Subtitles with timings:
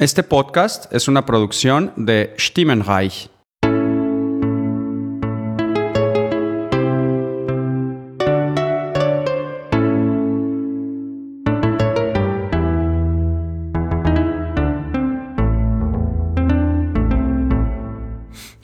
[0.00, 3.30] Este podcast es una producción de Stimmenreich.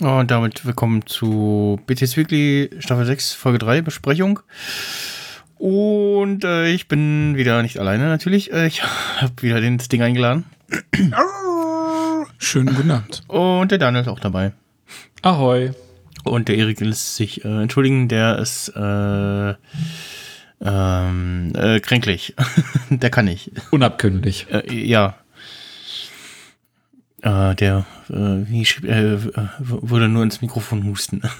[0.01, 4.39] Und damit willkommen zu BTS Weekly Staffel 6, Folge 3, Besprechung.
[5.59, 8.53] Und äh, ich bin wieder nicht alleine natürlich.
[8.53, 8.85] Äh, ich
[9.21, 10.45] habe wieder den Ding eingeladen.
[12.39, 13.23] Schönen guten Abend.
[13.29, 14.53] Und der Daniel ist auch dabei.
[15.23, 15.73] Ahoi.
[16.25, 19.55] Und der Erik lässt sich äh, entschuldigen, der ist äh,
[20.65, 22.35] ähm, äh, kränklich.
[22.91, 23.51] der kann nicht.
[23.71, 24.47] Unabkömmlich.
[24.51, 25.17] Äh, ja.
[27.23, 31.23] Äh, der äh, würde nur ins Mikrofon husten.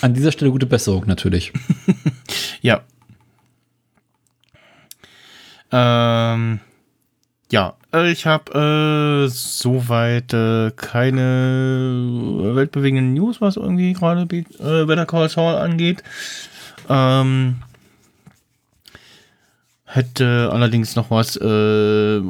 [0.00, 1.52] An dieser Stelle gute Besserung natürlich.
[2.62, 2.82] Ja.
[5.72, 6.60] Ähm,
[7.50, 15.06] ja, äh, ich habe äh, soweit äh, keine weltbewegenden News, was irgendwie gerade äh, Better
[15.06, 16.02] Call Saul angeht.
[16.88, 17.56] Ähm,
[19.84, 22.20] hätte allerdings noch was äh,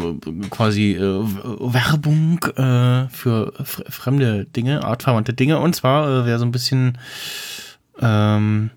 [0.51, 5.61] quasi äh, Werbung äh, für fr- fremde Dinge, artverwandte Dinge.
[5.61, 6.99] Und zwar, äh, wer so ein bisschen
[8.01, 8.71] ähm,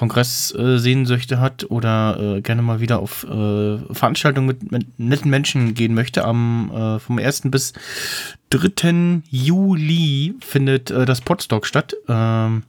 [0.00, 5.92] Kongress-Sehnsüchte hat oder äh, gerne mal wieder auf äh, Veranstaltungen mit, mit netten Menschen gehen
[5.92, 7.42] möchte, am äh, vom 1.
[7.50, 7.74] bis
[8.48, 9.20] 3.
[9.28, 11.94] Juli findet äh, das Podstock statt.
[12.08, 12.62] Ähm,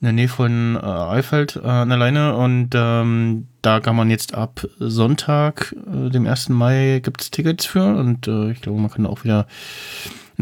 [0.00, 4.08] in der Nähe von äh, Eifeld äh, an der Leine und ähm, da kann man
[4.08, 6.48] jetzt ab Sonntag, dem 1.
[6.48, 9.46] Mai, gibt es Tickets für und ich glaube, man kann auch wieder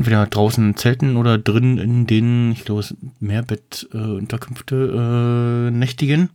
[0.00, 2.82] entweder draußen zelten oder drin in den, ich glaube,
[3.20, 6.30] Mehrbett-Unterkünfte äh, nächtigen.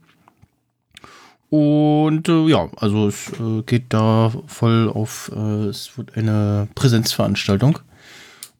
[1.49, 7.79] Und äh, ja, also es äh, geht da voll auf, äh, es wird eine Präsenzveranstaltung.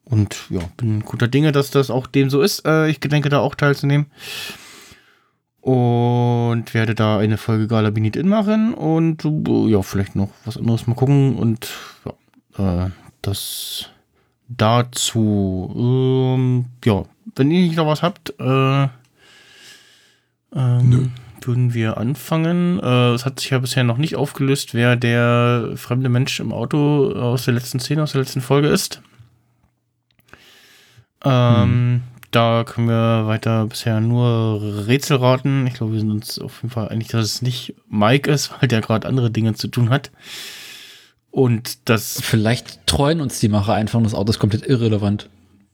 [0.04, 2.66] Und ja, bin guter Dinge, dass das auch dem so ist.
[2.66, 4.06] Äh, ich gedenke da auch teilzunehmen.
[5.60, 10.56] Und werde da eine Folge Gala Binit In machen und äh, ja, vielleicht noch was
[10.56, 11.36] anderes mal gucken.
[11.36, 11.70] Und
[12.58, 12.90] ja, äh,
[13.22, 13.90] das
[14.48, 15.72] dazu.
[15.76, 18.88] Ähm, ja, wenn ihr nicht noch was habt, äh,
[20.54, 21.12] ähm,
[21.42, 22.80] würden wir anfangen.
[22.80, 27.12] Äh, es hat sich ja bisher noch nicht aufgelöst, wer der fremde Mensch im Auto
[27.12, 29.00] aus der letzten Szene, aus der letzten Folge ist.
[31.24, 32.02] Ähm,
[32.32, 35.66] Da können wir weiter bisher nur Rätsel raten.
[35.66, 38.68] Ich glaube, wir sind uns auf jeden Fall einig, dass es nicht Mike ist, weil
[38.68, 40.10] der gerade andere Dinge zu tun hat.
[41.36, 45.28] Und das, Vielleicht treuen uns die Macher einfach und das Auto ist komplett irrelevant.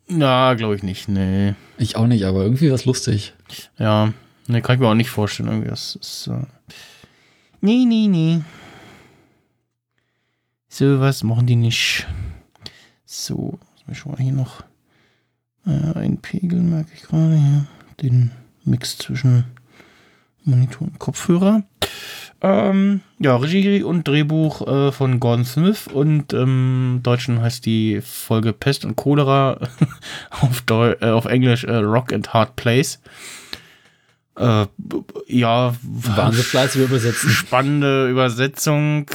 [0.08, 1.54] na, glaube ich nicht, nee.
[1.78, 3.32] Ich auch nicht, aber irgendwie was lustig.
[3.78, 4.12] Ja,
[4.48, 5.48] ne, kann ich mir auch nicht vorstellen.
[5.48, 6.26] Irgendwie, das ist.
[6.26, 6.46] Äh
[7.60, 8.40] nee, nee, nee.
[10.68, 12.08] So was machen die nicht.
[13.04, 14.64] So, lass mich schon mal hier noch
[15.64, 17.66] äh, einpegeln, merke ich gerade hier.
[18.00, 18.32] Den
[18.64, 19.44] Mix zwischen
[20.44, 21.62] Monitor und Kopfhörer.
[22.40, 28.52] Ähm, ja, Regie und Drehbuch äh, von Gordon Smith und im Deutschen heißt die Folge
[28.52, 29.60] Pest und Cholera
[30.30, 33.00] auf, Deu äh, auf Englisch äh, Rock and Hard Place.
[34.36, 34.66] Äh,
[35.28, 37.30] ja, Waren sie fleißig übersetzen.
[37.30, 39.06] spannende Übersetzung.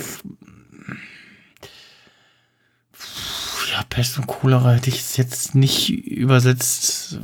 [3.73, 7.19] Ja, Pest und Cholera hätte ich es jetzt nicht übersetzt.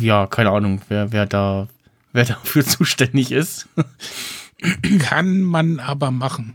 [0.00, 1.68] Ja, keine Ahnung, wer, wer da,
[2.16, 3.68] wer dafür zuständig ist.
[4.98, 6.54] Kann man aber machen.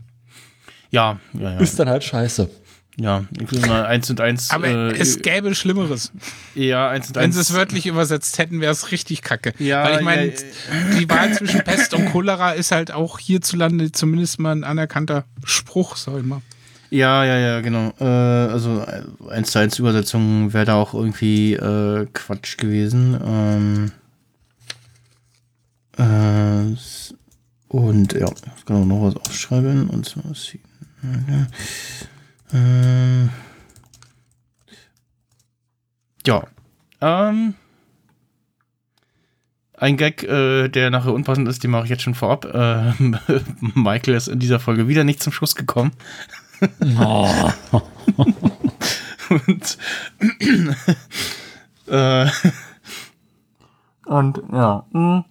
[0.90, 1.58] Ja, ja, ja.
[1.60, 2.50] Ist dann halt scheiße.
[2.98, 4.50] Ja, ich will mal eins und eins.
[4.50, 6.12] Aber äh, es gäbe Schlimmeres.
[6.54, 7.36] ja, eins und Wenn eins.
[7.36, 9.54] sie es wörtlich übersetzt hätten, wäre es richtig kacke.
[9.58, 13.92] Ja, Weil ich meine, ja, die Wahl zwischen Pest und Cholera ist halt auch hierzulande
[13.92, 16.42] zumindest mal ein anerkannter Spruch, sag ich mal.
[16.90, 17.94] Ja, ja, ja, genau.
[17.98, 23.18] Äh, also äh, eins zu eins Übersetzung wäre da auch irgendwie äh, Quatsch gewesen.
[23.24, 23.92] Ähm,
[26.02, 26.76] äh,
[27.68, 29.88] und ja, ich kann auch noch was aufschreiben.
[29.88, 30.24] Und zwar.
[30.26, 30.60] Okay.
[32.52, 33.30] Ähm,
[36.26, 36.46] ja.
[37.00, 37.54] Ähm,
[39.78, 42.44] ein Gag, äh, der nachher unpassend ist, den mache ich jetzt schon vorab.
[42.44, 42.92] Äh,
[43.74, 45.92] Michael ist in dieser Folge wieder nicht zum Schuss gekommen.
[46.98, 47.50] Oh.
[49.28, 49.78] und,
[51.88, 52.26] äh,
[54.04, 54.86] und ja.
[54.92, 55.24] mh.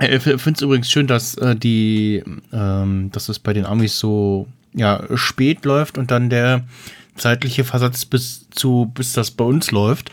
[0.00, 2.22] Ich finde es übrigens schön, dass äh, die,
[2.52, 6.64] ähm, dass es bei den Amis so ja spät läuft und dann der
[7.16, 10.12] zeitliche Versatz bis zu bis das bei uns läuft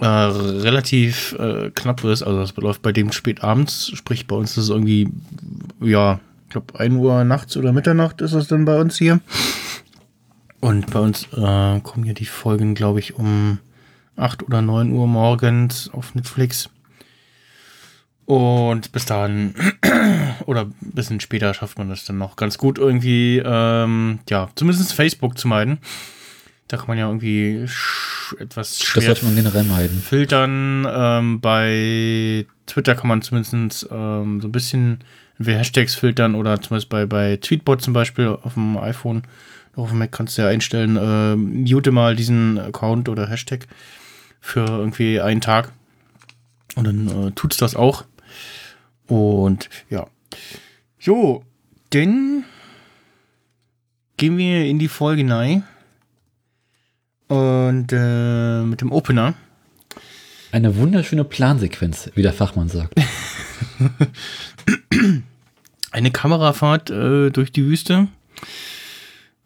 [0.00, 2.22] äh, relativ äh, knapp ist.
[2.22, 5.08] Also das läuft bei dem spät abends, sprich bei uns ist es irgendwie
[5.80, 9.20] ja Ich glaube, 1 Uhr nachts oder Mitternacht ist es dann bei uns hier.
[10.60, 13.58] Und bei uns äh, kommen hier die Folgen, glaube ich, um
[14.16, 16.70] 8 oder 9 Uhr morgens auf Netflix.
[18.26, 19.54] Und bis dahin
[20.46, 24.92] oder ein bisschen später schafft man das dann noch ganz gut irgendwie, ähm, ja, zumindest
[24.92, 25.78] Facebook zu meiden.
[26.66, 30.00] Da kann man ja irgendwie sch etwas Das schwer sollte man generell meiden.
[30.00, 30.84] filtern.
[30.90, 34.98] Ähm, bei Twitter kann man zumindest ähm, so ein bisschen
[35.38, 39.22] entweder Hashtags filtern oder zumindest bei, bei Tweetbot zum Beispiel auf dem iPhone,
[39.76, 43.68] auf dem Mac kannst du ja einstellen, äh, mute mal diesen Account oder Hashtag
[44.40, 45.70] für irgendwie einen Tag.
[46.74, 48.04] Und dann äh, tut's das auch.
[49.06, 50.06] Und ja.
[51.00, 51.44] Jo,
[51.90, 52.44] dann
[54.16, 55.64] gehen wir in die Folge rein.
[57.28, 59.34] Und äh, mit dem Opener.
[60.52, 62.94] Eine wunderschöne Plansequenz, wie der Fachmann sagt.
[65.90, 68.08] Eine Kamerafahrt äh, durch die Wüste.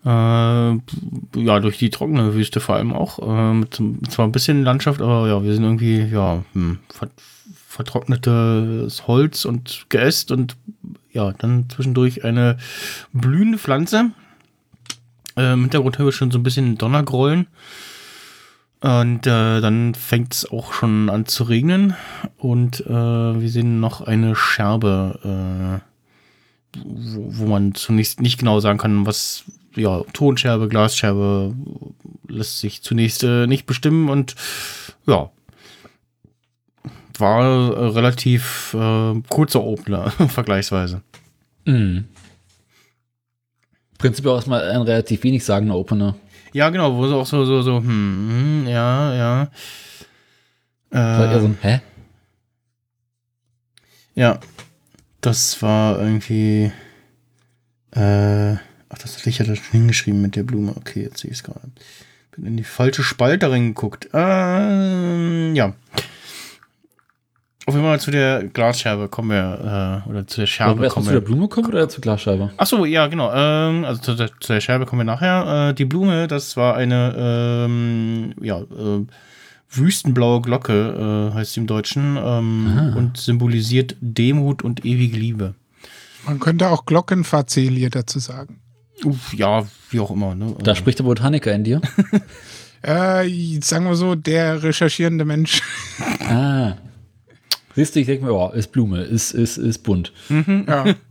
[0.04, 3.18] Äh, ja, durch die trockene Wüste vor allem auch.
[3.18, 3.64] Äh,
[4.08, 6.78] zwar ein bisschen Landschaft, aber ja, wir sind irgendwie, ja, hm,
[7.80, 10.56] vertrocknetes Holz und Geäst und
[11.12, 12.58] ja, dann zwischendurch eine
[13.12, 14.10] blühende Pflanze.
[15.36, 17.46] Äh, Im Hintergrund haben wir schon so ein bisschen Donnergrollen.
[18.80, 21.94] Und äh, dann fängt es auch schon an zu regnen.
[22.38, 25.80] Und äh, wir sehen noch eine Scherbe,
[26.74, 29.44] äh, wo, wo man zunächst nicht genau sagen kann, was,
[29.74, 31.54] ja, Tonscherbe, Glasscherbe
[32.28, 34.08] lässt sich zunächst äh, nicht bestimmen.
[34.08, 34.34] Und
[35.06, 35.30] ja,
[37.20, 41.02] war äh, relativ äh, kurzer Opener, vergleichsweise.
[41.66, 42.06] Mhm.
[43.98, 46.16] Prinzipiell auch erstmal ein relativ wenig sagender Opener.
[46.52, 47.84] Ja, genau, wo so auch so, so, so, hm,
[48.64, 49.50] hm, ja, ja.
[50.90, 51.80] War eher so Äh, ein, hä?
[54.14, 54.40] ja,
[55.20, 56.72] das war irgendwie,
[57.92, 60.74] äh, ach, das hatte ich ja da schon hingeschrieben mit der Blume.
[60.76, 61.60] Okay, jetzt sehe ich es gerade.
[62.32, 64.08] Bin in die falsche Spalte reingeguckt.
[64.14, 65.74] Ähm, ja.
[67.70, 70.88] Auf jeden Fall zu der Glasscherbe kommen wir, äh, oder zu der Wollen Scherbe wir
[70.88, 71.20] kommen zu wir.
[71.20, 72.50] der Blume kommen oder zur Glasscheibe?
[72.56, 73.30] Ach so, ja, genau.
[73.32, 75.68] Ähm, also zu der, zu der Scherbe kommen wir nachher.
[75.68, 79.06] Äh, die Blume, das war eine ähm, ja, äh,
[79.70, 85.54] wüstenblaue Glocke, äh, heißt sie im Deutschen, ähm, und symbolisiert Demut und ewige Liebe.
[86.26, 88.58] Man könnte auch Glockenfazelier dazu sagen.
[89.04, 90.34] Uff, ja, wie auch immer.
[90.34, 90.56] Ne?
[90.60, 91.80] Da spricht der Botaniker in dir.
[92.82, 95.60] Äh, sagen wir so, der recherchierende Mensch.
[96.28, 96.72] ah.
[97.74, 100.12] Siehst du, ich denke mir, oh, ist Blume, ist, ist, ist bunt.
[100.28, 100.94] ja.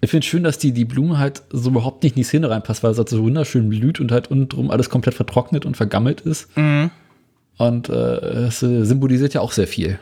[0.00, 2.50] Ich finde es schön, dass die, die Blume halt so überhaupt nicht in die Szene
[2.50, 5.76] reinpasst, weil es halt so wunderschön blüht und halt unten drum alles komplett vertrocknet und
[5.76, 6.56] vergammelt ist.
[6.56, 6.90] Mhm.
[7.58, 10.00] Und äh, es äh, symbolisiert ja auch sehr viel.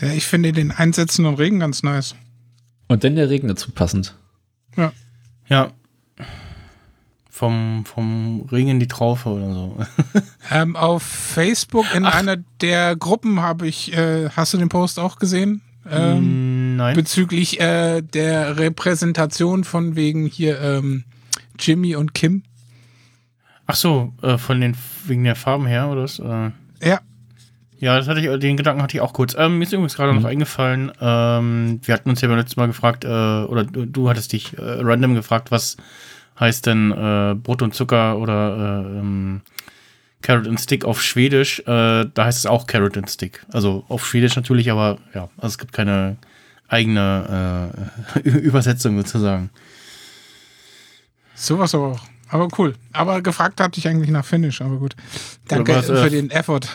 [0.00, 2.16] ja, ich finde den einsetzenden Regen ganz nice.
[2.88, 4.16] Und dann der Regen dazu passend.
[5.48, 5.72] Ja.
[7.34, 9.76] Vom, vom Regen in die Traufe oder so.
[10.52, 15.18] Ähm, auf Facebook in einer der Gruppen habe ich, äh, hast du den Post auch
[15.18, 15.60] gesehen?
[15.90, 16.94] Ähm, Nein.
[16.94, 21.02] bezüglich äh, der Repräsentation von wegen hier ähm,
[21.58, 22.44] Jimmy und Kim.
[23.66, 24.76] Ach so, äh, von den,
[25.06, 26.20] wegen der Farben her, oder was?
[26.20, 26.50] Äh,
[26.86, 27.00] Ja,
[27.80, 29.34] Ja, das hatte ich, den Gedanken hatte ich auch kurz.
[29.36, 32.66] Ähm, mir ist übrigens gerade noch eingefallen, ähm, wir hatten uns ja beim letzten Mal
[32.68, 35.76] gefragt, äh, oder du, du hattest dich äh, random gefragt, was
[36.38, 39.40] heißt denn äh, Brot und Zucker oder äh, ähm,
[40.22, 41.60] Carrot and Stick auf Schwedisch?
[41.60, 41.64] Äh,
[42.12, 43.44] da heißt es auch Carrot and Stick.
[43.52, 46.16] Also auf Schwedisch natürlich, aber ja, also es gibt keine
[46.68, 47.72] eigene
[48.14, 49.50] äh, Übersetzung sozusagen.
[51.34, 52.00] sowas aber auch.
[52.30, 52.74] Aber cool.
[52.92, 54.96] Aber gefragt hatte ich eigentlich nach Finnisch, aber gut.
[55.46, 56.62] Danke äh, für den Effort.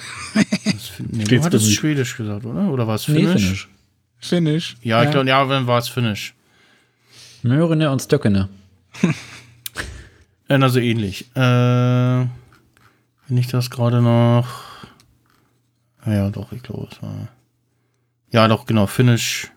[1.12, 1.72] Nee, du hattest.
[1.74, 2.70] Schwedisch gesagt, oder?
[2.70, 3.42] Oder war es Nee, Finnisch?
[3.42, 3.70] Finnisch.
[4.20, 4.78] Finnisch.
[4.82, 6.34] Ja, ich glaube, ja, dann war es Finnisch.
[7.42, 8.50] Mörene und Stöckene.
[10.50, 11.30] Äh, na, so ähnlich.
[11.36, 12.28] Äh, wenn
[13.38, 14.48] ich das gerade noch.
[16.02, 17.28] Ah Ja, doch, ich glaube, es war.
[18.32, 19.52] Ja, doch, genau, Finish.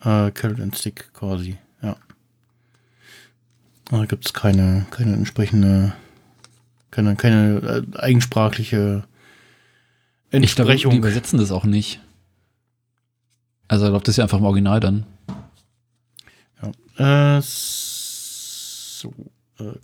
[0.00, 1.96] Äh, Carrot and Stick quasi, ja.
[3.90, 5.92] Da gibt es keine, keine entsprechende.
[6.90, 9.04] Keine, keine äh, eigensprachliche
[10.30, 10.96] Ich glaube, die Entsprechung.
[10.96, 12.00] übersetzen das auch nicht.
[13.68, 15.06] Also läuft das ja einfach im Original dann.
[16.96, 19.12] Äh, so,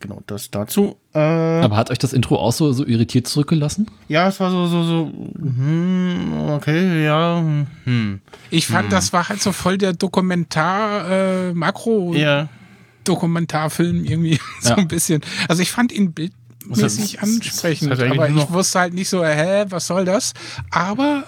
[0.00, 0.96] genau, das dazu.
[1.14, 3.86] Äh, Aber hat euch das Intro auch so, so irritiert zurückgelassen?
[4.08, 7.42] ja, es war so, so, so, hm, okay, ja,
[7.84, 8.20] hm.
[8.50, 14.40] Ich fand, das war halt so voll der Dokumentar, äh, Makro-Dokumentarfilm Ja, irgendwie.
[14.60, 14.76] so Ja.
[14.76, 15.22] ein bisschen.
[15.48, 20.04] Also ich fand ihn bildmäßig ansprechend, aber ich wusste halt nicht so, hä, was soll
[20.04, 20.32] das?
[20.70, 21.24] Aber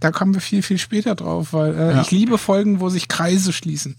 [0.00, 2.00] da kommen wir viel, viel später drauf, weil äh, Ja.
[2.02, 3.96] ich liebe Folgen, wo sich Kreise schließen.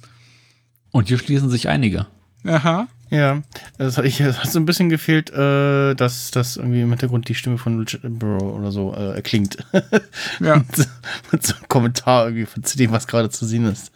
[0.91, 2.07] Und hier schließen sich einige.
[2.45, 2.87] Aha.
[3.11, 3.41] Ja,
[3.77, 7.27] das hat, ich, es hat so ein bisschen gefehlt, äh, dass das irgendwie im Hintergrund
[7.27, 9.57] die Stimme von Richard Attenborough oder so äh, erklingt.
[10.39, 10.55] Ja.
[10.77, 10.87] mit,
[11.31, 13.91] mit so einem Kommentar irgendwie von zu dem, was gerade zu sehen ist.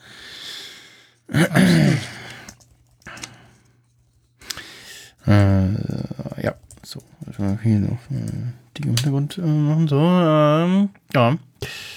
[5.26, 5.72] äh,
[6.44, 7.02] ja, so.
[7.26, 9.88] Also hier noch äh, Dinge im Hintergrund äh, machen.
[9.88, 11.38] So, ähm, ja.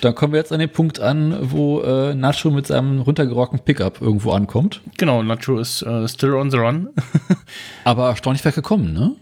[0.00, 4.00] Dann kommen wir jetzt an den Punkt an, wo äh, Nacho mit seinem runtergerockten Pickup
[4.00, 4.80] irgendwo ankommt.
[4.96, 6.88] Genau, Nacho ist äh, still on the run.
[7.84, 9.16] Aber erstaunlich weit gekommen, ne?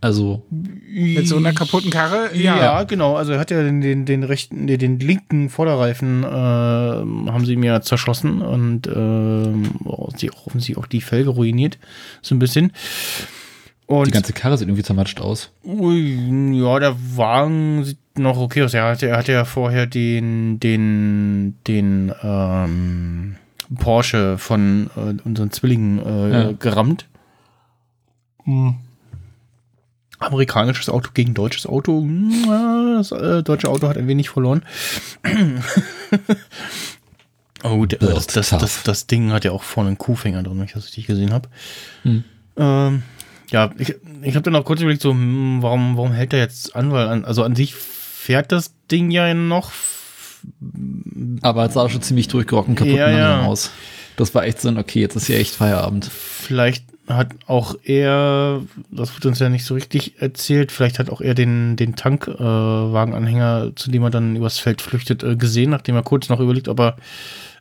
[0.00, 2.30] Also, Mit so einer kaputten Karre?
[2.32, 3.16] Ja, genau.
[3.16, 7.54] Also er hat ja den, den, den rechten, den, den linken Vorderreifen äh, haben sie
[7.54, 11.78] ja zerschossen und ähm, oh, sie auch offensichtlich auch die Felge ruiniert.
[12.22, 12.72] So ein bisschen.
[13.86, 15.50] Und die ganze Karre sieht irgendwie zermatscht aus.
[15.64, 18.74] Ui, ja, der Wagen sieht noch okay aus.
[18.74, 23.36] Er hatte, er hatte ja vorher den, den, den ähm,
[23.76, 26.52] Porsche von äh, unseren Zwillingen äh, Ja.
[26.52, 27.06] gerammt.
[28.44, 28.76] Hm.
[30.20, 32.00] Amerikanisches Auto gegen deutsches Auto.
[32.00, 32.44] Hm,
[32.96, 34.62] Das äh, deutsche Auto hat ein wenig verloren.
[37.62, 40.58] oh, der, Ja, das, das, das, das Ding hat ja auch vorne einen Kuhfänger drin,
[40.58, 41.48] wenn ich das richtig gesehen habe.
[42.02, 42.24] Hm.
[42.56, 43.02] Ähm,
[43.50, 46.74] ja, ich, ich habe dann auch kurz überlegt, so, hm, warum, warum hält er jetzt
[46.74, 46.92] an?
[46.92, 47.74] Weil, an, also an sich
[48.28, 49.72] fährt das Ding ja noch.
[51.40, 53.40] Aber es sah schon ziemlich durchgerockt und kaputt Ja, ja.
[53.46, 53.70] aus.
[54.16, 56.04] Das war echt so ein, okay, jetzt ist hier echt Feierabend.
[56.12, 61.22] Vielleicht hat auch er, das wird uns ja nicht so richtig erzählt, vielleicht hat auch
[61.22, 66.02] er den, den Tankwagenanhänger, zu dem er dann übers Feld flüchtet, äh, gesehen, nachdem er
[66.02, 66.96] kurz noch überlegt, ob er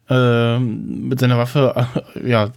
[0.10, 2.50] äh, mit seiner Waffe äh, ja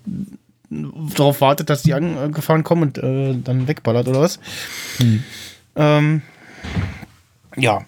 [0.69, 4.41] darauf wartet, dass die angefahren kommen und äh, dann wegballert oder was.
[4.97, 5.23] Hm.
[5.77, 6.23] Ähm,
[7.57, 7.85] ja.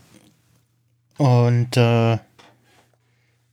[1.23, 2.19] Und äh,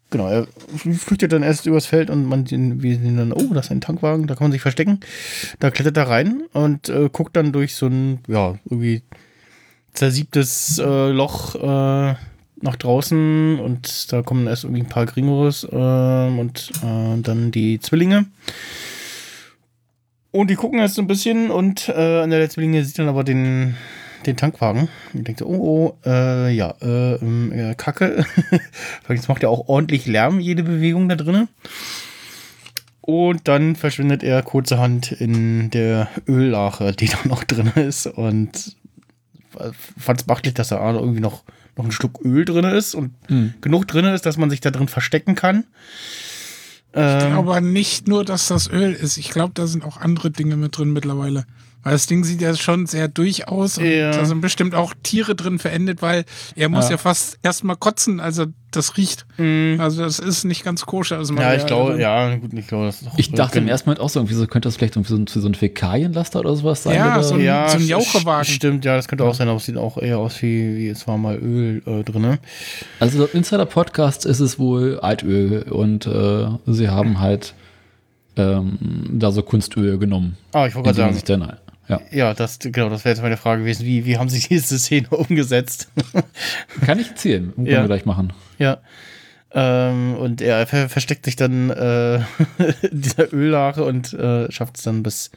[0.10, 3.68] genau, er flüchtet dann erst übers Feld und man den, wir sehen dann, oh, das
[3.68, 5.02] ist ein Tankwagen, da kann man sich verstecken.
[5.60, 9.04] Da klettert er rein und äh, guckt dann durch so ein, ja, irgendwie
[9.94, 12.16] zersiebtes äh, Loch äh,
[12.62, 17.80] nach draußen und da kommen erst irgendwie ein paar Gringos äh, und äh, dann die
[17.80, 18.26] Zwillinge.
[20.32, 23.24] Und die gucken jetzt so ein bisschen und äh, einer der Zwillinge sieht dann aber
[23.24, 23.76] den,
[24.26, 28.26] den Tankwagen und denkt so, oh, oh, äh, ja, äh, ähm, Kacke.
[29.10, 31.48] Jetzt macht er auch ordentlich Lärm, jede Bewegung da drinnen.
[33.02, 38.06] Und dann verschwindet er kurzerhand in der Öllache, die da noch drin ist.
[38.08, 38.76] Und
[39.98, 41.44] fand es beachtlich, dass da irgendwie noch,
[41.76, 43.54] noch ein Stück Öl drin ist und Hm.
[43.62, 45.66] genug drin ist, dass man sich da drin verstecken kann.
[46.94, 49.18] Ähm, Aber nicht nur, dass das Öl ist.
[49.18, 51.46] Ich glaube, da sind auch andere Dinge mit drin mittlerweile.
[51.82, 54.12] Weil das Ding sieht ja schon sehr durch aus und Ja.
[54.12, 56.26] da sind bestimmt auch Tiere drin verendet, weil
[56.58, 56.92] er muss Ja.
[56.92, 59.26] ja, fast erstmal kotzen, also das riecht.
[59.38, 59.82] mh.
[59.82, 61.18] Also das ist nicht ganz koscher.
[61.18, 63.90] Also ja, ich glaube, ja, gut, ich glaube, das ist auch Ich dachte im ersten
[63.90, 66.54] Moment auch so, irgendwie so könnte das vielleicht irgendwie so ein, so ein Fäkalienlaster oder
[66.56, 66.96] sowas sein.
[66.96, 67.24] Ja, oder?
[67.24, 68.46] so ein- ja, so ein st- Jauchewagen.
[68.46, 71.08] Stimmt, ja, das könnte auch sein, aber es sieht auch eher aus wie, wie es
[71.08, 72.40] war mal Öl äh, drin.
[73.00, 77.54] Also laut Insider-Podcast ist es wohl Altöl und äh, sie haben halt
[78.36, 78.78] ähm,
[79.14, 80.38] da so Kunstöl genommen.
[80.52, 81.58] Ah, ich wollte gerade sich sagen, dann,
[81.90, 82.00] ja.
[82.12, 83.86] ja, das, genau, das wäre jetzt meine Frage gewesen.
[83.86, 85.90] Wie, wie haben Sie diese Szene umgesetzt?
[86.86, 87.82] Kann ich erzählen, können Ja.
[87.82, 88.32] wir gleich machen.
[88.58, 88.78] ja.
[89.52, 92.18] Ähm, und er ver versteckt sich dann äh,
[92.92, 95.32] in dieser Öllache und äh, schafft es dann, bis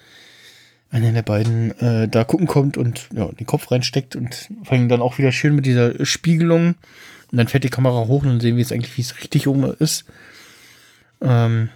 [0.91, 5.01] einer der beiden äh, da gucken kommt und ja, den Kopf reinsteckt und allem dann
[5.01, 6.75] auch wieder schön mit dieser Spiegelung.
[7.31, 9.47] Und dann fährt die Kamera hoch und dann sehen wir jetzt eigentlich, wie es richtig
[9.47, 10.05] um ist.
[11.23, 11.71] Ähm,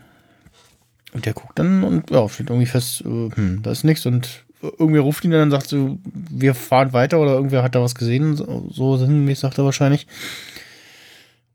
[1.14, 4.44] und der guckt dann und ja, stellt irgendwie fest, äh, hm, da ist nichts und
[4.62, 7.94] irgendwer ruft ihn dann und sagt so, wir fahren weiter oder irgendwer hat da was
[7.94, 10.06] gesehen, so, so sinngemäß sagt er wahrscheinlich.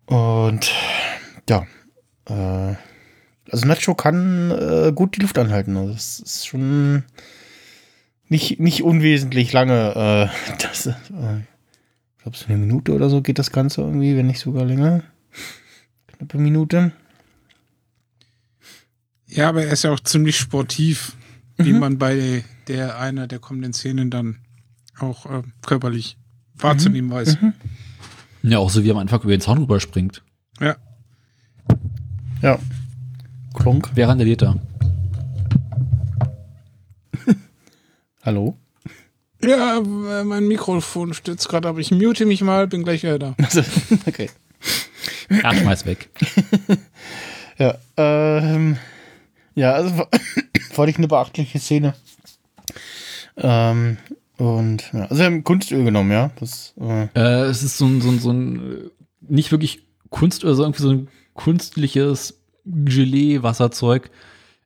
[0.06, 0.72] Und
[1.50, 1.66] ja,
[2.28, 2.76] äh,
[3.52, 5.76] also Nacho kann äh, gut die Luft anhalten.
[5.78, 7.04] Also das ist schon
[8.30, 10.30] nicht, nicht unwesentlich lange.
[10.50, 10.94] Äh, das, äh,
[12.18, 15.04] ich glaube, so eine Minute oder so geht das Ganze irgendwie, wenn nicht sogar länger.
[16.08, 16.92] Knappe Minute.
[19.28, 21.14] Ja, aber er ist ja auch ziemlich sportiv,
[21.58, 21.80] wie Mhm.
[21.80, 24.40] man bei der einer der kommenden Szenen dann
[25.00, 26.18] auch äh, körperlich
[26.56, 27.14] wahrzunehmen Mhm.
[27.14, 27.38] weiß.
[28.44, 30.24] Ja, auch so wie am Anfang über den Zaun rüberspringt.
[30.60, 30.76] Ja.
[32.42, 32.60] Ja.
[33.54, 33.90] Klonk.
[33.96, 34.56] Wer randaliert da?
[38.24, 38.58] Hallo?
[39.44, 43.36] Ja, äh, mein Mikrofon stützt gerade, aber ich mute mich mal, bin gleich wieder da.
[44.06, 44.30] Okay.
[45.30, 46.10] Ja, schmeiß weg.
[47.58, 48.78] Ja, ähm,
[49.54, 50.08] ja, also
[50.76, 51.94] war ich eine beachtliche Szene.
[53.38, 53.98] Ähm,
[54.38, 56.32] und ja, also wir haben Kunstöl genommen, ja.
[56.40, 60.56] Das, äh, Äh, es ist so ein, so ein, so ein nicht wirklich Kunst oder
[60.56, 64.10] so, irgendwie so ein kunstliches Gelee-Wasserzeug,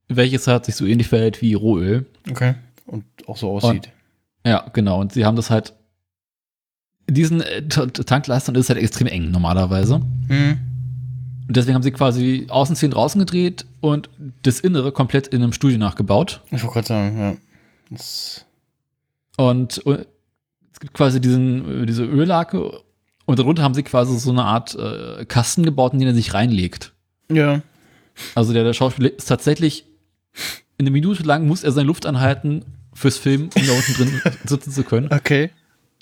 [0.08, 2.06] welches halt sich so ähnlich verhält wie Rohöl.
[2.30, 2.56] Okay.
[2.86, 3.90] Und auch so aussieht.
[4.44, 5.02] Und, ja, genau.
[5.02, 5.74] Und sie haben das halt
[7.08, 10.00] in diesen äh, Tankleistern ist es halt extrem eng normalerweise.
[10.28, 10.60] Mhm.
[11.48, 14.10] Und deswegen haben sie quasi Außenszenen draußen gedreht und
[14.42, 16.42] das Innere komplett in einem Studio nachgebaut.
[16.48, 17.36] Ich wollte gerade sagen, ja.
[17.92, 18.46] Das
[19.38, 20.06] und, und,
[20.74, 22.82] es gibt quasi diesen, diese Öllake
[23.26, 26.34] und darunter haben sie quasi so eine Art äh, Kasten gebaut, in den er sich
[26.34, 26.94] reinlegt.
[27.32, 27.62] Ja.
[28.36, 29.86] Also der, der Schauspieler ist tatsächlich
[30.78, 32.64] in eine Minute lang muss er seine Luft anhalten
[32.94, 35.10] fürs Film, um da unten drin sitzen zu können.
[35.12, 35.50] Okay.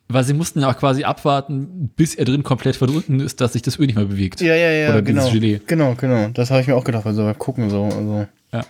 [0.10, 3.62] Weil sie mussten ja auch quasi abwarten, bis er drin komplett verdunten ist, dass sich
[3.62, 4.42] das Öl nicht mehr bewegt.
[4.42, 5.32] Ja, ja, ja, Oder genau.
[5.32, 5.62] Gelee.
[5.66, 6.28] Genau, genau.
[6.30, 7.86] Das habe ich mir auch gedacht, also beim Gucken so.
[7.86, 8.28] Also.
[8.52, 8.66] Ja.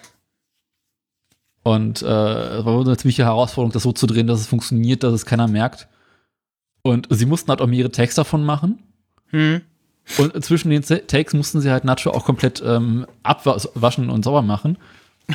[1.64, 5.14] Und äh, es war eine ziemliche Herausforderung, das so zu drehen, dass es funktioniert, dass
[5.14, 5.88] es keiner merkt.
[6.82, 8.80] Und sie mussten halt auch mehrere Takes davon machen.
[9.28, 9.62] Hm.
[10.18, 14.78] Und zwischen den Takes mussten sie halt Nacho auch komplett ähm, abwaschen und sauber machen.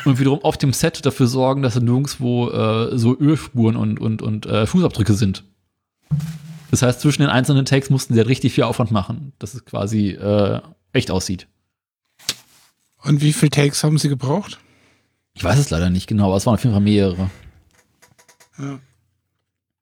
[0.05, 4.21] Und wiederum auf dem Set dafür sorgen, dass da nirgendwo äh, so Ölspuren und, und,
[4.21, 5.45] und äh, Fußabdrücke sind.
[6.71, 9.65] Das heißt, zwischen den einzelnen Takes mussten sie halt richtig viel Aufwand machen, dass es
[9.65, 10.61] quasi äh,
[10.93, 11.47] echt aussieht.
[13.03, 14.59] Und wie viele Takes haben sie gebraucht?
[15.39, 17.31] Ich weiß es leider nicht genau, aber es waren auf jeden Fall mehrere.
[18.59, 18.81] Ja.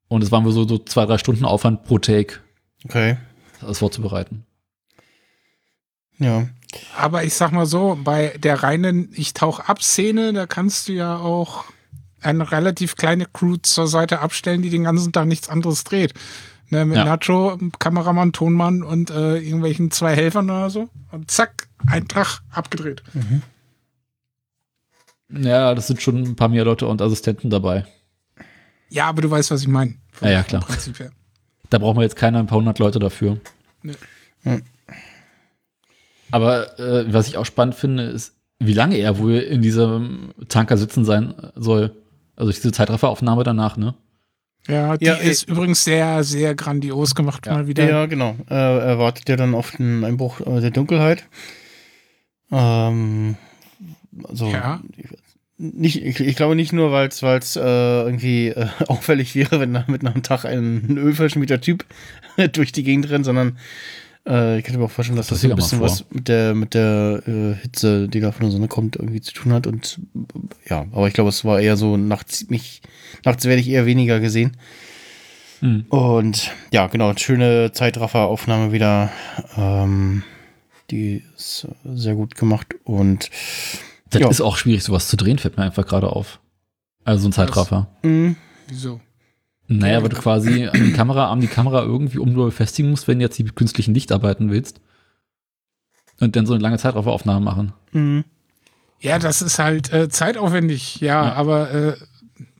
[0.08, 2.40] Und es waren wohl so, so zwei, drei Stunden Aufwand pro Take,
[2.84, 3.16] Okay.
[3.62, 4.44] das vorzubereiten.
[6.18, 6.46] Ja.
[6.94, 10.92] Aber ich sag mal so, bei der reinen Ich tauch ab Szene, da kannst du
[10.92, 11.64] ja auch
[12.20, 16.12] eine relativ kleine Crew zur Seite abstellen, die den ganzen Tag nichts anderes dreht.
[16.68, 17.04] Ne, mit Ja.
[17.04, 20.90] Nacho, Kameramann, Tonmann und äh, irgendwelchen zwei Helfern oder so.
[21.12, 23.02] Und zack, ein Tag abgedreht.
[25.30, 27.85] Ja, das sind schon ein paar mehr Leute und Assistenten dabei.
[28.88, 29.95] Ja, aber du weißt, was ich meine.
[30.21, 30.62] Ja, ja, klar.
[30.62, 31.11] Vom Prinzip her.
[31.71, 33.38] Da brauchen wir jetzt keine ein paar hundert Leute dafür.
[33.83, 33.95] Nee.
[34.42, 34.62] Hm.
[36.30, 40.76] Aber äh, was ich auch spannend finde, ist, wie lange er wohl in diesem Tanker
[40.76, 41.95] sitzen sein soll.
[42.37, 43.95] Also diese Zeitrafferaufnahme danach, ne?
[44.68, 47.54] Ja, die Ja, ist übrigens sehr, sehr grandios gemacht Ja.
[47.54, 47.89] mal wieder.
[47.89, 48.36] Ja, genau.
[48.49, 51.25] Äh, er wartet ja dann auf den Einbruch äh, der Dunkelheit.
[52.50, 53.36] Ähm,
[54.25, 54.81] also, Ja.
[55.59, 57.23] nicht, ich, ich glaube nicht nur, weil es
[57.57, 61.85] äh, irgendwie äh, auffällig wäre, wenn da mitten am Tag ein ölverschmierter Typ
[62.52, 63.59] durch die Gegend rennt, sondern
[64.26, 66.75] äh, ich könnte mir auch vorstellen, dass das, so ein bisschen was mit der, mit
[66.75, 69.67] der äh, Hitze, die da von der Sonne kommt, irgendwie zu tun hat.
[69.67, 70.00] Und
[70.69, 72.83] ja, aber ich glaube, es war eher so nachts, mich,
[73.25, 74.57] nachts werde ich eher weniger gesehen.
[75.61, 75.87] Hm.
[75.89, 79.11] Und ja, genau, schöne Zeitrafferaufnahme wieder.
[79.57, 80.23] Ähm,
[80.91, 83.31] die ist sehr gut gemacht und
[84.10, 84.28] Das Ja.
[84.28, 86.40] ist auch schwierig, sowas zu drehen, fällt mir einfach gerade auf.
[87.04, 87.88] Also so ein Zeitraffer.
[88.02, 88.34] mh,
[88.69, 89.00] Wieso?
[89.69, 93.08] Naja, weil du quasi an die Kamera, an die Kamera irgendwie um nur befestigen musst,
[93.08, 94.80] wenn du jetzt die künstlichen Licht arbeiten willst.
[96.21, 97.73] Und dann so eine lange Zeitrafferaufnahme machen.
[97.92, 98.25] mh,
[99.00, 101.32] Ja, das ist halt äh, zeitaufwendig, ja, Ja.
[101.34, 101.97] aber äh,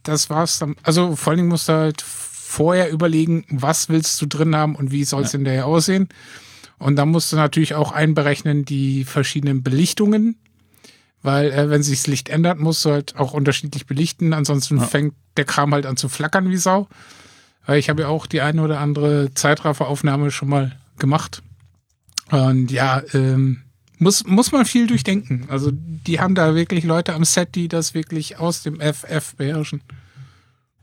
[0.03, 0.77] das war's dann.
[0.83, 4.91] Also vor allen Dingen musst du halt vorher überlegen, was willst du drin haben und
[4.91, 5.39] wie soll es Ja.
[5.39, 6.09] hinterher aussehen.
[6.79, 10.37] Und dann musst du natürlich auch einberechnen die verschiedenen Belichtungen,
[11.27, 14.33] weil äh, wenn sich das Licht ändert, musst du halt auch unterschiedlich belichten.
[14.33, 14.85] Ansonsten Ja.
[14.85, 16.89] fängt der Kram halt an zu flackern wie Sau.
[17.67, 21.43] Weil ich habe ja auch die eine oder andere Zeitrafferaufnahme schon mal gemacht.
[22.31, 23.63] Und ja, ähm,
[23.99, 25.47] muss, muss man viel durchdenken.
[25.49, 29.83] Also die haben da wirklich Leute am Set, die das wirklich aus dem FF beherrschen.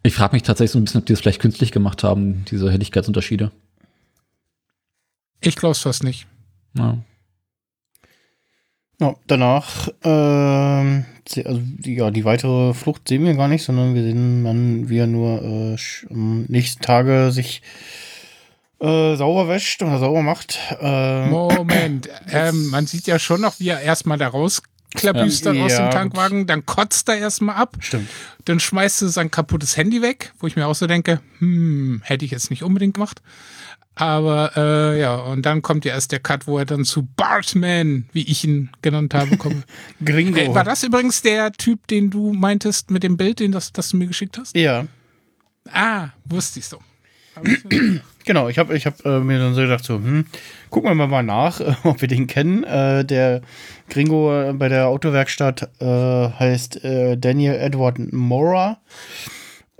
[0.03, 2.69] Ich frage mich tatsächlich so ein bisschen, ob die das vielleicht künstlich gemacht haben, diese
[2.69, 3.51] Helligkeitsunterschiede.
[5.39, 6.27] Ich glaube es fast nicht.
[6.77, 6.97] Ja.
[9.03, 11.05] Ja, danach, ähm,
[11.45, 14.97] also die, ja, die weitere Flucht sehen wir gar nicht, sondern wir sehen dann, wie
[14.97, 15.77] er nur äh,
[16.09, 17.61] am nächsten Tage sich
[18.79, 20.59] äh, sauber wäscht oder sauber macht.
[20.81, 25.65] Äh, Moment, ähm, man sieht ja schon noch, wie er erstmal da rausklabüstert Ja.
[25.65, 28.09] aus dem Tankwagen, dann kotzt er erstmal ab, stimmt.
[28.45, 32.25] dann schmeißt er sein kaputtes Handy weg, wo ich mir auch so denke, hm, hätte
[32.25, 33.21] ich jetzt nicht unbedingt gemacht.
[33.95, 38.05] Aber äh, ja, und dann kommt ja erst der Cut, wo er dann zu Bartman,
[38.11, 39.65] wie ich ihn genannt habe, kommt.
[40.03, 40.39] Gringo.
[40.39, 43.89] Äh, war das übrigens der Typ, den du meintest mit dem Bild, den das, das
[43.89, 44.55] du mir geschickt hast?
[44.57, 44.85] Ja,
[45.71, 46.79] Ah, wusste ich so.
[48.25, 48.47] Genau.
[48.47, 50.25] Ich habe ich hab, äh, mir dann so gedacht, so, hm,
[50.69, 52.63] gucken wir mal nach, ob wir den kennen.
[52.63, 53.41] Äh, der
[53.89, 56.79] Gringo äh, bei der Autowerkstatt äh, heißt
[57.17, 58.77] Daniel Edward Mora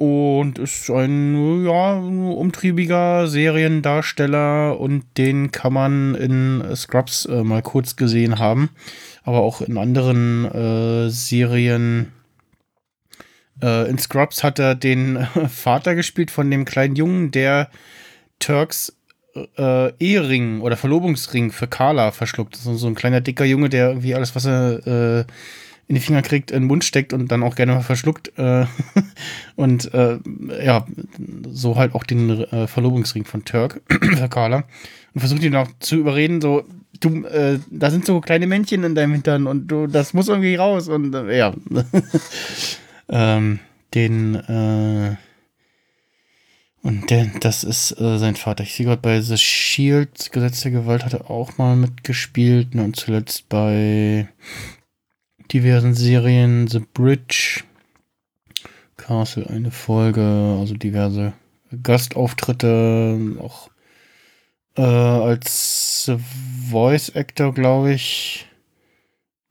[0.04, 7.96] und ist ein ja, umtriebiger Seriendarsteller und den kann man in Scrubs äh, mal kurz
[7.96, 8.70] gesehen haben,
[9.24, 12.12] aber auch in anderen äh, Serien.
[13.62, 17.70] Äh, in Scrubs hat er den Vater gespielt von dem kleinen Jungen, der
[18.39, 18.94] Turks
[19.58, 22.58] äh, Ehering oder Verlobungsring für Carla verschluckt.
[22.58, 25.26] So, so ein kleiner dicker Junge, der irgendwie alles, was er äh,
[25.88, 28.38] in die Finger kriegt, in den Mund steckt und dann auch gerne mal verschluckt.
[28.38, 28.65] Äh,
[29.56, 30.19] und äh,
[30.63, 30.86] ja,
[31.52, 34.63] so halt auch den äh, Verlobungsring von Turk für Carla.
[35.13, 36.63] Und versucht ihn auch zu überreden, so,
[37.00, 40.56] du, äh, da sind so kleine Männchen in deinem Hintern und du, das muss irgendwie
[40.56, 40.88] raus.
[40.88, 41.54] Und äh, ja.
[43.10, 43.60] ähm,
[43.93, 45.15] den, äh,
[46.82, 48.63] und der, das ist äh, sein Vater.
[48.63, 52.76] Ich sehe gerade bei The Shield, Gesetz der Gewalt, hat er auch mal mitgespielt.
[52.76, 54.28] Ne, und zuletzt bei
[55.52, 57.64] diversen Serien, The Bridge,
[58.98, 60.22] Castle, eine Folge,
[60.60, 61.34] also diverse
[61.82, 63.70] Gastauftritte, auch
[64.78, 66.12] äh, als
[66.70, 68.48] Voice Actor, glaube ich,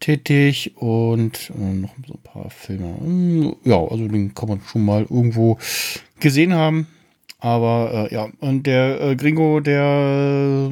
[0.01, 2.97] tätig und äh, noch so ein paar Filme.
[2.99, 5.59] Hm, ja, also den kann man schon mal irgendwo
[6.21, 6.89] gesehen haben.
[7.39, 10.71] Aber äh, ja, und der äh, Gringo, der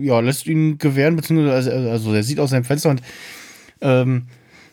[0.00, 3.02] ja, lässt ihn gewähren, beziehungsweise also, also er sieht aus seinem Fenster und
[3.80, 4.26] ähm,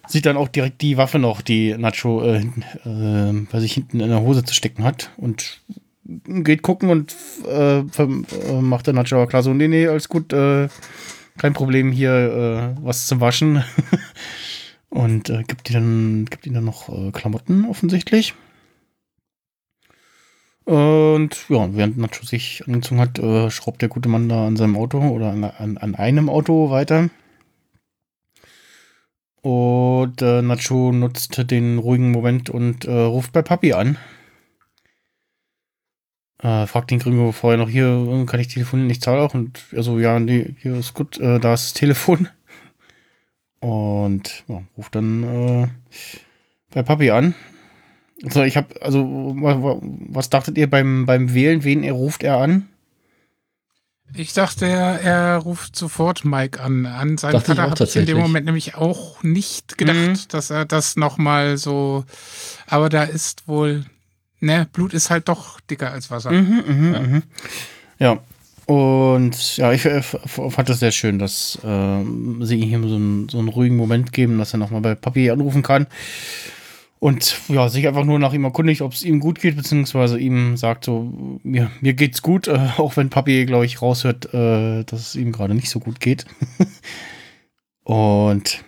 [0.09, 2.39] sieht dann auch direkt die Waffe noch, die Nacho äh,
[2.83, 5.61] äh, bei sich hinten in der Hose zu stecken hat und
[6.03, 7.15] geht gucken und
[7.47, 10.67] äh, äh, macht der Nacho klar so, nee, nee, alles gut, äh,
[11.37, 13.63] kein Problem hier, äh, was zum Waschen.
[14.89, 18.33] und gibt, dann, gibt ihm dann noch Klamotten offensichtlich.
[20.65, 23.19] Und ja, während Nacho sich angezogen hat,
[23.53, 27.09] schraubt der gute Mann da an seinem Auto oder an, an, an einem Auto weiter.
[29.41, 33.97] Und äh, Nacho nutzt den ruhigen Moment und äh, ruft bei Papi an.
[36.41, 38.89] Äh, fragt den Gringo vorher noch hier, äh, kann ich telefonieren?
[38.89, 39.33] Ich zahle auch.
[39.33, 42.29] Und er so, ja, nee, hier ist gut, äh, da ist das Telefon.
[43.59, 45.67] Und ja, ruft dann äh,
[46.71, 47.35] bei Papi an.
[48.23, 52.67] Also ich habe, also was dachtet ihr beim, beim Wählen, wen er ruft er an?
[54.13, 56.85] Ich dachte, er, er ruft sofort Mike an.
[56.85, 58.17] An seinen Dachte Vater ich in dem.
[58.17, 60.17] Moment nämlich auch nicht gedacht, Mhm.
[60.29, 62.05] dass er das nochmal so.
[62.67, 63.85] Aber da ist wohl,
[64.39, 66.31] ne, Blut ist halt doch dicker als Wasser.
[66.31, 66.99] Mhm, mhm, ja.
[66.99, 67.23] Mhm.
[67.99, 68.19] ja.
[68.65, 73.39] Und ja, ich äh, fand das sehr schön, dass ähm, sie ihm so einen, so
[73.39, 75.87] einen ruhigen Moment geben, dass er nochmal bei Papi anrufen kann.
[76.99, 80.57] Und ja, sich einfach nur nach ihm erkundigt, ob es ihm gut geht, beziehungsweise ihm
[80.57, 84.99] sagt so, mir, mir geht's gut, äh, auch wenn Papi, glaube ich, raushört, äh, dass
[84.99, 86.25] es ihm gerade nicht so gut geht.
[87.83, 88.63] Und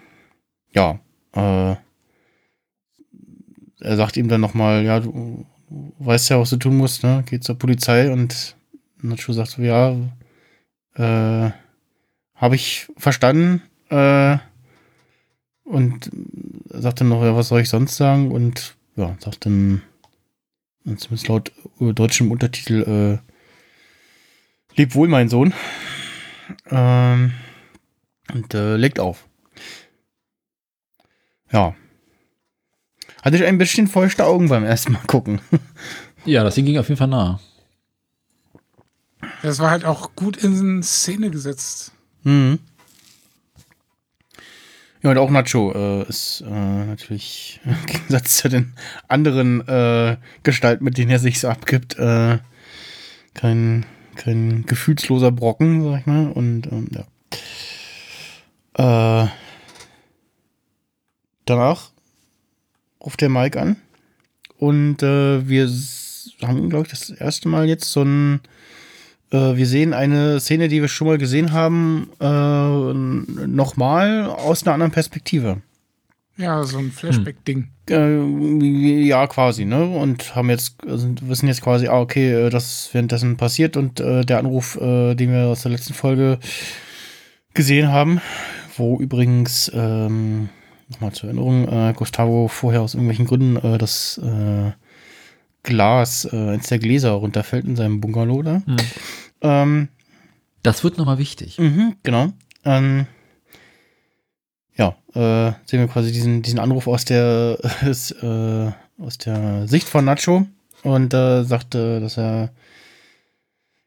[0.73, 0.99] ja,
[1.33, 1.75] äh,
[3.81, 5.45] er sagt ihm dann nochmal, ja, du,
[5.99, 7.23] weißt ja, was du tun musst, ne?
[7.29, 8.55] Geh zur Polizei und
[9.01, 9.91] Nacho sagt so, ja,
[10.95, 11.51] äh,
[12.35, 14.37] habe ich verstanden, äh,
[15.71, 16.11] und
[16.69, 18.31] sagt dann noch, ja, was soll ich sonst sagen?
[18.31, 19.81] Und ja, sagt dann,
[20.83, 23.21] zumindest laut äh, deutschem Untertitel,
[24.73, 25.53] äh, leb wohl, mein Sohn.
[26.69, 27.33] Ähm,
[28.33, 29.27] und äh, legt auf.
[31.51, 31.75] Ja.
[33.21, 35.41] Hatte ich ein bisschen feuchte Augen beim ersten Mal gucken.
[36.23, 37.39] Ja, das Ding ging auf jeden Fall nah.
[39.41, 41.93] Das war halt auch gut in Szene gesetzt.
[42.21, 42.59] Mhm.
[45.03, 48.73] Ja, und auch Nacho äh, ist äh, natürlich im Gegensatz zu den
[49.07, 52.37] anderen äh, Gestalten, mit denen er sich so abgibt, äh,
[53.33, 53.85] kein,
[54.15, 56.27] kein gefühlsloser Brocken, sag ich mal.
[56.27, 57.05] Und ähm, ja.
[59.23, 59.27] Äh,
[61.45, 61.91] danach
[63.03, 63.77] ruft der Mike an
[64.57, 65.69] und äh, wir
[66.43, 68.41] haben, glaube ich, das erste Mal jetzt so ein
[69.31, 74.73] äh, wir sehen eine Szene, die wir schon mal gesehen haben, äh, nochmal aus einer
[74.73, 75.61] anderen Perspektive.
[76.37, 77.67] Ja, so ein Flashback-Ding.
[77.89, 79.85] Äh, ja, quasi, ne?
[79.85, 83.99] Und haben jetzt, also wissen jetzt quasi, ah, okay, äh, das ist währenddessen passiert und
[83.99, 86.39] äh, der Anruf, äh, den wir aus der letzten Folge
[87.53, 88.21] gesehen haben,
[88.77, 90.49] wo übrigens, ähm,
[90.89, 94.71] nochmal zur Erinnerung, äh, Gustavo vorher aus irgendwelchen Gründen äh, das äh,
[95.63, 98.63] Glas, äh, eins der Gläser runterfällt in seinem Bungalow da.
[98.65, 98.77] Hm.
[99.41, 99.89] Ähm,
[100.63, 101.57] Das wird nochmal wichtig.
[101.59, 102.33] Mhm, genau.
[102.65, 103.07] Ähm,
[104.75, 110.05] ja, äh, sehen wir quasi diesen, diesen Anruf aus der, äh, aus der Sicht von
[110.05, 110.45] Nacho
[110.83, 112.51] und äh, sagte, dass er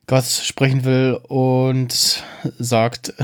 [0.06, 2.22] Gas sprechen will und
[2.58, 3.14] sagt,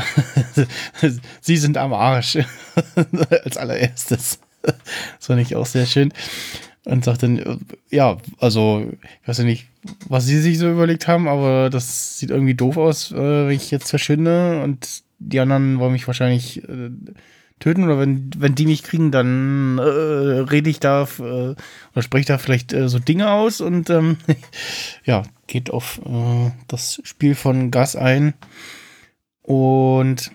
[1.40, 2.38] sie sind am Arsch
[3.44, 4.38] als allererstes.
[4.62, 6.12] Das fand ich auch sehr schön.
[6.84, 8.86] Und sagt dann, ja, also,
[9.22, 9.66] ich weiß ja nicht,
[10.08, 13.70] was sie sich so überlegt haben, aber das sieht irgendwie doof aus, äh, wenn ich
[13.70, 16.90] jetzt verschwinde und die anderen wollen mich wahrscheinlich äh,
[17.60, 22.26] töten oder wenn, wenn die mich kriegen, dann äh, rede ich da äh, oder spreche
[22.26, 24.16] da vielleicht äh, so Dinge aus und ähm,
[25.04, 28.34] ja, geht auf äh, das Spiel von Gas ein
[29.42, 30.32] und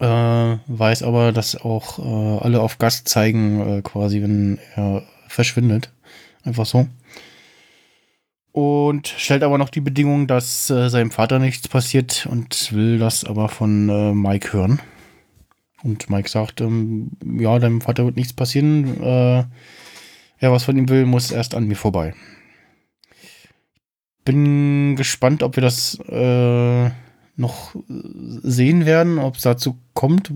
[0.00, 5.92] äh, weiß aber, dass auch äh, alle auf Gas zeigen, äh, quasi, wenn er verschwindet.
[6.42, 6.88] Einfach so.
[8.52, 13.24] Und stellt aber noch die Bedingung, dass äh, seinem Vater nichts passiert und will das
[13.24, 14.80] aber von äh, Mike hören.
[15.82, 19.02] Und Mike sagt, ähm, ja, deinem Vater wird nichts passieren.
[19.02, 19.44] Äh,
[20.40, 22.14] wer was von ihm will, muss erst an mir vorbei.
[24.24, 25.98] Bin gespannt, ob wir das
[27.40, 30.32] noch sehen werden, ob es dazu kommt.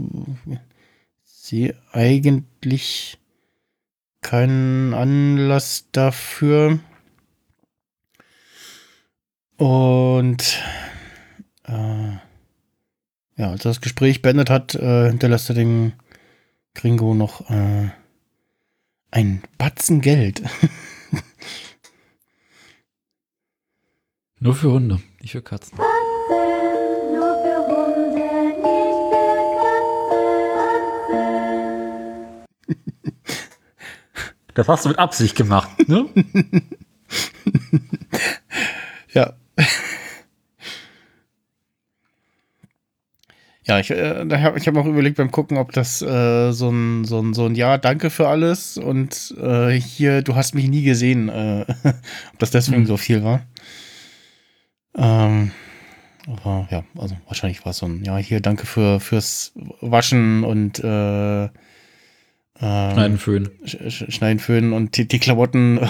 [1.22, 3.18] Sehe eigentlich
[4.22, 6.80] keinen Anlass dafür.
[9.56, 10.62] Und
[11.64, 12.12] äh,
[13.36, 15.92] ja, als das Gespräch beendet hat, äh, hinterlässt er dem
[16.74, 17.90] Gringo noch äh,
[19.10, 20.42] ein Batzen Geld.
[24.40, 25.78] Nur für Hunde, nicht für Katzen.
[34.54, 36.06] Das hast du mit Absicht gemacht, ne?
[39.12, 39.34] Ja.
[43.66, 44.24] Ja, ich, äh,
[44.56, 47.54] ich habe auch überlegt beim Gucken, ob das äh, so, ein, so, ein, so ein
[47.54, 51.64] Ja, danke für alles und äh, hier, du hast mich nie gesehen, äh,
[52.32, 52.86] ob das deswegen Hm.
[52.86, 53.40] so viel war.
[54.96, 55.52] Ähm,
[56.26, 60.80] aber ja, also wahrscheinlich war es so ein Ja, hier, danke für, fürs Waschen und
[60.80, 61.48] äh,
[62.60, 63.48] ähm, Schneiden, Föhn.
[63.64, 65.78] Sch- Sch- Schneiden, Föhnen und die, die Klamotten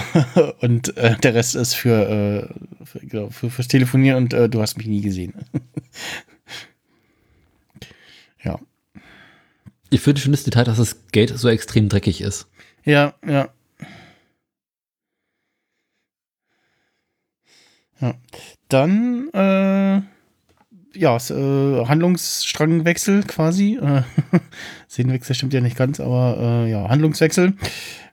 [0.61, 4.61] und äh, der Rest ist für, äh, für, genau, für fürs Telefonieren und äh, du
[4.61, 5.33] hast mich nie gesehen.
[8.43, 8.59] ja.
[9.91, 12.47] Ich finde schon das Detail, dass das Gate so extrem dreckig ist.
[12.83, 13.49] Ja, ja.
[18.01, 18.15] Ja.
[18.67, 20.01] Dann, äh,
[20.95, 23.79] ja, äh, Handlungsstrangwechsel quasi.
[23.81, 24.03] Äh,
[24.89, 27.53] Szenenwechsel stimmt ja nicht ganz, aber äh, ja, Handlungswechsel.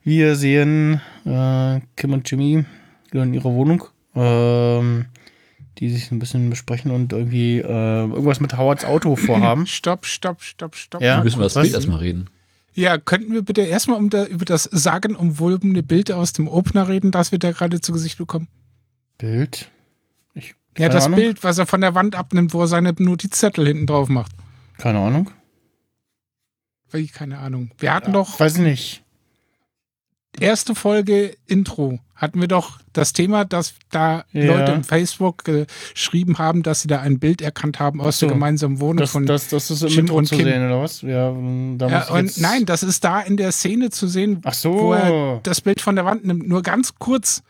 [0.04, 2.64] Wir sehen äh, Kim und Jimmy
[3.12, 5.06] in ihrer Wohnung, ähm,
[5.78, 9.66] die sich ein bisschen besprechen und irgendwie äh, irgendwas mit Howards Auto vorhaben.
[9.66, 11.02] Stopp, stopp, stopp, stopp.
[11.02, 11.18] Ja.
[11.18, 11.62] Wir müssen über das was?
[11.62, 12.28] Bild erstmal reden.
[12.74, 17.10] Ja, könnten wir bitte erstmal um da, über das sagenumwobene Bild aus dem Opener reden,
[17.10, 18.48] das wir da gerade zu Gesicht bekommen?
[19.18, 19.70] Bild.
[20.78, 21.18] Ja, keine das Ahnung.
[21.20, 24.32] Bild, was er von der Wand abnimmt, wo er seine Notizzettel hinten drauf macht.
[24.78, 25.30] Keine Ahnung.
[26.90, 27.70] Weil ich keine Ahnung.
[27.78, 29.02] Wir hatten Ja, doch Weiß ich nicht.
[30.40, 34.44] erste Folge Intro hatten wir doch das Thema, dass da Ja.
[34.44, 38.26] Leute im Facebook geschrieben haben, dass sie da ein Bild erkannt haben aus so.
[38.26, 39.26] der gemeinsamen Wohnung Das, von.
[39.26, 40.44] das, das ist im Jim Intro und zu Kim.
[40.44, 41.02] sehen, oder was?
[41.02, 41.32] Ja,
[41.78, 44.72] da ja, und nein, das ist da in der Szene zu sehen, Ach so.
[44.72, 46.46] wo er das Bild von der Wand nimmt.
[46.46, 47.42] Nur ganz kurz,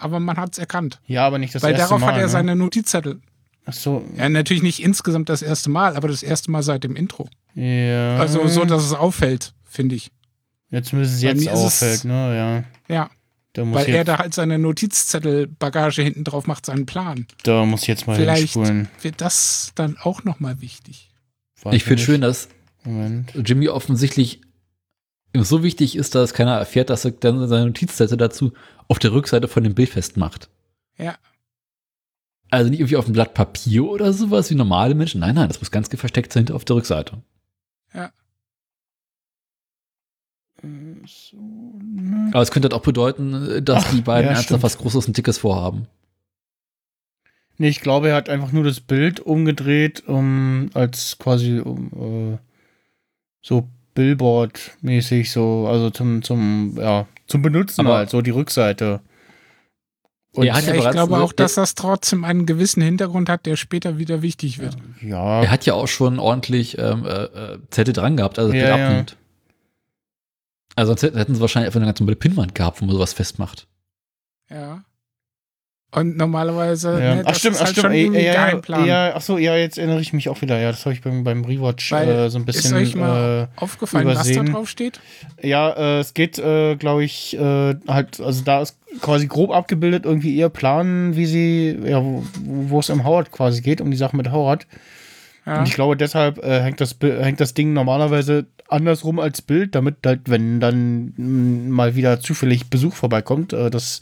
[0.00, 1.00] aber man hat es erkannt.
[1.06, 2.08] ja, aber nicht das Weil erste darauf Mal.
[2.08, 2.28] hat er ne?
[2.28, 3.20] seine Notizzettel.
[3.66, 4.04] Ach so.
[4.16, 7.28] Ja, natürlich nicht insgesamt das erste Mal, aber das erste Mal seit dem Intro.
[7.54, 8.16] Ja.
[8.16, 10.10] Also so, dass es auffällt, finde ich.
[10.70, 12.64] Jetzt müssen es jetzt ist es- auffällt, ne?
[12.88, 12.94] Ja.
[12.94, 13.10] Ja,
[13.52, 17.26] Da muss, weil er da halt seine Notizzettelbagage hinten drauf macht, seinen Plan.
[17.42, 18.88] da muss ich jetzt mal Vielleicht hinspulen.
[19.02, 21.10] wird das dann auch nochmal wichtig.
[21.62, 22.48] Weiß Ich finde schön, dass
[22.84, 23.32] Moment.
[23.44, 24.40] Jimmy offensichtlich
[25.34, 28.52] so wichtig ist, dass keiner erfährt, dass er dann seine Notizzettel dazu
[28.88, 30.48] auf der Rückseite von dem Bild festmacht.
[30.98, 31.16] Ja.
[32.50, 35.20] Also nicht irgendwie auf einem Blatt Papier oder sowas wie normale Menschen.
[35.20, 37.22] Nein, nein, das muss ganz versteckt sein auf der Rückseite.
[40.62, 41.36] Äh, So,
[41.82, 42.30] ne?
[42.32, 45.16] Aber es könnte halt auch bedeuten, dass Ach, die beiden ja, ernsthaft was Großes und
[45.16, 45.86] Dickes vorhaben.
[47.58, 52.38] Nee, ich glaube, er hat einfach nur das Bild umgedreht, um als quasi um, äh,
[53.42, 59.00] so Billboard-mäßig, so, also zum, zum, ja, zum Benutzen Aber- halt, so die Rückseite.
[60.36, 64.22] Hat Ja, ich glaube auch, dass das trotzdem einen gewissen Hintergrund hat, der später wieder
[64.22, 64.76] wichtig wird.
[65.02, 68.76] Ja, Er hat ja auch schon ordentlich ähm, äh, äh, Zettel dran gehabt, also Ja,
[68.78, 68.86] ja.
[68.88, 69.16] abnimmt.
[70.76, 73.66] Also sonst hätten sie wahrscheinlich einfach eine ganz normale Pinnwand gehabt, wo man sowas festmacht.
[74.48, 74.84] Ja.
[75.92, 77.14] Und normalerweise, Ja.
[77.16, 79.76] ne, ach stimmt, ist ach halt stimmt, irgendwie ja, ja, ja, ach so, ja, jetzt
[79.76, 82.42] erinnere ich mich auch wieder, ja, das habe ich beim, beim Rewatch äh, so ein
[82.42, 84.52] Ist bisschen, euch mal äh, aufgefallen, was da übersehen.
[84.52, 85.00] drauf steht?
[85.42, 90.04] ja, äh, es geht, äh, glaube ich, äh, halt, also da ist quasi grob abgebildet
[90.04, 93.96] irgendwie ihr Plan, wie sie, ja, wo, wo es um Howard quasi geht, um die
[93.96, 94.68] Sache mit Howard.
[95.44, 95.58] Ja.
[95.58, 99.96] Und ich glaube, deshalb äh, hängt, das, hängt das Ding normalerweise andersrum als Bild, damit
[100.06, 104.00] halt, wenn dann mh, mal wieder zufällig Besuch vorbeikommt, das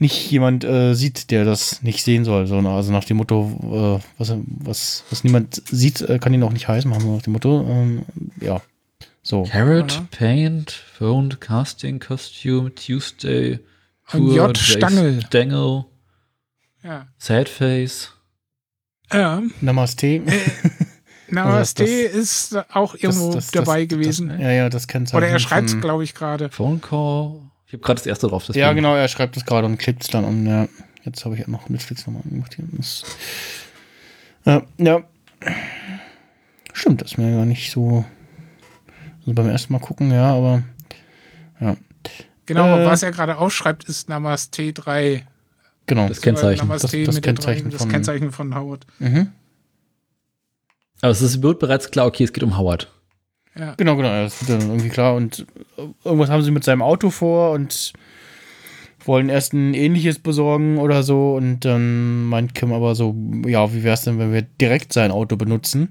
[0.00, 2.46] nicht jemand äh, sieht, der das nicht sehen soll.
[2.46, 6.52] So, also nach dem Motto, äh, was, was, was niemand sieht, äh, kann ihn auch
[6.52, 7.64] nicht heiß machen, nach dem Motto.
[7.68, 8.02] Ähm,
[8.40, 8.60] ja,
[9.22, 9.44] so.
[9.44, 10.06] Carrot, Ja.
[10.10, 13.60] Paint, Phone, Casting, Costume, Tuesday,
[14.12, 14.56] Ein J.
[14.58, 15.20] Stangl.
[15.26, 15.84] Stangl,
[16.82, 17.06] Ja.
[17.18, 18.10] Sad Face.
[19.12, 19.42] ja.
[19.60, 20.22] Namaste.
[21.28, 24.28] Namaste das- ist auch irgendwo Das- das- dabei das, gewesen.
[24.30, 25.18] Das, ja, ja, das Kennzeichen.
[25.18, 26.48] Oder er schreibt es, glaube ich, gerade.
[26.48, 27.40] Phone Call.
[27.70, 28.48] Ich habe gerade das erste drauf.
[28.48, 30.44] Ja, genau, er schreibt es gerade und klebt es dann an.
[30.44, 30.66] Ja.
[31.04, 32.54] Jetzt habe ich noch Netflix nochmal angemacht.
[32.54, 32.64] Hier.
[32.76, 33.04] Das,
[34.44, 35.02] ja, ja.
[36.72, 38.04] Stimmt, das ist mir gar nicht so.
[39.20, 40.62] Also beim ersten Mal gucken, ja, aber.
[41.60, 41.76] Ja,
[42.46, 45.24] Genau, Äh, aber was er gerade aufschreibt, ist Namaste 3.
[45.86, 46.08] genau.
[46.08, 46.66] Das Kennzeichen.
[46.66, 48.84] Namaste Das- das Kennzeichen 3, das von- Kennzeichen von Howard.
[48.98, 49.30] Mhm.
[51.02, 52.90] Aber es ist, wird bereits klar, okay, es geht um Howard.
[53.60, 53.74] Ja.
[53.76, 55.14] Genau, genau, das wird dann irgendwie klar.
[55.14, 55.46] Und
[56.02, 57.92] irgendwas haben sie mit seinem Auto vor und
[59.04, 61.34] wollen erst ein ähnliches besorgen oder so.
[61.34, 63.14] Und dann meint Kim aber so,
[63.46, 65.90] ja, wie wäre es denn, wenn wir direkt sein Auto benutzen?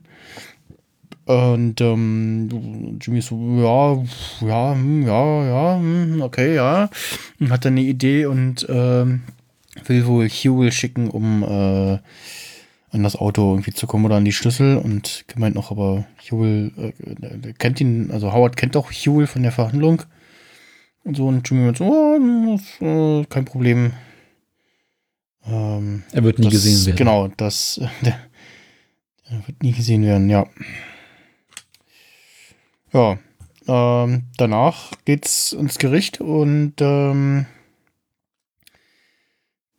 [1.25, 6.89] Und ähm, Jimmy so, ja, ja, hm, ja, ja, hm, okay, ja.
[7.39, 9.21] Und hat dann eine Idee und ähm,
[9.85, 11.99] will wohl Huel schicken, um äh,
[12.91, 16.71] an das Auto irgendwie zu kommen oder an die Schlüssel und gemeint noch, aber Huel
[16.77, 20.03] äh, kennt ihn, also Howard kennt auch Huel von der Verhandlung
[21.03, 23.93] und so und Jimmy meint so, oh, das, äh, kein Problem.
[25.45, 26.97] Ähm, Er wird nie das, gesehen werden.
[26.97, 28.19] Genau, das äh, der,
[29.29, 30.47] der wird nie gesehen werden, ja.
[32.91, 33.19] Ja,
[33.67, 37.45] ähm, danach geht's ins Gericht und ähm,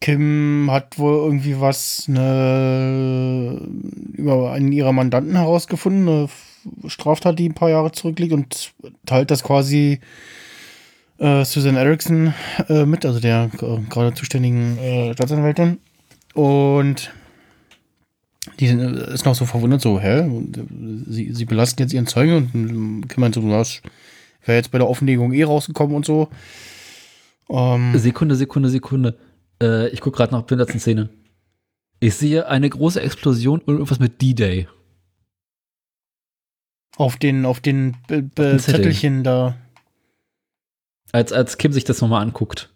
[0.00, 3.60] Kim hat wohl irgendwie was ne,
[4.14, 6.28] über einen ihrer Mandanten herausgefunden, eine
[6.88, 8.72] Straftat, die ein paar Jahre zurückliegt und
[9.04, 10.00] teilt das quasi
[11.18, 12.34] äh, Susan Erickson
[12.68, 15.78] äh, mit, also der äh, gerade zuständigen äh, Staatsanwältin.
[16.32, 17.12] Und
[18.58, 20.20] die äh, ist noch so verwundert, so, hä?
[20.20, 20.30] Äh,
[21.06, 23.82] Sie, sie belasten jetzt ihren Zeugen und ähm, Kim meint so, das
[24.44, 26.28] wäre jetzt bei der Offenlegung eh rausgekommen und so.
[27.50, 29.18] Ähm, Sekunde, Sekunde, Sekunde.
[29.62, 31.10] Äh, ich gucke gerade nach der letzten Szene.
[32.00, 34.68] Ich sehe eine große Explosion und irgendwas mit D-Day.
[36.96, 38.82] auf den, auf den Be den Zettel.
[38.82, 39.56] Zettelchen da.
[41.12, 42.72] Als, als Kim sich das nochmal anguckt.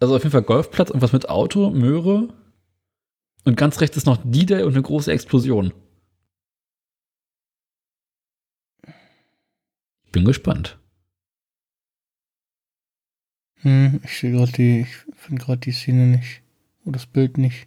[0.00, 2.32] Also auf jeden Fall Golfplatz, irgendwas mit Auto, Möhre.
[3.44, 5.72] Und ganz rechts ist noch D-Day und eine große Explosion.
[10.04, 10.78] Ich bin gespannt.
[13.62, 16.42] Hm, ich sehe gerade die, ich finde gerade die Szene nicht.
[16.84, 17.66] Oder das Bild nicht.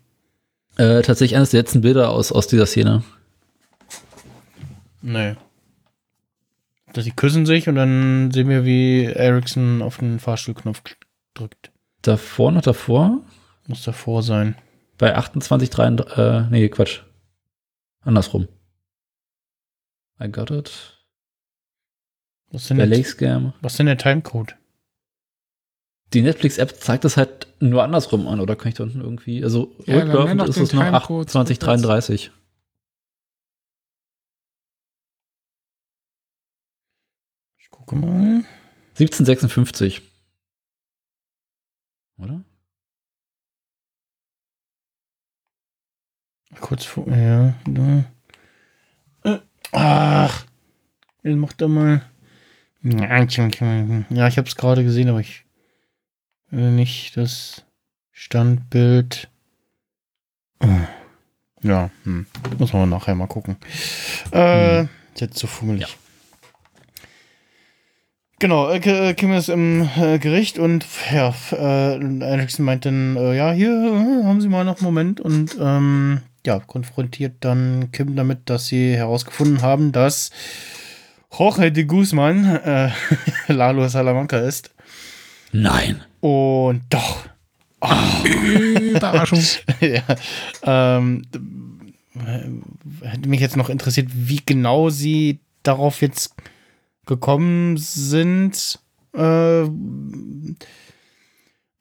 [0.77, 3.03] Äh, tatsächlich eines der letzten Bilder aus, aus dieser Szene.
[5.01, 5.35] Nee.
[6.93, 10.81] Dass sie küssen sich und dann sehen wir, wie Erickson auf den Fahrstuhlknopf
[11.33, 11.71] drückt.
[12.01, 13.21] Davor noch davor.
[13.67, 14.55] Muss davor sein.
[14.97, 17.01] Bei 28, 33, äh, nee, Quatsch.
[18.01, 18.47] Andersrum.
[20.21, 20.97] I got it.
[22.51, 23.53] Was ist denn Der der, Lake Scam.
[23.61, 24.55] was ist denn der Timecode?
[26.13, 29.43] Die Netflix-App zeigt das halt nur andersrum an, oder kann ich da unten irgendwie?
[29.43, 32.31] Also Ja, rücklaufend ist es noch Timecode 28, 33.
[37.59, 38.43] Ich gucke mal.
[38.97, 40.01] 1756.
[42.17, 42.43] Oder?
[46.59, 47.07] Kurz vor.
[47.07, 48.03] Ja, da.
[49.23, 49.39] Äh,
[49.71, 50.45] ach.
[51.23, 52.01] Jetzt macht er mal.
[52.81, 55.45] Ja, ich habe es gerade gesehen, aber ich
[56.51, 57.63] nicht das
[58.11, 59.29] Standbild.
[60.61, 60.67] Oh.
[61.61, 62.25] Ja, hm.
[62.57, 63.57] muss man nachher mal gucken.
[64.31, 65.97] Äh, ist jetzt zu fummelig.
[68.39, 73.35] Genau, äh, äh, Kim ist im äh, Gericht und ja, äh, Erickson meint dann, äh,
[73.35, 78.15] ja, hier äh, haben Sie mal noch einen Moment und ähm, ja, konfrontiert dann Kim
[78.15, 80.31] damit, dass sie herausgefunden haben, dass
[81.37, 82.91] Jorge de Guzman äh,
[83.47, 84.71] Lalo Salamanca ist.
[85.51, 86.01] Nein.
[86.19, 87.25] Und doch.
[88.23, 89.39] Überraschung.
[89.79, 90.03] ja,
[90.63, 91.21] ähm,
[92.15, 96.35] äh, hätte mich jetzt noch interessiert, wie genau sie darauf jetzt
[97.05, 98.79] gekommen sind.
[99.13, 99.63] Äh,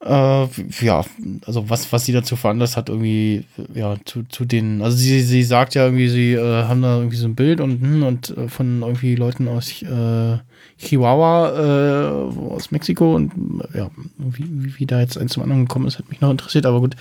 [0.01, 0.47] äh,
[0.81, 1.05] ja,
[1.45, 5.43] also was, was sie dazu veranlasst hat, irgendwie, ja, zu, zu den, also sie, sie
[5.43, 8.49] sagt ja irgendwie, sie äh, haben da irgendwie so ein Bild und, hm, und äh,
[8.49, 10.39] von irgendwie Leuten aus äh,
[10.79, 13.33] Chihuahua, äh, aus Mexiko und
[13.75, 16.79] ja, wie, wie, da jetzt eins zum anderen gekommen ist, hat mich noch interessiert, aber
[16.79, 16.95] gut.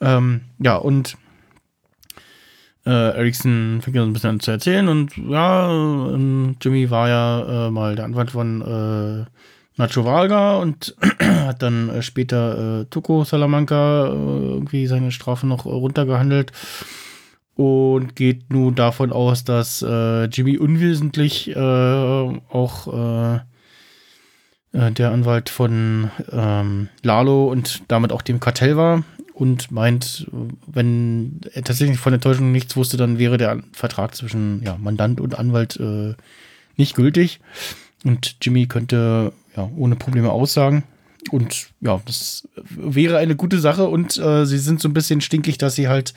[0.00, 1.18] Ähm, ja, und
[2.86, 7.08] äh, Erickson fängt ja so ein bisschen an zu erzählen und ja, ähm, Jimmy war
[7.10, 9.26] ja äh, mal der Anwalt von
[9.78, 15.66] Nacho Varga und hat dann äh, später äh, Tuco Salamanca äh, irgendwie seine Strafe noch
[15.66, 16.52] äh, runtergehandelt
[17.54, 23.42] und geht nun davon aus, dass äh, Jimmy unwesentlich äh, auch
[24.70, 29.02] der Anwalt von ähm, Lalo und damit auch dem Kartell war
[29.32, 30.26] und meint,
[30.66, 35.22] wenn er tatsächlich von der Täuschung nichts wusste, dann wäre der Vertrag zwischen ja, Mandant
[35.22, 35.80] und Anwalt
[36.76, 37.40] nicht gültig.
[38.04, 40.84] Und Jimmy könnte ja ohne Probleme aussagen.
[41.30, 43.86] Und ja, das wäre eine gute Sache.
[43.88, 46.14] Und äh, sie sind so ein bisschen stinkig, dass sie halt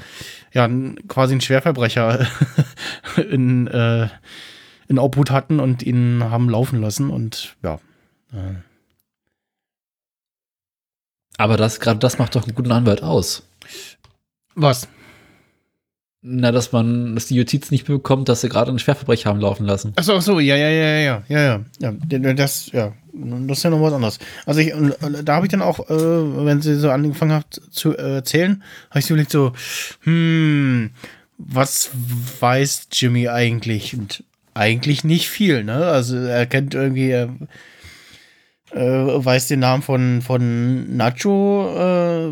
[0.54, 0.70] ja
[1.08, 2.28] quasi einen Schwerverbrecher
[3.30, 4.08] in, äh,
[4.88, 7.10] in Obhut hatten und ihn haben laufen lassen.
[7.10, 7.80] Und ja,
[8.32, 8.56] äh,
[11.38, 13.44] Aber das, gerade das macht doch einen guten Anwalt aus.
[14.54, 14.88] was?
[16.24, 19.66] Na, dass man, dass die Justiz nicht bekommt, dass sie gerade einen Schwerverbrecher haben laufen
[19.66, 19.94] lassen.
[19.96, 23.64] Achso, ach so, ja, ja, ja, ja, ja, ja, ja, d- das, ja, das ist
[23.64, 24.20] ja noch was anderes.
[24.46, 27.98] Also ich, äh, da habe ich dann auch, äh, wenn sie so angefangen hat zu
[27.98, 28.62] äh, erzählen,
[28.92, 29.54] habe ich so überlegt so,
[30.04, 30.92] hm,
[31.40, 31.90] was
[32.40, 33.96] weiß Jimmy eigentlich?
[33.98, 35.86] Und eigentlich nicht viel, ne?
[35.88, 37.30] Also er kennt irgendwie, er
[38.74, 38.80] äh,
[39.26, 42.32] weiß den Namen von, von Nacho, äh,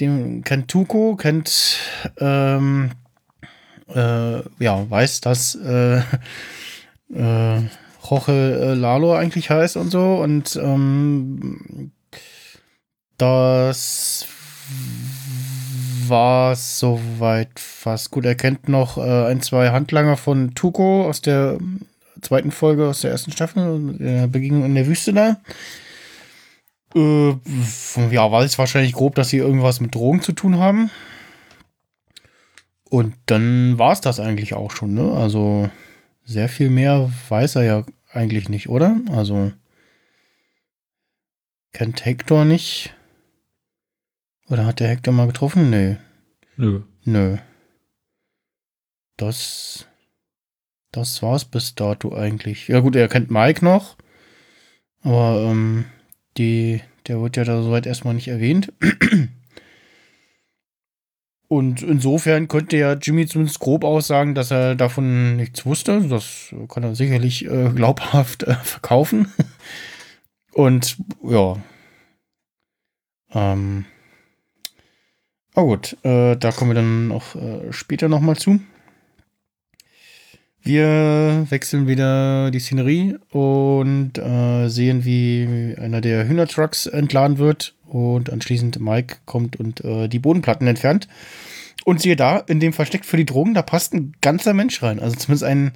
[0.00, 1.76] den kennt Tuco, kennt,
[2.18, 2.90] ähm,
[3.94, 5.98] äh, ja, weiß, dass äh,
[7.14, 7.62] äh,
[8.08, 10.16] Jorge äh, Lalo eigentlich heißt und so.
[10.16, 11.92] Und ähm,
[13.16, 14.26] das
[16.06, 18.24] war soweit fast gut.
[18.24, 21.58] Er kennt noch äh, ein, zwei Handlanger von Tuco aus der
[22.22, 25.36] zweiten Folge, aus der ersten Staffel, der Begegnung in der Wüste da.
[26.94, 27.30] Äh,
[28.10, 30.90] ja, weiß wahrscheinlich grob, dass sie irgendwas mit Drogen zu tun haben.
[32.90, 35.12] Und dann war es das eigentlich auch schon, ne?
[35.12, 35.70] Also
[36.24, 39.00] sehr viel mehr weiß er ja eigentlich nicht, oder?
[39.10, 39.52] Also
[41.72, 42.94] kennt Hector nicht.
[44.48, 45.70] Oder hat der Hector mal getroffen?
[45.70, 45.96] Nö.
[46.56, 46.82] Nö.
[47.04, 47.36] Nö.
[49.16, 49.86] Das.
[50.90, 52.68] Das war's bis dato eigentlich.
[52.68, 53.98] Ja, gut, er kennt Mike noch.
[55.02, 55.84] Aber, ähm,
[56.38, 58.72] die, der wird ja da soweit erstmal nicht erwähnt.
[61.48, 66.02] Und insofern könnte ja Jimmy zumindest grob aussagen, dass er davon nichts wusste.
[66.02, 69.32] Das kann er sicherlich äh, glaubhaft äh, verkaufen.
[70.52, 71.56] Und ja.
[73.32, 73.86] Ähm.
[75.54, 78.60] Aber gut, äh, da kommen wir dann auch äh, später nochmal zu.
[80.60, 88.30] Wir wechseln wieder die Szenerie und äh, sehen, wie einer der Hühnertrucks entladen wird und
[88.30, 91.08] anschließend Mike kommt und äh, die Bodenplatten entfernt.
[91.84, 95.00] Und siehe da, in dem Versteck für die Drogen, da passt ein ganzer Mensch rein.
[95.00, 95.72] Also zumindest ein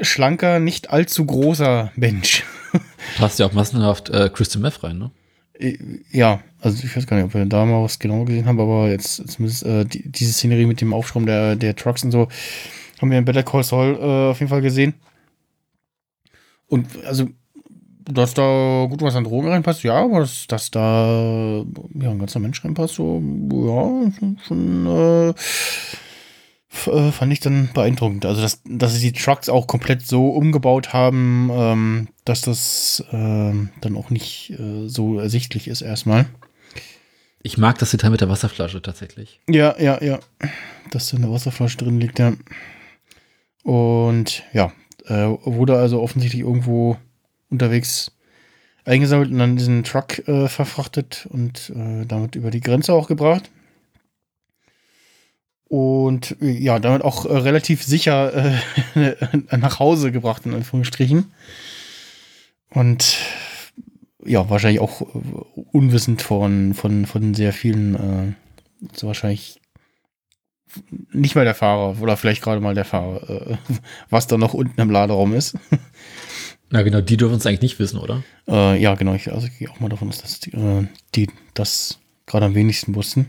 [0.00, 2.44] schlanker, nicht allzu großer Mensch.
[3.16, 5.10] Passt ja auch massenhaft äh, Crystal Meth rein, ne?
[5.58, 5.76] Äh,
[6.10, 8.88] Ja, also ich weiß gar nicht, ob wir da mal was genauer gesehen haben, aber
[8.88, 12.28] jetzt zumindest äh, die, diese Szenerie mit dem Aufschrauben der, der Trucks und so
[13.00, 14.94] haben wir in Better Call Saul äh, auf jeden Fall gesehen.
[16.66, 17.28] Und also,
[18.10, 22.40] dass da gut was an Drogen reinpasst, ja, aber dass, dass da ja, ein ganzer
[22.40, 25.34] Mensch reinpasst, so, ja, schon äh,
[26.86, 28.24] äh, fand ich dann beeindruckend.
[28.24, 33.70] Also, dass, dass sie die Trucks auch komplett so umgebaut haben, ähm, dass das ähm,
[33.80, 36.26] dann auch nicht äh, so ersichtlich ist erstmal.
[37.42, 39.40] Ich mag das Detail mit der Wasserflasche tatsächlich.
[39.48, 40.18] Ja, ja, ja.
[40.90, 42.32] Dass da eine Wasserflasche drin liegt, ja.
[43.62, 44.72] Und ja,
[45.06, 46.96] äh, wurde also offensichtlich irgendwo
[47.50, 48.12] unterwegs
[48.88, 53.50] eingesammelt und dann diesen Truck äh, verfrachtet und äh, damit über die Grenze auch gebracht.
[55.68, 58.56] Und äh, ja, damit auch äh, relativ sicher
[58.94, 59.16] äh,
[59.56, 61.30] nach Hause gebracht, in Anführungsstrichen.
[62.70, 63.18] Und
[64.24, 65.06] ja, wahrscheinlich auch äh,
[65.72, 68.36] unwissend von, von, von sehr vielen,
[68.94, 69.60] so wahrscheinlich
[71.12, 73.58] nicht mal der Fahrer oder vielleicht gerade mal der Fahrer,
[74.10, 75.56] was da noch unten im Laderaum ist.
[76.70, 78.22] Na genau, die dürfen es eigentlich nicht wissen, oder?
[78.46, 79.14] Äh, ja, genau.
[79.14, 82.54] Ich, also ich gehe auch mal davon aus, dass die, äh, die das gerade am
[82.54, 83.28] wenigsten wussten.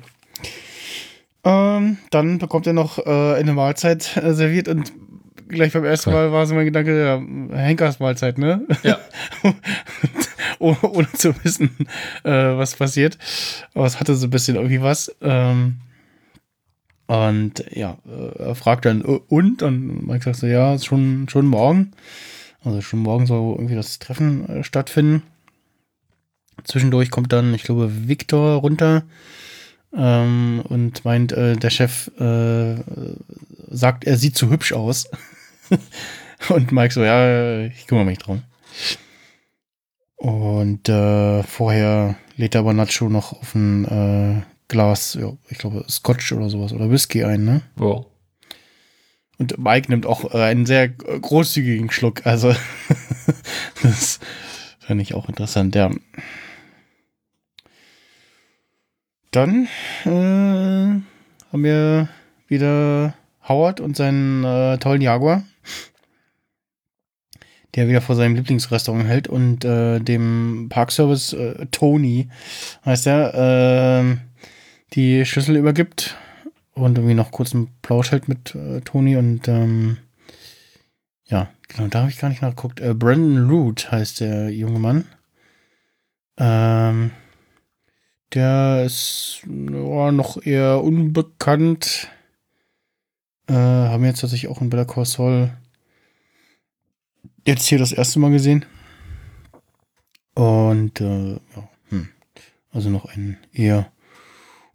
[1.46, 4.92] Ähm, dann bekommt er noch äh, eine Mahlzeit äh, serviert und
[5.48, 6.12] gleich beim ersten.
[6.12, 8.68] Mal war so mein Gedanke, ja, Henkers Mahlzeit, ne?
[8.84, 9.00] Ja.
[10.60, 11.72] ohne, ohne zu wissen,
[12.24, 13.18] äh, was passiert.
[13.74, 15.16] Aber es hatte so ein bisschen irgendwie was.
[15.22, 15.78] Ähm,
[17.08, 19.64] und ja, äh, er fragt dann, und?
[19.64, 21.94] Und Mike sagt so, ja, schon, schon morgen.
[22.64, 25.24] Also schon morgen soll irgendwie das Treffen äh, stattfinden.
[26.64, 29.04] Zwischendurch kommt dann, ich glaube, Victor runter
[29.96, 32.76] ähm, und meint, äh, der Chef äh,
[33.70, 35.10] sagt, er sieht zu hübsch aus.
[36.50, 38.44] und Mike so, ja, ich kümmere mich drum.
[40.18, 46.34] Und äh, vorher lädt aber Nacho noch auf ein äh, Glas, ja, ich glaube, Scotch
[46.34, 47.62] oder sowas oder Whisky ein, ne?
[47.80, 48.06] Ja.
[49.40, 52.26] Und Mike nimmt auch äh, einen sehr äh, großzügigen Schluck.
[52.26, 52.54] Also,
[53.82, 54.20] das
[54.80, 55.90] fand ich auch interessant, ja.
[59.32, 59.68] Dann
[60.04, 62.10] äh, haben wir
[62.48, 63.14] wieder
[63.48, 65.44] Howard und seinen äh, tollen Jaguar,
[67.76, 72.28] der wieder vor seinem Lieblingsrestaurant hält und äh, dem Parkservice äh, Tony,
[72.86, 74.18] heißt er,
[74.94, 76.18] die Schlüssel übergibt
[76.86, 79.98] und irgendwie noch kurz einen Plausch hält mit äh, Tony und ähm,
[81.28, 82.80] ja, genau, da habe ich gar nicht nachgeguckt.
[82.80, 85.06] Äh, Brandon Root heißt der junge Mann.
[86.38, 87.12] Ähm,
[88.34, 92.10] der ist ja, noch eher unbekannt.
[93.48, 95.52] Äh, haben wir jetzt tatsächlich auch in Better Call Saul
[97.46, 98.66] jetzt hier das erste Mal gesehen.
[100.36, 102.10] Und äh, ja, hm.
[102.72, 103.92] also noch ein eher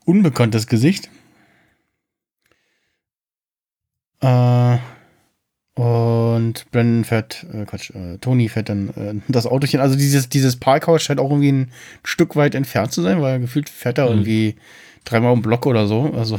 [0.05, 1.09] unbekanntes Gesicht.
[4.25, 4.79] Äh,
[5.81, 9.81] und Brandon fährt, äh, Quatsch, äh, Tony fährt dann äh, das Autochen.
[9.81, 11.72] Also dieses, dieses Parkhaus scheint auch irgendwie ein
[12.05, 14.11] Stück weit entfernt zu sein, weil gefühlt fährt er Mhm.
[14.12, 14.55] irgendwie
[15.05, 16.12] dreimal um Block oder so.
[16.16, 16.39] Also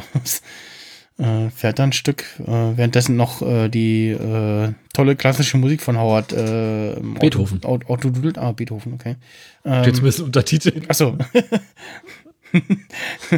[1.18, 2.24] äh, fährt da ein Stück.
[2.40, 7.62] Äh, währenddessen noch äh, die äh, tolle klassische Musik von Howard äh, Beethoven.
[7.66, 8.38] Auto, Auto dudelt.
[8.38, 9.18] Ah, Beethoven, okay.
[9.66, 10.82] Ähm, Steht zumindest Untertitel.
[10.88, 11.18] Achso.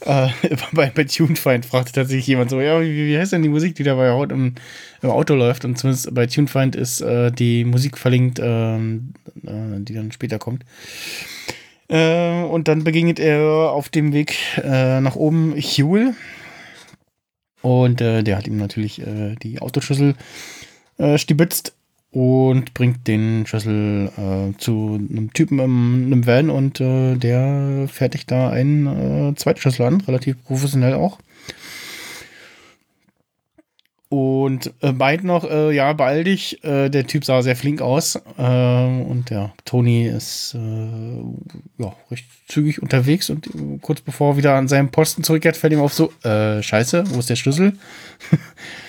[0.00, 0.28] äh,
[0.72, 3.82] bei, bei TuneFind fragte tatsächlich jemand so, ja, wie, wie heißt denn die Musik, die
[3.82, 4.54] da bei Haut im,
[5.02, 5.64] im Auto läuft?
[5.64, 9.12] Und zumindest bei TuneFind ist äh, die Musik verlinkt, ähm,
[9.44, 10.64] äh, die dann später kommt.
[11.88, 16.14] Äh, und dann begegnet er auf dem Weg äh, nach oben Huel.
[17.60, 19.00] Und äh, der hat ihm natürlich
[19.42, 20.16] die Autoschlüssel
[21.16, 21.74] stibitzt
[22.12, 28.30] und bringt den Schlüssel äh, zu einem Typen in einem Van und äh, der fertigt
[28.30, 31.18] da einen äh, zweiten Schlüssel an, relativ professionell auch.
[34.10, 36.62] Und äh, meint noch, äh, ja, beeil dich.
[36.62, 38.16] Äh, der Typ sah sehr flink aus.
[38.36, 44.36] Äh, und ja, Tony ist äh, ja, recht zügig unterwegs und äh, kurz bevor er
[44.36, 47.72] wieder an seinem Posten zurückkehrt, fällt ihm auf so, scheiße, wo ist der Schlüssel?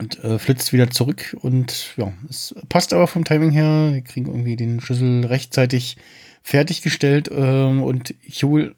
[0.00, 3.90] und äh, flitzt wieder zurück und ja, es passt aber vom Timing her.
[3.92, 5.98] Wir kriegen irgendwie den Schlüssel rechtzeitig
[6.42, 8.74] fertiggestellt ähm, und Huel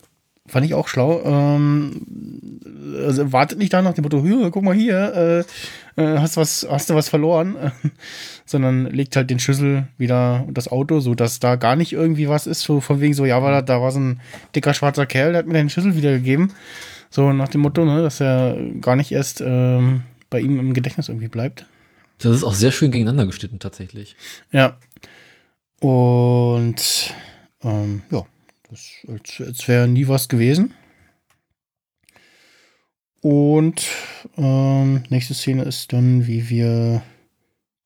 [0.49, 1.23] fand ich auch schlau.
[1.25, 2.59] Ähm,
[3.07, 4.21] also wartet nicht da nach dem Motto,
[4.51, 5.47] guck mal hier,
[5.97, 7.57] äh, äh, hast, was, hast du was verloren,
[8.45, 12.29] sondern legt halt den Schlüssel wieder unter das Auto, so dass da gar nicht irgendwie
[12.29, 14.21] was ist, so von wegen so, ja, war da, da war so ein
[14.57, 16.53] dicker schwarzer Kerl, der hat mir den Schlüssel wiedergegeben.
[17.11, 20.03] So nach dem Motto, ne, dass er gar nicht erst ähm,
[20.33, 21.67] bei ihm im Gedächtnis irgendwie bleibt.
[22.19, 24.17] Das ist auch sehr schön gegeneinander geschnitten, tatsächlich.
[24.51, 24.79] Ja.
[25.81, 27.15] Und
[27.63, 28.27] ähm, ja,
[28.71, 30.75] das als, als wäre nie was gewesen.
[33.21, 33.87] Und
[34.37, 37.03] ähm, nächste Szene ist dann, wie wir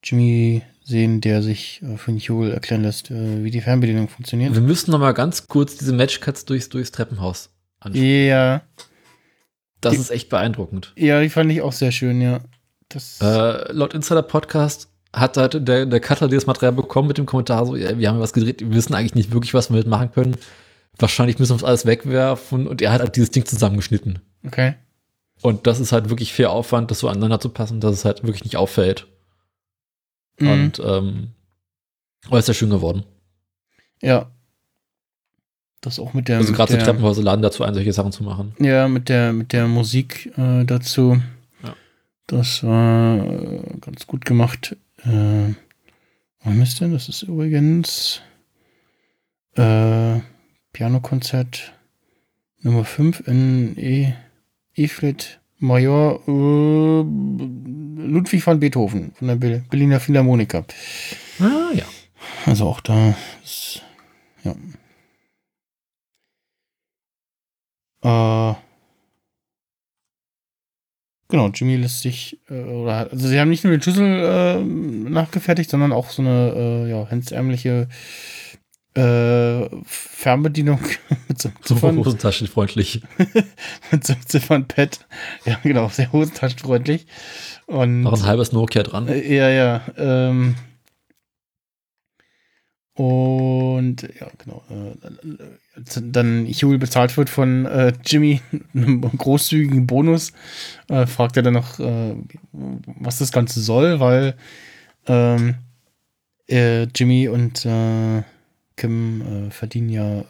[0.03, 4.55] Jimmy sehen, der sich äh, von Joel erklären lässt, äh, wie die Fernbedienung funktioniert.
[4.55, 8.05] Wir müssen noch mal ganz kurz diese Matchcuts durchs, durchs Treppenhaus anschauen.
[8.05, 8.63] Ja,
[9.81, 10.93] Das die- ist echt beeindruckend.
[10.97, 12.41] ja, die fand ich auch sehr schön, ja.
[12.89, 17.27] Das, Äh, laut Insider Podcast hat halt der, der Cutter dieses Material bekommen mit dem
[17.27, 19.89] Kommentar so, ja, wir haben was gedreht, wir wissen eigentlich nicht wirklich, was wir damit
[19.89, 20.37] machen können.
[20.99, 24.21] Wahrscheinlich müssen wir uns alles wegwerfen und er hat halt dieses Ding zusammengeschnitten.
[24.47, 24.75] okay.
[25.43, 28.23] Und das ist halt wirklich viel Aufwand, das so aneinander zu passen, dass es halt
[28.25, 29.07] wirklich nicht auffällt.
[30.41, 30.49] Mhm.
[30.51, 31.31] Und ähm,
[32.27, 33.05] aber ist ja schön geworden.
[34.03, 34.31] ja.
[35.81, 36.39] Das auch mit der.
[36.39, 38.55] Also gerade so Treppenhäuser laden dazu ein, solche Sachen zu machen.
[38.59, 41.21] Ja, mit der, mit der Musik äh, dazu.
[41.63, 41.75] Ja.
[42.27, 44.77] Das war äh, ganz gut gemacht.
[45.05, 45.55] Äh,
[46.43, 46.93] wann ist denn?
[46.93, 48.21] Das ist übrigens
[49.57, 50.21] äh,
[50.73, 51.73] Pianokonzert
[52.63, 54.13] Nummer 5 in E,
[54.75, 57.03] E-Flat Major äh,
[58.09, 60.65] Ludwig van Beethoven von der Ber- Berliner Philharmoniker.
[61.41, 61.85] Ah, ja.
[62.45, 63.15] Also auch da
[63.45, 63.83] ist,
[64.45, 64.55] ja.
[68.07, 68.55] Äh,
[71.29, 75.71] genau, Jimmy lässt sich, äh, oder, also sie haben nicht nur den Schlüssel äh, nachgefertigt,
[75.71, 77.89] sondern auch so eine, äh, ja, hemdsärmliche
[78.95, 80.81] äh, Fernbedienung
[81.29, 83.03] mit so einem Ziffern, hosentaschenfreundlich.
[83.91, 85.01] mit so einem Ziffernpad.
[85.45, 87.07] Ja, genau, sehr hosentaschenfreundlich.
[87.67, 89.09] Und Noch ein halbes Nokia dran.
[89.09, 89.83] Ja, ja.
[89.97, 90.55] Ähm,
[92.97, 94.63] und ja, genau.
[94.71, 98.41] Äh, dann Huey bezahlt wird von äh, Jimmy,
[98.75, 100.33] einem großzügigen Bonus,
[100.89, 102.15] äh, fragt er dann noch, äh,
[102.53, 104.35] was das Ganze soll, weil
[105.07, 105.57] ähm,
[106.49, 108.23] äh, Jimmy und äh,
[108.77, 110.25] Kim verdienen ja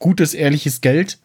[0.00, 1.20] gutes, ehrliches Geld.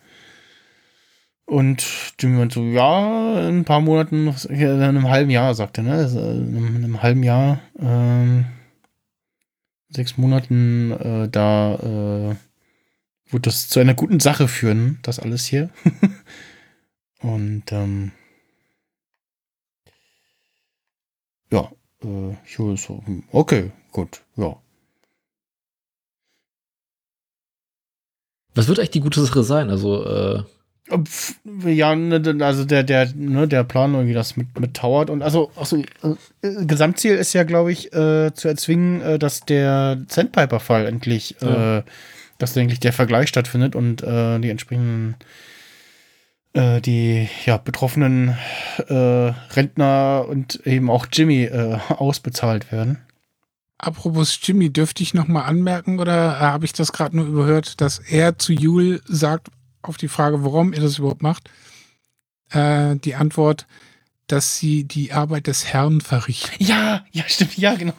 [1.46, 1.84] Und
[2.20, 5.94] Jimmy meint so, ja, in ein paar Monaten, in einem halben Jahr, sagt er, ne?
[5.94, 8.46] Also, in einem halben Jahr, ähm,
[9.96, 12.36] sechs Monaten, äh, da äh,
[13.32, 15.70] wird das zu einer guten Sache führen, das alles hier.
[17.20, 18.12] Und ähm,
[21.52, 21.72] ja,
[22.04, 24.62] äh, ich so, hm, okay, gut, ja.
[28.56, 29.70] Was wird eigentlich die gute Sache sein?
[29.70, 30.44] Also, äh,
[31.66, 35.50] Ja, ne, also der, der, ne, der Plan irgendwie das mit, mit Toward und also,
[35.56, 41.38] also äh, Gesamtziel ist ja, glaube ich, äh, zu erzwingen, äh, dass der Sandpiper-Fall endlich,
[41.42, 41.78] Ja.
[41.80, 41.84] äh,
[42.38, 45.16] dass endlich der Vergleich stattfindet und äh, die entsprechenden
[46.54, 48.38] äh, die ja, betroffenen
[48.90, 51.50] Rentner und eben auch Jimmy
[51.90, 53.00] ausbezahlt werden.
[53.78, 58.00] Apropos Jimmy, dürfte ich noch mal anmerken oder habe ich das gerade nur überhört, dass
[58.00, 59.48] er zu Jule sagt
[59.88, 61.50] auf die Frage, warum er das überhaupt macht,
[62.52, 63.68] äh, die Antwort,
[64.28, 66.50] dass sie die Arbeit des Herrn verrichten.
[66.64, 67.94] Ja, ja, stimmt, ja, genau.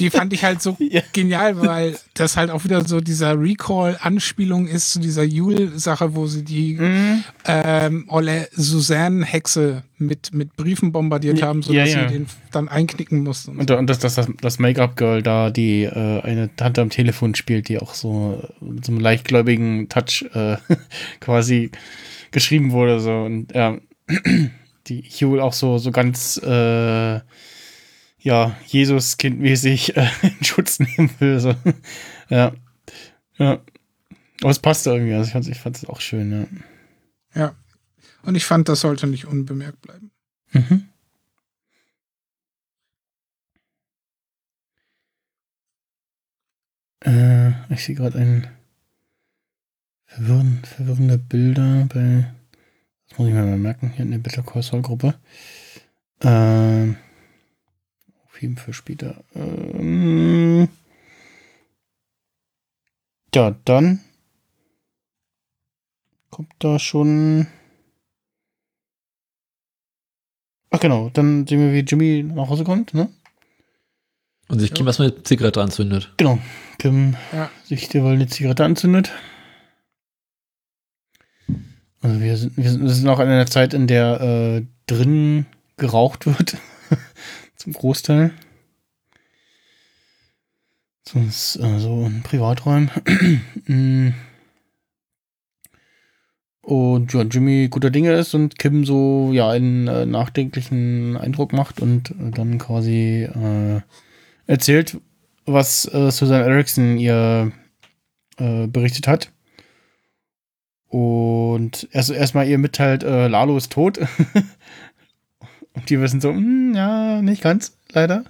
[0.00, 1.02] Die fand ich halt so Ja.
[1.12, 6.42] genial, weil das halt auch wieder so dieser Recall-Anspielung ist zu dieser Jule-Sache, wo sie
[6.44, 7.24] die Mhm.
[7.46, 12.08] ähm, Olle Suzanne-Hexe mit, mit Briefen bombardiert Ja, haben, sodass ja, ja.
[12.08, 13.56] sie den dann einknicken mussten.
[13.58, 17.68] Und, und das, das, das, das Make-up-Girl da, die äh, eine Tante am Telefon spielt,
[17.68, 20.56] die auch so mit so einem leichtgläubigen Touch äh,
[21.20, 21.70] quasi
[22.32, 23.00] geschrieben wurde.
[23.00, 23.12] So.
[23.12, 23.78] Und ja,
[24.88, 27.20] die Hugh auch so, so ganz äh,
[28.20, 31.40] ja, Jesus-Kindmäßig äh, in Schutz nehmen will.
[31.40, 31.54] So.
[32.30, 32.52] Ja.
[33.38, 33.62] Ja.
[34.42, 35.14] Aber es passte irgendwie.
[35.14, 36.50] Also ich fand es ich fand's auch schön,
[37.32, 37.40] ja.
[37.40, 37.56] Ja.
[38.22, 40.10] Und ich fand, das sollte nicht unbemerkt bleiben.
[40.52, 40.88] Mhm.
[47.02, 48.46] Äh, ich sehe gerade ein
[50.04, 52.34] verwirrend, verwirrende Bilder bei.
[53.18, 55.14] Muss ich mir mal merken, hier in der Better Call Saul Gruppe.
[56.20, 56.96] Ähm,
[58.26, 59.22] auf jeden Fall später.
[59.34, 60.68] Ähm,
[63.34, 64.00] ja, dann
[66.30, 67.48] kommt da schon.
[70.70, 73.08] Ach genau, dann sehen wir, wie Jimmy nach Hause kommt, ne?
[74.48, 76.12] und sich Kim erstmal eine Zigarette anzündet.
[76.16, 76.38] Genau.
[76.78, 77.50] Kim Ja.
[77.64, 79.12] sich derweil eine Zigarette anzündet.
[82.00, 85.46] Also wir sind, wir sind, noch in einer Zeit, in der äh, drin
[85.76, 86.56] geraucht wird.
[87.56, 88.32] Zum Großteil.
[91.08, 92.90] Sonst äh, so in Privaträumen.
[93.66, 94.14] Mm.
[96.62, 101.80] und ja, Jimmy guter Dinge ist und Kim so ja einen äh, nachdenklichen Eindruck macht
[101.80, 103.82] und äh, dann quasi äh,
[104.46, 104.98] erzählt,
[105.44, 107.52] was äh, Susan Erickson ihr
[108.38, 109.30] äh, berichtet hat.
[110.88, 113.98] Und erst erstmal ihr mitteilt, äh, Lalo ist tot.
[115.74, 118.24] Und die wissen so, "Hm, ja, nicht ganz, leider.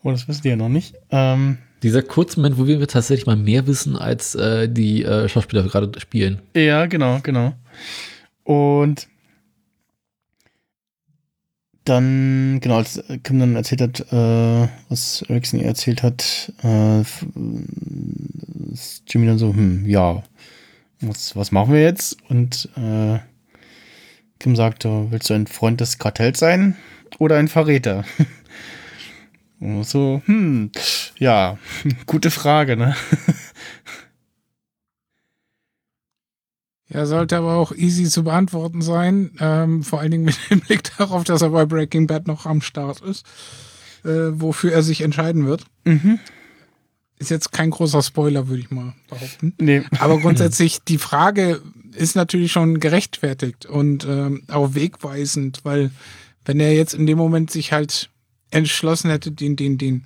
[0.00, 0.94] Aber das wissen die ja noch nicht.
[1.10, 5.62] Ähm, Dieser kurze Moment, wo wir tatsächlich mal mehr wissen, als äh, die äh, Schauspieler
[5.64, 6.40] gerade spielen.
[6.54, 7.54] Ja, genau, genau.
[8.44, 9.08] Und
[11.84, 17.26] dann, genau, als Kim dann erzählt hat, äh, was Erickson ihr erzählt hat, äh, f-
[18.72, 20.22] ist Jimmy dann so, hm, ja,
[21.02, 22.16] was, was machen wir jetzt?
[22.28, 23.18] Und äh,
[24.38, 26.76] Kim sagt, äh, willst du ein Freund des Kartells sein
[27.18, 28.04] oder ein Verräter?
[29.60, 30.72] Und so, hm,
[31.18, 31.56] ja,
[32.06, 32.96] gute Frage, ne?
[36.88, 39.30] Ja, sollte aber auch easy zu beantworten sein.
[39.40, 42.60] Ähm, vor allen Dingen mit dem Blick darauf, dass er bei Breaking Bad noch am
[42.60, 43.24] Start ist,
[44.04, 45.64] äh, wofür er sich entscheiden wird.
[45.84, 46.18] Mhm.
[47.22, 49.54] Ist jetzt kein großer Spoiler, würde ich mal behaupten.
[49.60, 49.82] Nee.
[50.00, 51.62] Aber grundsätzlich, die Frage
[51.94, 55.90] ist natürlich schon gerechtfertigt und ähm, auch wegweisend, weil
[56.44, 58.10] wenn er jetzt in dem Moment sich halt
[58.50, 60.04] entschlossen hätte, den, den, den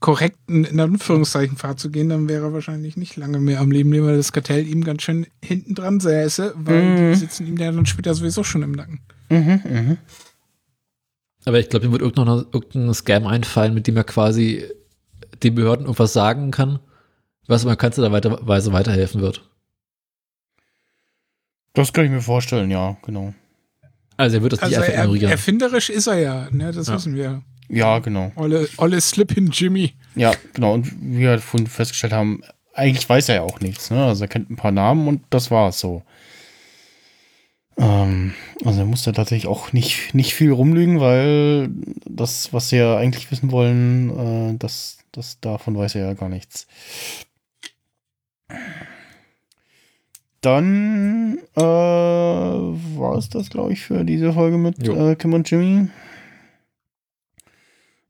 [0.00, 3.90] korrekten, in Anführungszeichen, Pfad zu gehen, dann wäre er wahrscheinlich nicht lange mehr am Leben,
[4.04, 7.12] weil das Kartell ihm ganz schön hinten dran säße, weil Mhm.
[7.12, 9.00] die sitzen ihm ja dann später sowieso schon im Nacken.
[9.30, 9.98] Mhm, mhm.
[11.44, 14.64] Aber ich glaube, ihm wird irgendein, irgendein Scam einfallen, mit dem er quasi
[15.42, 16.78] den Behörden irgendwas sagen kann,
[17.46, 19.42] was man kannst da weiterweise weiterhelfen wird.
[21.74, 23.34] Das kann ich mir vorstellen, ja, genau.
[24.16, 25.30] Also er wird das Also nicht einfach er, ignorieren.
[25.30, 26.94] erfinderisch ist er ja, ne, das Ja.
[26.94, 27.42] wissen wir.
[27.68, 28.32] Ja, genau.
[28.34, 29.92] Olle, Olle Slip-In Jimmy.
[30.16, 30.74] Ja, genau.
[30.74, 32.42] Und wie wir vorhin festgestellt haben,
[32.74, 33.90] eigentlich weiß er ja auch nichts.
[33.90, 34.04] Ne?
[34.04, 36.02] Also er kennt ein paar Namen und das war's so.
[37.76, 38.34] Ähm,
[38.64, 41.68] also er musste tatsächlich auch nicht, nicht viel rumlügen, weil
[42.06, 46.28] das, was sie ja eigentlich wissen wollen, äh, das, das davon weiß er ja gar
[46.28, 46.66] nichts.
[50.40, 55.88] Dann äh, war es das, glaube ich, für diese Folge mit äh, Kim und Jimmy.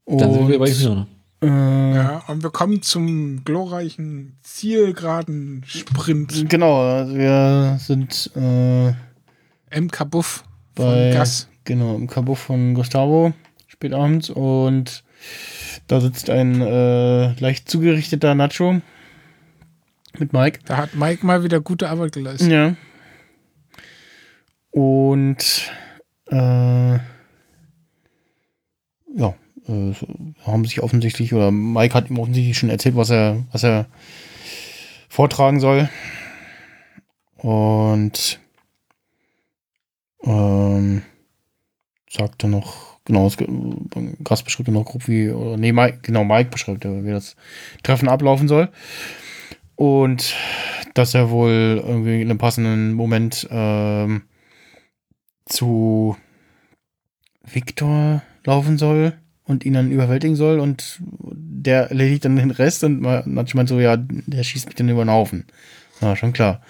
[0.05, 1.07] Dann sind wir Und, bei Episode.
[1.41, 1.47] äh,
[1.95, 8.89] Ja, und wir kommen zum glorreichen zielgeraden Sprint Genau, also wir sind äh,
[9.75, 10.43] im Kabuff
[10.75, 11.47] bei von Gas.
[11.63, 13.33] genau im Kabuff von Gustavo
[13.67, 15.03] spät abends und
[15.87, 18.81] da sitzt ein äh, leicht zugerichteter Nacho
[20.17, 20.59] mit Mike.
[20.65, 22.51] Da hat Mike mal wieder gute Arbeit geleistet.
[22.51, 22.75] Ja.
[24.71, 25.71] Und
[26.27, 26.99] äh,
[29.15, 29.33] ja,
[29.67, 29.93] äh,
[30.45, 33.87] haben sich offensichtlich, oder Mike hat ihm offensichtlich schon erzählt, was er, was er
[35.09, 35.89] vortragen soll.
[37.37, 38.39] Und
[40.23, 41.03] ähm,
[42.09, 43.35] sagte noch, genau, es,
[44.23, 47.35] Gast beschreibt noch grob wie, oder nee, Mike, genau, Mike beschreibt wie das
[47.83, 48.69] Treffen ablaufen soll.
[49.75, 50.35] Und
[50.93, 54.21] dass er wohl irgendwie in einem passenden Moment ähm,
[55.45, 56.15] zu
[57.43, 59.13] Victor laufen soll
[59.45, 63.79] und ihn dann überwältigen soll und der erledigt dann den Rest und man- manchmal so,
[63.79, 65.45] ja, der schießt mich dann über den Haufen.
[66.01, 66.61] Ja, schon klar.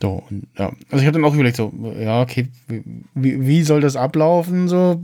[0.00, 0.72] So, und ja.
[0.90, 2.48] Also ich habe dann auch überlegt, so, ja, okay,
[3.14, 4.68] wie, wie soll das ablaufen?
[4.68, 5.00] So,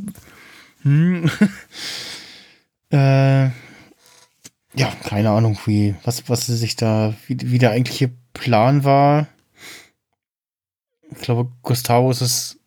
[0.88, 1.30] hm.
[2.90, 3.50] äh,
[4.74, 9.26] ja, keine Ahnung, wie, was, was sich da, wie, wie der eigentliche Plan war.
[11.10, 12.58] Ich glaube, Gustavo ist es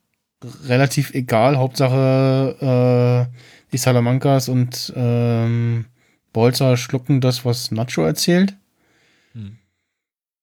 [0.65, 1.57] relativ egal.
[1.57, 3.38] Hauptsache, äh,
[3.72, 5.86] die Salamancas und ähm,
[6.34, 8.55] Bolzer schlucken das, was Nacho erzählt.
[9.34, 9.57] Hm.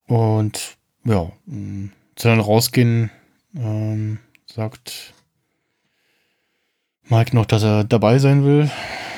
[0.07, 3.11] Und ja, sie dann rausgehen,
[3.55, 5.15] ähm, sagt
[7.11, 8.71] Mike noch, dass er dabei sein will.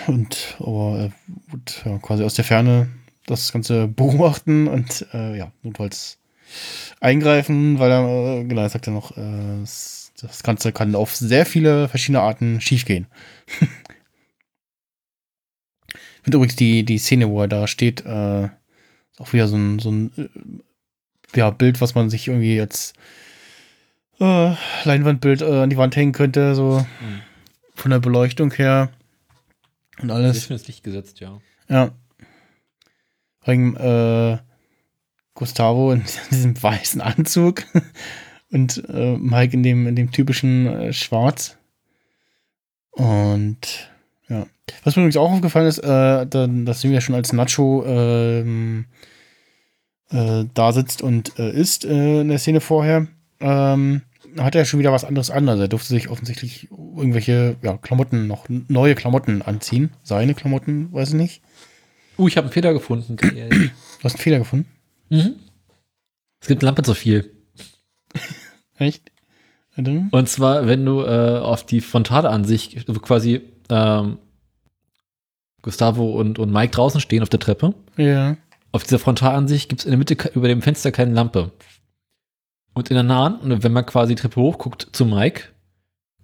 [0.07, 1.12] Und aber er
[1.51, 2.88] wird ja, quasi aus der Ferne
[3.26, 6.18] das Ganze beobachten und äh, ja, notfalls
[7.01, 11.47] eingreifen, weil er, äh, genau, er sagt ja noch, äh, das Ganze kann auf sehr
[11.47, 13.07] viele verschiedene Arten schiefgehen.
[15.93, 19.57] Ich finde übrigens die, die Szene, wo er da steht, äh, ist auch wieder so
[19.57, 20.28] ein, so ein äh,
[21.34, 22.93] ja, Bild, was man sich irgendwie als
[24.20, 27.22] äh, Leinwandbild äh, an die Wand hängen könnte, so Mhm.
[27.81, 28.91] Von der Beleuchtung her
[30.01, 30.39] und alles.
[30.39, 31.41] ist für das Licht gesetzt, ja.
[31.68, 31.93] Ja.
[33.45, 34.39] Wegen äh,
[35.35, 37.64] Gustavo in diesem weißen Anzug
[38.51, 41.57] und äh, Mike in dem, in dem typischen äh, Schwarz.
[42.91, 43.91] Und
[44.28, 44.47] ja.
[44.85, 48.87] Was mir übrigens auch aufgefallen ist, äh, dass sie ja schon als Nacho ähm,
[50.11, 53.07] äh, da sitzt und äh, isst äh, in der Szene vorher,
[53.41, 54.03] ähm,
[54.39, 55.49] hat er schon wieder was anderes an.
[55.49, 59.91] Also er durfte sich offensichtlich irgendwelche ja, Klamotten, noch neue Klamotten anziehen.
[60.03, 61.43] Seine Klamotten, weiß ich nicht.
[62.18, 63.16] Uh, ich habe einen Fehler gefunden.
[63.16, 63.70] Du
[64.03, 64.66] hast einen Fehler gefunden?
[65.09, 65.35] mhm.
[66.41, 67.31] Es gibt Lampe zu viel.
[68.78, 69.11] Echt?
[70.11, 74.18] Und zwar, wenn du äh, auf die Frontalansicht also quasi ähm,
[75.62, 77.74] Gustavo und, und Mike draußen stehen auf der Treppe.
[77.97, 78.37] Ja.
[78.72, 81.53] Auf dieser Frontalansicht gibt es in der Mitte über dem Fenster keine Lampe.
[82.81, 85.49] Und in der nahen, und wenn man quasi die Treppe hochguckt zu Mike,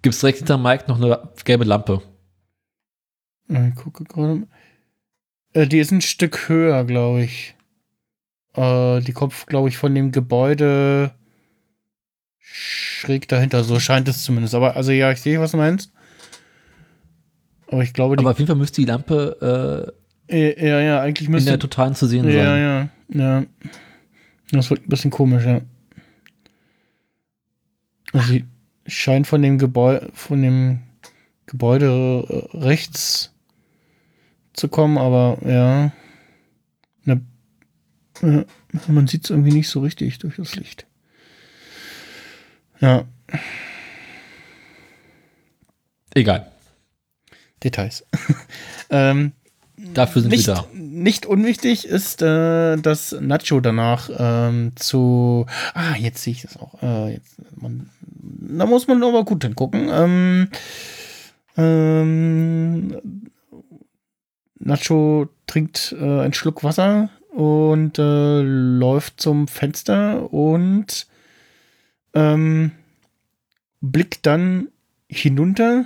[0.01, 2.01] gibt es direkt hinter Mike noch eine gelbe Lampe.
[3.47, 4.47] Ich gucke gerade.
[5.53, 7.53] Äh, die ist ein Stück höher, glaube ich.
[8.55, 11.11] Äh, die kommt, glaube ich, von dem Gebäude
[12.39, 13.63] schräg dahinter.
[13.63, 14.55] So scheint es zumindest.
[14.55, 15.93] Aber, also ja, ich sehe, was du meinst.
[17.67, 18.23] Aber ich glaube, die.
[18.23, 19.93] Aber auf jeden Fall müsste die Lampe
[20.27, 21.51] äh, ja, ja, eigentlich äh, in müsste.
[21.51, 22.89] der totalen zu sehen ja, sein.
[23.09, 23.45] ja, ja.
[24.49, 25.61] Das wird ein bisschen komisch, ja.
[28.13, 28.45] Also, sie
[28.85, 30.79] scheint von dem Gebäude, von dem
[31.45, 33.33] Gebäude rechts
[34.53, 35.91] zu kommen, aber ja.
[37.03, 37.21] Ne,
[38.21, 38.45] äh,
[38.87, 40.85] man sieht es irgendwie nicht so richtig durch das Licht.
[42.79, 43.05] Ja,
[46.17, 46.51] Egal.
[47.63, 48.03] Details.
[48.89, 49.33] ähm,
[49.77, 50.67] Dafür sind nicht, wir da.
[50.97, 55.45] Nicht unwichtig ist, äh, dass Nacho danach ähm, zu.
[55.73, 56.81] Ah, jetzt sehe ich das auch.
[56.81, 59.89] Äh, jetzt, man, da muss man aber gut hingucken.
[59.91, 60.49] Ähm,
[61.55, 63.29] ähm,
[64.59, 71.07] Nacho trinkt äh, einen Schluck Wasser und äh, läuft zum Fenster und
[72.13, 72.71] ähm,
[73.81, 74.69] blickt dann
[75.07, 75.85] hinunter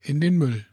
[0.00, 0.64] In den Müll.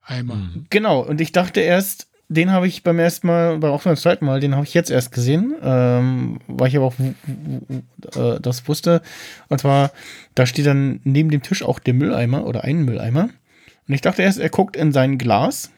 [0.00, 0.50] Eimer.
[0.70, 4.24] Genau, und ich dachte erst, den habe ich beim ersten Mal, aber auch beim zweiten
[4.26, 9.00] Mal, den habe ich jetzt erst gesehen, ähm, weil ich aber auch äh, das wusste.
[9.48, 9.90] Und zwar,
[10.34, 13.30] da steht dann neben dem Tisch auch der Mülleimer oder ein Mülleimer.
[13.88, 15.70] Und ich dachte erst, er guckt in sein Glas,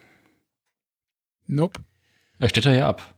[1.46, 1.80] Nope.
[2.38, 3.14] Er steht da ja ab.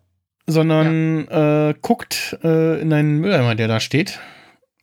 [0.46, 4.18] sondern äh, guckt äh, in einen Mülleimer, der da steht.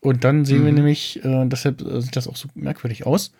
[0.01, 0.77] Und dann sehen wir Mhm.
[0.77, 3.33] nämlich, äh, deshalb sieht das auch so merkwürdig aus.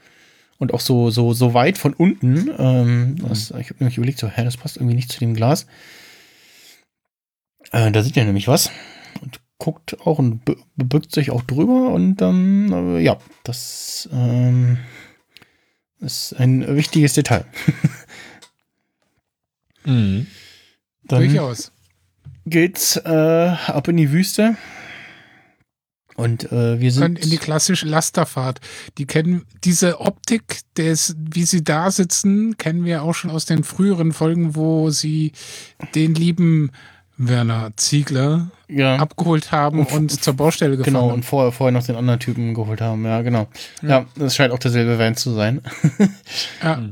[0.60, 2.52] Und auch so, so, so weit von unten.
[2.58, 5.66] Ähm, das, ich habe nämlich überlegt, so, hä, das passt irgendwie nicht zu dem Glas.
[7.72, 8.70] Äh, da sieht er nämlich was.
[9.22, 10.42] Und guckt auch und
[10.76, 11.90] bebückt sich auch drüber.
[11.90, 14.78] Und dann, äh, ja, das ähm,
[16.00, 17.46] ist ein wichtiges Detail.
[19.86, 20.28] Mhm.
[21.04, 21.72] Dann Durchaus.
[22.46, 24.58] geht's äh, ab in die Wüste.
[26.20, 27.20] Und äh, wir Können sind.
[27.20, 28.60] in die klassische Lasterfahrt.
[28.98, 33.64] Die kennen diese Optik, des, wie sie da sitzen, kennen wir auch schon aus den
[33.64, 35.32] früheren Folgen, wo sie
[35.96, 36.72] den lieben
[37.18, 41.14] Werner Ziegler ja, abgeholt haben Und- und zur Baustelle gefahren genau.
[41.14, 43.04] Und vorher, vorher noch den anderen Typen geholt haben.
[43.06, 43.48] Ja, genau.
[43.82, 44.06] Ja, Ja.
[44.16, 45.62] das scheint auch derselbe Van zu sein.
[46.64, 46.82] Ja.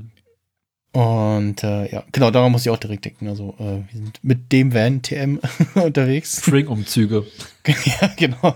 [0.94, 3.28] Und äh, ja, genau, daran muss ich auch direkt denken.
[3.28, 5.40] Also, äh, wir sind mit dem Van TM
[5.76, 6.38] unterwegs.
[6.38, 7.26] Spring-Umzüge.
[7.68, 8.56] ja, genau.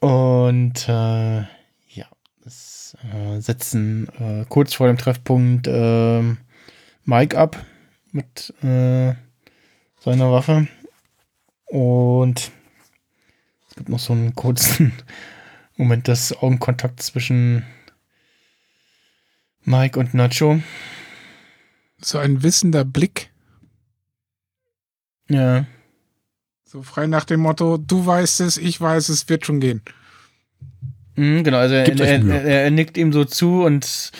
[0.00, 2.06] Und äh, ja,
[2.46, 6.38] es äh, setzen äh, kurz vor dem Treffpunkt ähm,
[7.04, 7.64] Mike ab
[8.12, 9.14] mit äh,
[10.00, 10.68] seiner Waffe.
[11.66, 12.50] Und
[13.68, 14.92] es gibt noch so einen kurzen
[15.76, 17.64] Moment des Augenkontakts zwischen
[19.64, 20.60] Mike und Nacho.
[22.02, 23.30] So ein wissender Blick,
[25.28, 25.66] Ja.
[26.64, 29.82] so frei nach dem Motto, du weißt es, ich weiß es, wird schon gehen.
[31.16, 34.12] Mhm, genau, also er, er, er, er nickt ihm so zu und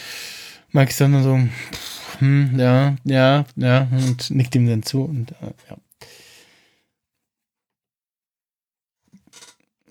[0.72, 1.38] Mike ist dann nur so,
[1.72, 5.76] pff, hm, ja, ja, ja, und nickt ihm dann zu und äh, ja.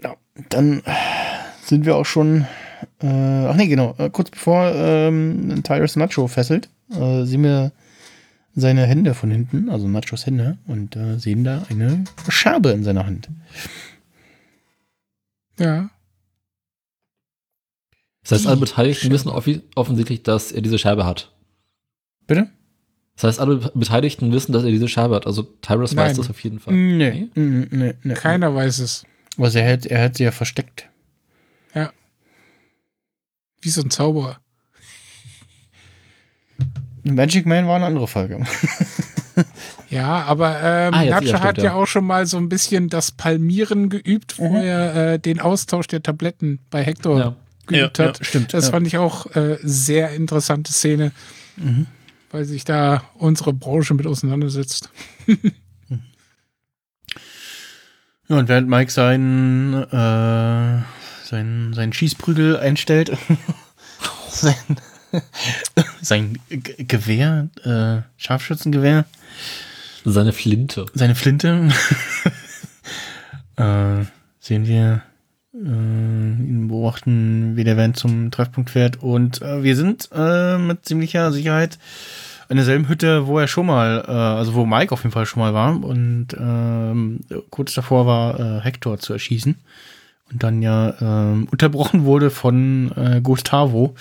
[0.03, 0.15] Ja,
[0.49, 0.83] dann
[1.63, 2.45] sind wir auch schon,
[3.01, 3.07] äh,
[3.47, 7.71] ach nee, genau, äh, kurz bevor ähm, Tyrus Nacho fesselt, äh, sehen wir
[8.55, 13.05] seine Hände von hinten, also Nachos Hände, und äh, sehen da eine Scherbe in seiner
[13.05, 13.29] Hand.
[15.57, 15.89] Ja.
[18.23, 21.31] Das heißt, alle Beteiligten wissen offi- offensichtlich, dass er diese Scherbe hat.
[22.27, 22.49] Bitte?
[23.15, 25.25] Das heißt, alle Beteiligten wissen, dass er diese Scherbe hat.
[25.25, 26.17] Also Tyrus weiß Nein.
[26.17, 26.73] das auf jeden Fall.
[26.73, 28.13] Nee, nee, nee, nee.
[28.13, 29.05] Keiner weiß es.
[29.37, 30.89] Also er hat, er hat sie ja versteckt.
[33.61, 34.37] Wie so ein Zauberer.
[37.03, 38.45] Magic Man war eine andere Folge.
[39.89, 41.63] Ja, aber ähm, Ah, ja, stimmt, hat ja.
[41.63, 41.73] ja.
[41.73, 44.55] auch schon mal so ein bisschen das Palmieren geübt, wo Mhm.
[44.57, 47.35] er äh, den Austausch der Tabletten bei Hector Ja.
[47.65, 48.19] geübt hat.
[48.23, 48.53] stimmt.
[48.53, 48.71] Das ja.
[48.71, 51.11] fand ich auch äh, sehr interessante Szene,
[51.55, 51.87] Mhm.
[52.31, 54.89] weil sich da unsere Branche mit auseinandersetzt.
[58.27, 60.81] Ja, und während Mike seinen, äh,
[61.29, 63.15] seinen, seinen Schießprügel einstellt,
[64.29, 64.55] sein,
[66.01, 69.05] sein G Gewehr, äh, Scharfschützengewehr,
[70.05, 70.85] Seine Flinte.
[70.93, 71.69] seine Flinte,
[73.57, 74.05] äh,
[74.39, 75.03] sehen wir
[75.53, 79.03] äh, ihn beobachten, wie der Van zum Treffpunkt fährt.
[79.03, 81.77] Und äh, wir sind äh, mit ziemlicher Sicherheit
[82.47, 85.41] in derselben Hütte, wo er schon mal, äh, also wo Mike auf jeden Fall schon
[85.41, 85.83] mal war.
[85.83, 87.19] Und ähm,
[87.49, 89.55] kurz davor war äh, Hector zu erschießen.
[90.31, 93.95] Und dann ja ähm, unterbrochen wurde von äh, Gustavo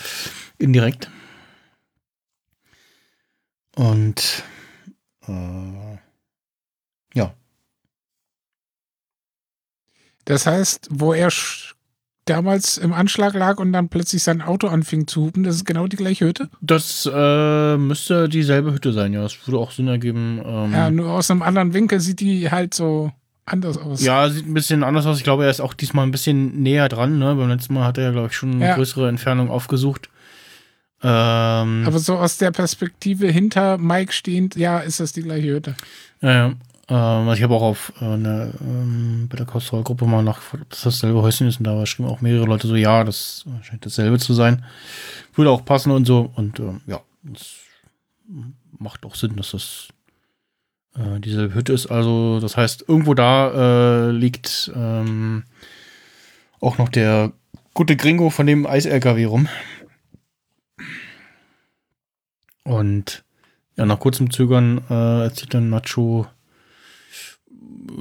[0.58, 1.10] indirekt.
[3.76, 4.42] Und
[5.26, 5.98] äh,
[7.14, 7.32] ja,
[10.28, 11.30] Das heißt, wo er
[12.26, 15.86] damals im Anschlag lag und dann plötzlich sein Auto anfing zu hupen, das ist genau
[15.86, 16.50] die gleiche Hütte?
[16.60, 19.22] Das äh, müsste dieselbe Hütte sein, ja.
[19.22, 20.42] Das würde auch Sinn ergeben.
[20.44, 23.10] Ähm, ja, nur aus einem anderen Winkel sieht die halt so
[23.52, 24.00] anders aus.
[24.00, 25.18] sieht ein bisschen anders aus.
[25.18, 27.18] Ich glaube, er ist auch diesmal ein bisschen näher dran.
[27.18, 27.34] Ne?
[27.34, 28.74] Beim letzten Mal hat er ja, glaube ich, schon eine Ja.
[28.74, 30.08] größere Entfernung aufgesucht.
[31.02, 35.74] Ähm, Aber so aus der Perspektive hinter Mike stehend, ja, ist das die gleiche Hütte.
[36.20, 36.46] ja, ja.
[36.90, 40.70] Ähm, also ich habe auch auf äh, eine, ähm, bei der Kostroll-Gruppe mal nachgefragt, ob
[40.70, 41.58] das dasselbe Häuschen ist.
[41.58, 44.64] Und da schrieben auch mehrere Leute so, ja, das scheint dasselbe zu sein.
[45.34, 46.32] Würde auch passen und so.
[46.34, 47.56] Und ähm, ja, das
[48.78, 49.88] macht auch Sinn, dass das
[50.96, 51.86] äh, dieselbe Hütte ist.
[51.86, 55.44] Also, das heißt, irgendwo da äh, liegt ähm,
[56.60, 57.32] auch noch der
[57.74, 59.48] gute Gringo von dem Eis-LKW rum.
[62.64, 63.24] Und
[63.76, 66.26] ja, nach kurzem Zögern äh, erzählt dann Nacho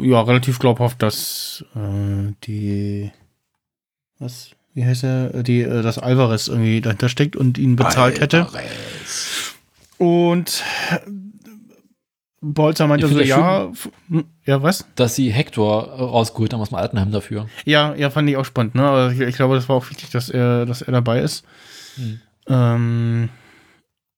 [0.01, 3.11] ja relativ glaubhaft, dass äh, die
[4.19, 8.47] was wie heißt er die äh, dass Alvarez irgendwie dahinter steckt und ihn bezahlt hätte.
[8.47, 9.53] Alvarez.
[9.97, 10.63] Und
[12.39, 14.85] Bolzer meinte so, ja, f- hm, ja, was?
[14.95, 17.47] Dass sie Hector rausgeholt haben aus dem Altenheim dafür.
[17.65, 18.83] Ja, ja, fand ich auch spannend, ne?
[18.83, 21.43] Aber ich, ich glaube, das war auch wichtig, dass er, dass er dabei ist.
[21.95, 22.21] Hm.
[22.47, 23.29] Ähm,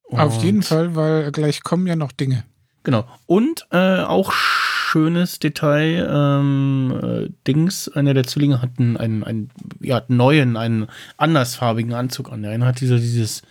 [0.10, 2.44] Auf jeden Fall, weil gleich kommen ja noch Dinge.
[2.84, 3.06] Genau.
[3.26, 9.50] Und äh, auch schönes Detail, ähm, äh, Dings, einer der Zwillinge hat einen, einen, einen
[9.80, 12.42] ja, einen neuen, einen andersfarbigen Anzug an.
[12.42, 13.44] Der eine hat diese, dieses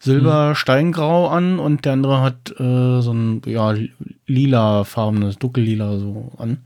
[0.00, 3.74] Silber-Steingrau an und der andere hat äh, so ein ja,
[4.26, 6.58] lila-farbenes, dunkellila so an.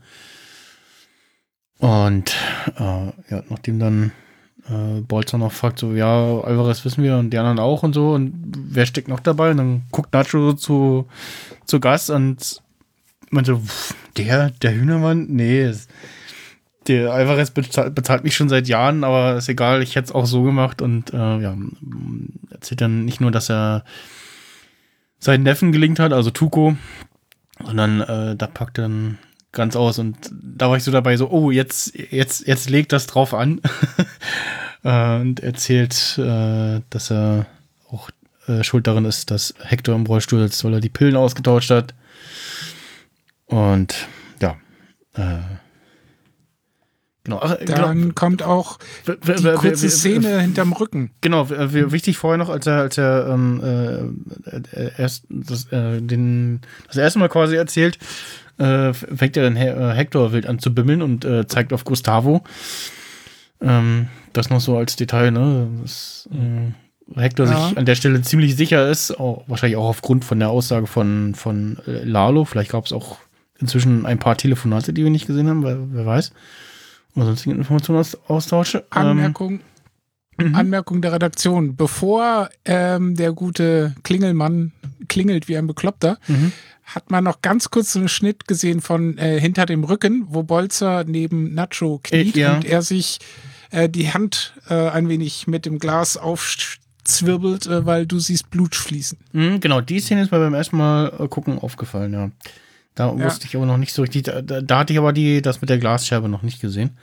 [1.79, 2.33] Und
[2.77, 4.11] äh, ja, nachdem dann
[4.69, 8.11] äh, Bolzer noch fragt, so, ja, Alvarez wissen wir und die anderen auch und so,
[8.13, 9.51] und wer steckt noch dabei?
[9.51, 11.07] Und dann guckt Nacho so zu,
[11.65, 12.61] zu Gast und
[13.29, 15.27] man so, pff, der, der Hühnermann?
[15.29, 15.87] Nee, es-
[16.87, 20.43] der Alvarez bezahlt, mich schon seit Jahren, aber ist egal, ich hätte es auch so
[20.43, 21.55] gemacht und äh, ja,
[22.51, 23.83] erzählt dann nicht nur, dass er
[25.19, 26.77] seinen Neffen gelingt hat, also Tuko,
[27.63, 29.17] sondern äh, da packt er dann
[29.51, 33.07] ganz aus und da war ich so dabei, so, oh, jetzt, jetzt, jetzt legt das
[33.07, 33.61] drauf an
[34.83, 37.47] äh, und erzählt, äh, dass er
[37.89, 38.09] auch
[38.47, 41.95] äh, schuld daran ist, dass Hector im Rollstuhl sitzt, weil er die Pillen ausgetauscht hat.
[43.45, 44.07] Und
[44.41, 44.57] ja,
[45.13, 45.39] äh,
[47.25, 47.39] genau.
[47.41, 47.75] Ach, genau.
[47.75, 51.11] Dann kommt auch die kurze Szene hinterm Rücken.
[51.19, 56.61] Genau, wichtig vorher noch, als er, als er ähm, äh, äh, erst das, äh, den,
[56.87, 57.97] das erste Mal quasi erzählt,
[58.57, 62.43] äh, fängt er dann äh, Hector wild an zu bimmeln und äh, zeigt auf Gustavo.
[63.61, 65.67] Ähm, das noch so als Detail, ne?
[65.81, 67.67] Dass, äh, Hector Ja.
[67.67, 71.35] sich an der Stelle ziemlich sicher ist, auch, wahrscheinlich auch aufgrund von der Aussage von,
[71.35, 72.45] von äh, Lalo.
[72.45, 73.17] Vielleicht gab es auch
[73.59, 76.31] inzwischen ein paar Telefonate, die wir nicht gesehen haben, wer, wer weiß.
[77.15, 78.75] Oder sonstigen Informationsaustausch.
[78.75, 79.59] Ähm, Anmerkung,
[80.53, 81.75] Anmerkung der Redaktion.
[81.75, 84.73] Bevor ähm, der gute Klingelmann
[85.07, 86.51] klingelt wie ein Bekloppter, Mhm.
[86.83, 91.03] hat man noch ganz kurz einen Schnitt gesehen von äh, hinter dem Rücken, wo Bolzer
[91.05, 92.55] neben Nacho kniet Äh, ja.
[92.55, 93.19] und er sich
[93.71, 98.75] äh, die Hand äh, ein wenig mit dem Glas aufzwirbelt, äh, weil du siehst Blut
[98.75, 99.17] fließen.
[99.31, 102.29] Mhm, genau, die Szene ist mir beim ersten Mal äh, gucken aufgefallen, ja.
[102.95, 103.25] Da Ja.
[103.25, 105.69] wusste ich aber noch nicht so richtig, da, da, hatte ich aber die, das mit
[105.69, 106.97] der Glasscherbe noch nicht gesehen.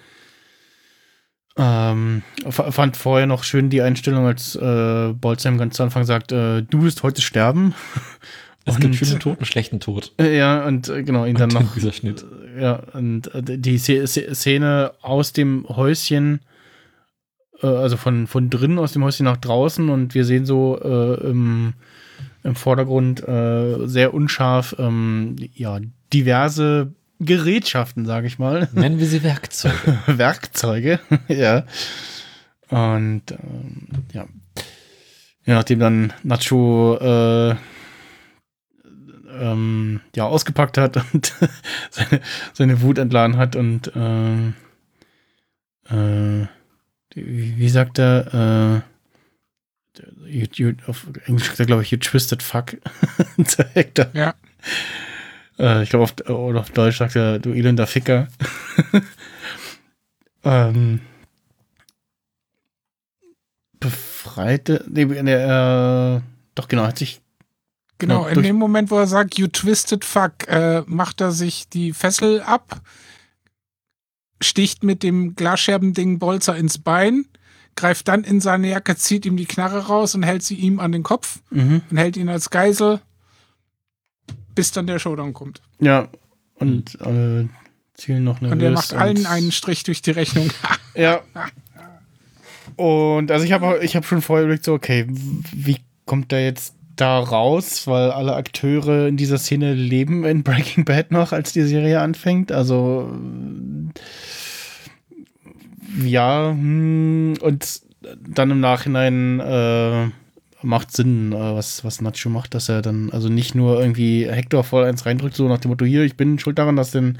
[1.56, 6.62] Ähm, fand vorher noch schön die Einstellung, als äh, Bolzheim ganz zu Anfang sagt, äh,
[6.62, 7.74] du wirst heute sterben.
[8.64, 10.12] Es gibt Und- schönen Tod und schlechten Tod.
[10.20, 12.24] Äh, ja, und äh, genau, ihn dann Und noch dieser Schnitt.
[12.56, 16.42] ja, und äh, die Sze- Sze- Szene aus dem Häuschen,
[17.60, 21.28] äh, also von, von drinnen aus dem Häuschen nach draußen und wir sehen so äh,
[21.28, 21.72] im,
[22.44, 25.78] im Vordergrund äh, sehr unscharf, ähm, ja,
[26.12, 28.68] diverse Gerätschaften, sage ich mal.
[28.74, 29.98] Nennen wir sie Werkzeuge.
[30.06, 31.64] Werkzeuge, ja.
[32.68, 34.26] Und ähm, ja.
[35.44, 37.56] Ja, nachdem dann Nacho äh,
[39.40, 41.32] ähm, ja, ausgepackt hat und
[41.90, 42.20] seine,
[42.52, 44.52] seine Wut entladen hat und äh,
[47.14, 48.91] wie, wie sagt er, äh,
[50.26, 52.76] you, you, auf Englisch sagt er, glaube ich, you twisted fuck
[53.44, 54.06] zu Hector.
[54.12, 54.34] Ja.
[55.58, 58.28] Äh, ich glaube, auf, oder auf Deutsch sagt er, du elender Ficker.
[60.44, 61.00] ähm,
[63.80, 66.20] befreite, nee, äh,
[66.54, 67.20] doch genau, hat sich,
[68.02, 71.92] Genau, in dem Moment, wo er sagt, you twisted fuck, äh, macht er sich die
[71.92, 72.80] Fessel ab,
[74.40, 77.26] sticht mit dem Glasscherbending Bolzer ins Bein,
[77.76, 80.92] greift dann in seine Jacke, zieht ihm die Knarre raus und hält sie ihm an
[80.92, 83.00] den Kopf mhm, und hält ihn als Geisel,
[84.54, 85.62] bis dann der Showdown kommt.
[85.80, 86.08] ja,
[86.56, 87.48] und alle
[87.94, 88.52] zielen noch nervös.
[88.52, 90.50] Und er macht allen einen Strich durch die Rechnung.
[90.94, 91.22] Ja.
[92.76, 96.74] Und also ich habe ich hab schon vorher überlegt, so, okay, wie kommt der jetzt
[96.96, 97.86] da raus?
[97.86, 102.52] Weil alle Akteure in dieser Szene leben in Breaking Bad noch, als die Serie anfängt.
[102.52, 103.10] Also
[105.98, 107.82] ja, hm, und
[108.20, 110.08] dann im Nachhinein äh,
[110.62, 114.64] macht Sinn, äh, was, was Nacho macht, dass er dann also nicht nur irgendwie Hector
[114.64, 117.18] voll eins reindrückt, so nach dem Motto, hier, ich bin schuld daran, dass denn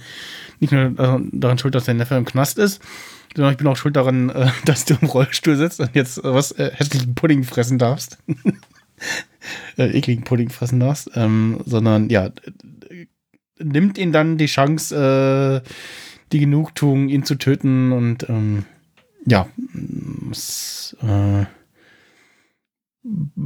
[0.61, 0.91] nicht nur
[1.33, 2.81] daran schuld, dass der Neffe im Knast ist,
[3.35, 6.35] sondern ich bin auch schuld daran, äh, dass du im Rollstuhl sitzt und jetzt äh,
[6.35, 8.19] was äh, hässlichen Pudding fressen darfst.
[9.77, 11.11] äh, ekligen Pudding fressen darfst.
[11.15, 12.31] Ähm, sondern ja,
[13.59, 15.69] nimmt ihn dann die Chance, äh,
[16.33, 18.65] die Genugtuung, ihn zu töten und ähm,
[19.27, 19.47] ja,
[20.31, 21.45] es äh,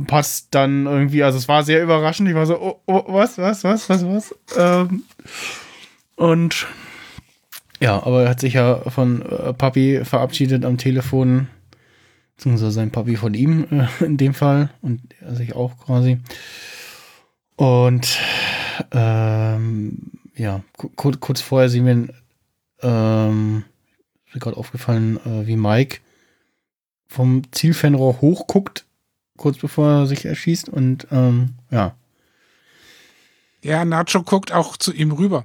[0.07, 2.29] passt dann irgendwie, also es war sehr überraschend.
[2.29, 4.35] Ich war so, oh, oh was, was, was, was, was?
[4.57, 5.03] Ähm,
[6.17, 6.67] und
[7.81, 11.49] ja, aber er hat sich ja von äh, Papi verabschiedet am Telefon.
[12.37, 14.71] Beziehungsweise sein Papi von ihm äh, in dem Fall.
[14.81, 16.19] Und er sich auch quasi.
[17.57, 18.19] Und
[18.93, 22.15] ähm, ja, ku- kur- kurz vorher sehen wir,
[22.83, 23.65] ähm,
[24.27, 25.99] ist mir gerade aufgefallen, äh, wie Mike
[27.09, 28.85] vom Zielfernrohr hochguckt,
[29.37, 31.95] kurz bevor er sich erschießt und ähm, ja.
[33.63, 35.45] Ja, Nacho guckt auch zu ihm rüber.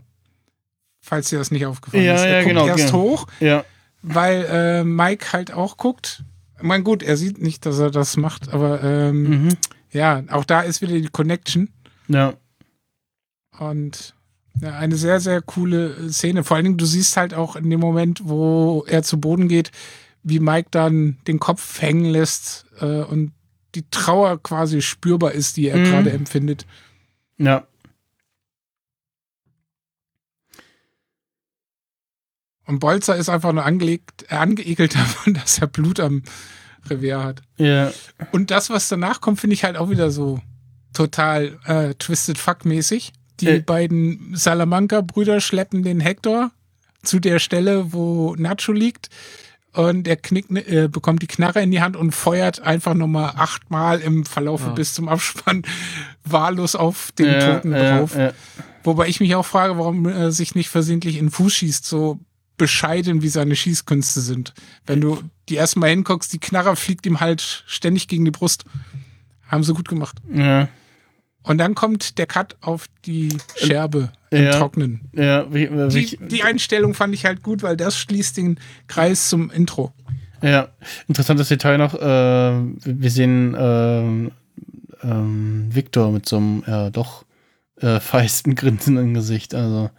[1.01, 2.21] Falls dir das nicht aufgefallen Ja, ist.
[2.21, 2.99] Er ja, guckt genau, erst genau.
[2.99, 3.65] hoch, Ja,
[4.03, 6.23] weil äh, Mike halt auch guckt.
[6.57, 9.49] Ich meine, gut, er sieht nicht, dass er das macht, aber ähm, mhm.
[9.91, 11.69] ja, auch da ist wieder die Connection.
[12.07, 12.33] ja,
[13.57, 14.13] Und
[14.59, 16.43] ja, eine sehr, sehr coole Szene.
[16.43, 19.71] Vor allen Dingen, du siehst halt auch in dem Moment, wo er zu Boden geht,
[20.23, 23.31] wie Mike dann den Kopf hängen lässt äh, und
[23.75, 25.83] die Trauer quasi spürbar ist, die er Mhm.
[25.85, 26.65] gerade empfindet.
[27.37, 27.65] ja.
[32.65, 36.23] Und Bolzer ist einfach nur angelegt, äh, angeekelt davon, dass er Blut am
[36.89, 37.41] Revier hat.
[37.57, 37.91] Ja,
[38.31, 40.39] Und das, was danach kommt, finde ich halt auch wieder so
[40.93, 43.13] total äh, Twisted Fuck-mäßig.
[43.41, 43.59] Die Äh.
[43.59, 46.51] beiden Salamanca-Brüder schleppen den Hector
[47.03, 49.09] zu der Stelle, wo Nacho liegt.
[49.73, 53.99] Und er knickt, äh, bekommt die Knarre in die Hand und feuert einfach nochmal achtmal
[54.01, 54.69] im Verlauf Ja.
[54.73, 55.63] bis zum Abspann
[56.25, 58.17] wahllos auf den ja, Toten ja, drauf.
[58.83, 62.19] Wobei ich mich auch frage, warum er sich nicht versehentlich in den Fuß schießt, so
[62.57, 64.53] bescheiden wie seine Schießkünste sind.
[64.85, 68.65] Wenn du die erstmal hinguckst, die Knarre fliegt ihm halt ständig gegen die Brust.
[69.47, 70.17] Haben sie gut gemacht.
[70.33, 70.67] ja,
[71.43, 74.51] Und dann kommt der Cut auf die Scherbe im Ja.
[74.51, 75.01] Trocknen.
[75.13, 79.29] ja, wie, wie, Die, die Einstellung fand ich halt gut, weil das schließt den Kreis
[79.29, 79.91] zum Intro.
[80.43, 80.69] Ja,
[81.07, 81.93] interessantes Detail noch.
[81.95, 81.99] Äh,
[82.85, 84.31] wir sehen ähm,
[85.03, 87.25] ähm, Victor mit so einem äh, doch
[87.79, 89.53] äh, feisten Grinsen im Gesicht.
[89.55, 89.89] Also,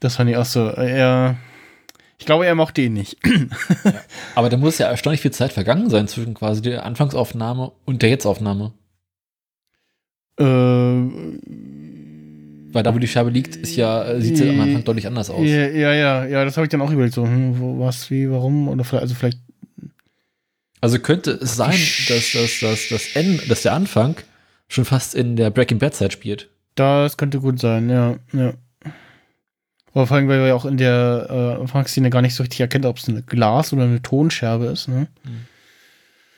[0.00, 0.68] das fand ich auch so.
[0.68, 1.36] Äh, er,
[2.18, 3.18] ich glaube, er mochte ihn nicht.
[4.34, 8.10] Aber da muss ja erstaunlich viel Zeit vergangen sein zwischen quasi der Anfangsaufnahme und der
[8.10, 8.72] Jetzaufnahme.
[10.40, 10.44] Äh,
[12.72, 15.30] Weil da, wo die Scherbe liegt, ist ja, äh, sieht sie am Anfang deutlich anders
[15.30, 15.46] aus.
[15.46, 17.14] ja, ja, ja, ja, das habe ich dann auch überlegt.
[17.14, 18.68] So, hm, wo, was, wie, warum?
[18.68, 19.38] Oder vielleicht, also vielleicht.
[20.80, 21.78] Also könnte es sein,
[22.08, 24.16] dass, dass, dass, das Ende, dass der Anfang
[24.68, 26.48] schon fast in der Breaking Bad Zeit spielt.
[26.74, 28.54] Das könnte gut sein, ja, ja.
[29.92, 32.60] Aber vor allem, weil wir ja auch in der äh, Anfangsszene gar nicht so richtig
[32.60, 35.08] erkennt, ob es eine Glas- oder eine Tonscherbe ist, ne?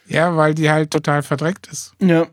[0.07, 1.93] Ja, weil die halt total verdreckt ist.
[2.01, 2.27] Ja.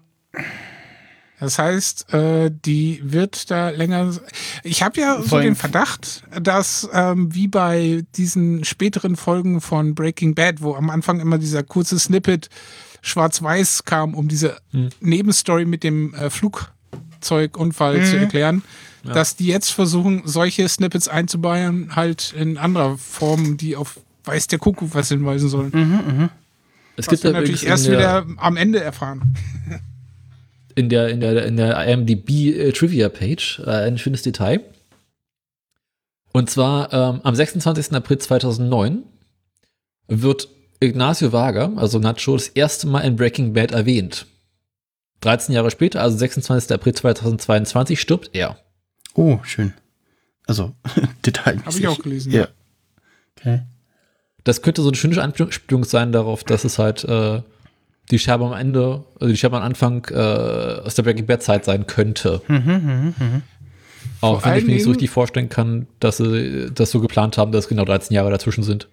[1.39, 4.11] Das heißt, äh, die wird da länger.
[4.63, 10.35] Ich habe ja so den Verdacht, dass ähm, wie bei diesen späteren Folgen von Breaking
[10.35, 12.49] Bad, wo am Anfang immer dieser kurze Snippet
[13.01, 14.89] schwarz-weiß kam, um diese Hm.
[14.99, 18.21] Nebenstory mit dem äh, Flugzeugunfall zu Mhm.
[18.23, 18.63] erklären,
[19.05, 19.13] Ja.
[19.13, 24.59] dass die jetzt versuchen, solche Snippets einzubauen, halt in anderer Form, die auf weiß der
[24.59, 25.71] Kuckuck was hinweisen sollen.
[25.73, 26.29] Mhm, mhm.
[26.97, 29.35] Es Was wir natürlich erst wieder am Ende erfahren.
[30.75, 34.61] in der, in der, in der IMDb äh, Trivia Page äh, ein schönes Detail.
[36.31, 37.93] Und zwar ähm, am 26.
[37.93, 39.03] April 2009
[40.07, 40.49] wird
[40.79, 44.25] Ignacio Varga, also Nacho, das erste Mal in Breaking Bad erwähnt.
[45.21, 46.71] 13 Jahre später, also 26.
[46.71, 48.57] April 2022, stirbt er.
[49.15, 49.73] Oh, schön.
[50.47, 50.73] Also,
[51.25, 51.59] Detail.
[51.65, 52.31] Habe ich auch gelesen.
[52.31, 52.47] Ja.
[53.37, 53.63] Okay.
[54.43, 57.41] Das könnte so eine schöne Anspielung sein darauf, dass es halt äh,
[58.11, 61.65] die Scherbe am Ende, also die Scherbe am Anfang äh, aus der Breaking Bad Zeit
[61.65, 62.41] sein könnte.
[62.47, 63.41] Mhm, mhm, mhm.
[64.21, 67.37] Auch Vor wenn ich mir nicht so richtig vorstellen kann, dass sie das so geplant
[67.37, 68.87] haben, dass genau 13 Jahre dazwischen sind.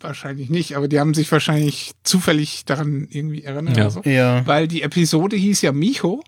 [0.00, 3.82] Wahrscheinlich nicht, aber die haben sich wahrscheinlich zufällig daran irgendwie erinnert Ja.
[3.84, 4.02] oder so.
[4.04, 4.46] Ja.
[4.46, 6.22] Weil die Episode hieß ja Micho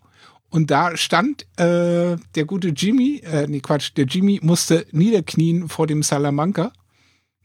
[0.50, 5.86] und da stand äh, der gute Jimmy, äh, nee Quatsch, der Jimmy musste niederknien vor
[5.86, 6.72] dem Salamanca.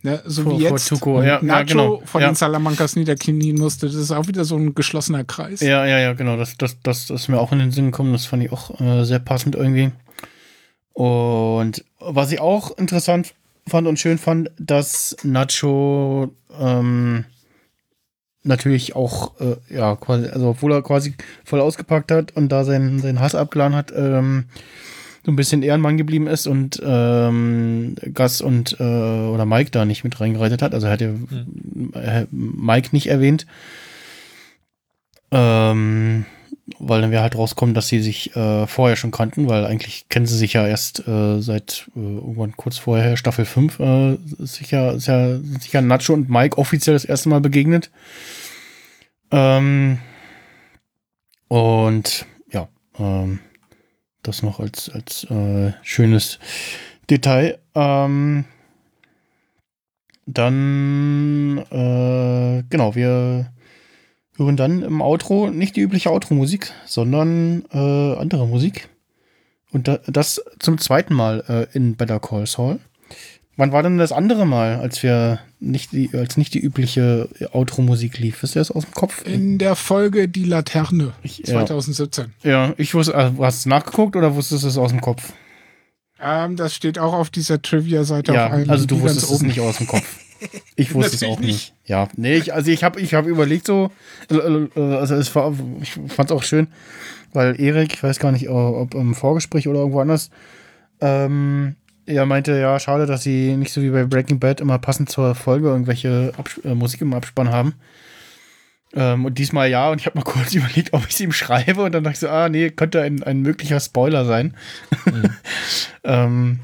[0.03, 2.01] Ne, so Vor- wie jetzt Tuco, ja, ja, Nacho genau.
[2.05, 2.27] vor Ja.
[2.29, 3.87] den Salamancas niederknien musste.
[3.87, 5.59] Das ist auch wieder so ein geschlossener Kreis.
[5.61, 6.37] Ja, ja, ja, genau.
[6.37, 8.13] Das, das, das, das ist mir auch in den Sinn gekommen.
[8.13, 9.91] Das fand ich auch äh, sehr passend irgendwie.
[10.93, 13.33] Und was ich auch interessant
[13.67, 17.25] fand und schön fand, dass Nacho ähm,
[18.43, 22.99] natürlich auch, äh, ja, quasi, also obwohl er quasi voll ausgepackt hat und da seinen,
[22.99, 24.45] seinen Hass abgeladen hat, ähm,
[25.25, 30.03] so ein bisschen Ehrenmann geblieben ist und ähm, Gus und äh, oder Mike da nicht
[30.03, 30.73] mit reingereitet hat.
[30.73, 31.09] Also er hat ja
[31.93, 33.45] äh, Mike nicht erwähnt.
[35.31, 36.25] Ähm,
[36.79, 40.25] weil dann wäre halt rauskommen, dass sie sich äh, vorher schon kannten, weil eigentlich kennen
[40.25, 44.93] sie sich ja erst äh, seit äh, irgendwann kurz vorher, Staffel 5, äh, ist sicher,
[44.93, 47.89] ist ja, sind sicher Nacho und Mike offiziell das erste Mal begegnet.
[49.31, 49.99] Ähm,
[51.47, 52.67] und ja,
[52.99, 53.39] ähm,
[54.23, 56.39] das noch als, als äh, schönes
[57.09, 57.59] Detail.
[57.75, 58.45] Ähm,
[60.25, 63.51] dann, äh, genau, wir
[64.35, 68.89] hören dann im Outro nicht die übliche Outro-Musik, sondern äh, andere Musik.
[69.71, 72.79] Und da, das zum zweiten Mal äh, in Better Call Saul.
[73.57, 78.19] Wann war denn das andere Mal, als wir nicht die, als nicht die übliche Outro-Musik
[78.19, 78.43] lief?
[78.43, 79.25] Wisst ihr das aus dem Kopf?
[79.25, 81.45] In der Folge Die Laterne Ich- ja.
[81.45, 82.33] 2017.
[82.43, 85.33] Ja, ich wusste, also, hast du nachgeguckt oder wusstest du es aus dem Kopf?
[86.21, 89.59] Ähm, das steht auch auf dieser Trivia-Seite Ja, auf einem also du wusstest es nicht
[89.59, 90.19] aus dem Kopf.
[90.75, 91.73] Ich wusste es auch nicht.
[91.85, 93.89] Ja, nee, ich, also ich habe ich hab überlegt so,
[94.29, 95.51] äh, äh, also es war,
[95.81, 96.67] ich fand es auch schön,
[97.33, 100.29] weil Erik, ich weiß gar nicht, ob im Vorgespräch oder irgendwo anders,
[101.01, 101.75] ähm,
[102.07, 105.35] er meinte, ja, schade, dass sie nicht so wie bei Breaking Bad immer passend zur
[105.35, 107.75] Folge irgendwelche Abs äh, Musik im Abspann haben.
[108.95, 111.83] Ähm, und diesmal ja, und ich habe mal kurz überlegt, ob ich es ihm schreibe,
[111.83, 114.55] und dann dachte ich so, ah, nee, könnte ein, ein möglicher Spoiler sein.
[116.03, 116.59] ähm,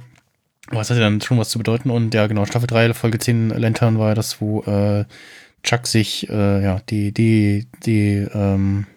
[0.67, 1.89] aber es hatte dann schon was zu bedeuten.
[1.89, 5.05] Und ja, genau, Staffel 3, Folge 10 Lantern war das, wo äh,
[5.61, 8.87] Chuck sich äh, ja, die, die, die, ähm,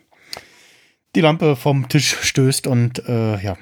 [1.16, 3.56] die Lampe vom Tisch stößt und äh, ja.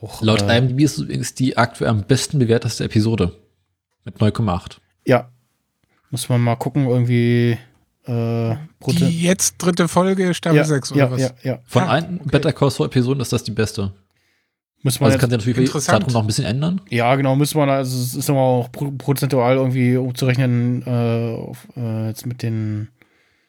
[0.00, 3.36] Auch, Laut äh, IMDb ist es übrigens die aktuell am besten bewerteste Episode.
[4.04, 4.78] Mit 9,8.
[5.06, 5.28] Ja.
[6.10, 7.58] Muss man mal gucken, irgendwie
[8.06, 8.56] äh,
[8.86, 11.20] Die jetzt dritte Folge, Staffel ja, 6 oder ja, was?
[11.20, 11.58] ja, ja.
[11.66, 12.28] Von Ah, allen okay.
[12.30, 13.92] Better Call Saul Episoden ist das die beste.
[14.82, 15.72] Muss man Also jetzt, kann sich natürlich.
[15.72, 16.80] Zeitraum noch ein bisschen ändern.
[16.88, 21.66] ja, genau, muss man, also es ist aber auch pro- prozentual irgendwie umzurechnen, äh, auf,
[21.76, 22.88] äh, jetzt mit den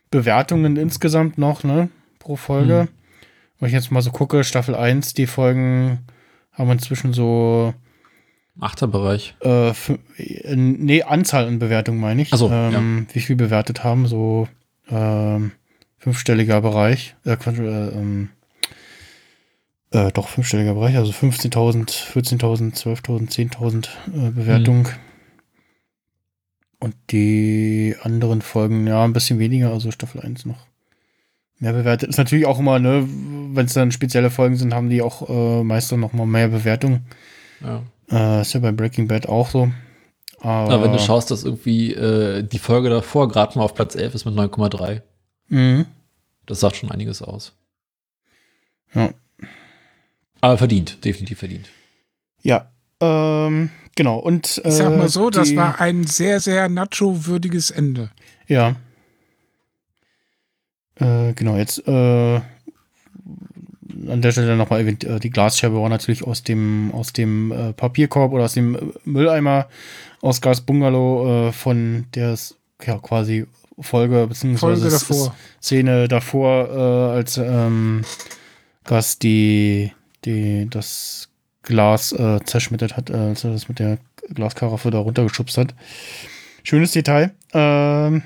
[0.10, 2.82] Bewertungen insgesamt noch, ne, pro Folge.
[2.82, 2.88] Hm.
[3.60, 6.00] Wenn ich jetzt mal so gucke, Staffel 1, die Folgen
[6.60, 7.74] haben inzwischen so,
[8.60, 9.36] Achterbereich.
[9.44, 12.34] äh, äh, nee, Anzahl an Bewertungen meine ich.
[12.34, 14.48] Ach so, ähm, Wie viel bewertet haben, so
[14.90, 15.54] ähm,
[15.98, 17.16] fünfstelliger Bereich.
[17.26, 18.30] Äh, äh, ähm,
[19.92, 24.88] äh, doch, fünfstelliger Bereich, also 15.000, 14.000, 12.000, 10.000 äh, Bewertungen.
[26.80, 30.69] Und die anderen Folgen, ja, ein bisschen weniger, also Staffel 1 noch
[31.60, 32.10] mehr bewertet.
[32.10, 33.08] Ist natürlich auch immer, ne,
[33.54, 36.48] wenn es dann spezielle Folgen sind, haben die auch äh, meist dann noch mal mehr
[36.48, 37.06] Bewertungen.
[37.62, 37.84] Ja.
[38.12, 39.72] Äh, ist ja bei Breaking Bad auch so.
[40.42, 43.96] Aber, Aber wenn du schaust, dass irgendwie äh, die Folge davor gerade mal auf Platz
[43.96, 45.02] 11 ist mit 9,3.
[45.50, 45.86] Mhm.
[46.46, 47.54] Das sagt schon einiges aus.
[48.94, 49.10] Ja.
[50.42, 51.70] Aber verdient, definitiv verdient.
[52.42, 52.72] Ja,
[53.02, 54.18] ähm, genau.
[54.18, 58.10] Und äh, Ich sag mal so, das war ein sehr, sehr Nacho-würdiges Ende.
[58.48, 58.76] Ja.
[61.00, 62.42] Äh, genau, jetzt äh,
[64.08, 67.74] an der Stelle nochmal erwähnt, äh, die Glasscherbe war natürlich aus dem, aus dem äh,
[67.74, 69.68] Papierkorb oder aus dem Mülleimer
[70.22, 72.38] aus Gas Bungalow äh, von der
[72.86, 73.46] ja, quasi
[73.80, 75.36] Folge davor.
[75.62, 78.04] Szene davor, äh, als ähm,
[78.84, 79.94] Gas die,
[80.26, 81.30] die das
[81.64, 84.00] Glas äh, zerschmettert hat, äh, als er das mit der
[84.34, 85.74] Glaskaraffe da runtergeschubst hat.
[86.64, 87.32] Schönes Detail.
[87.54, 88.24] Ähm,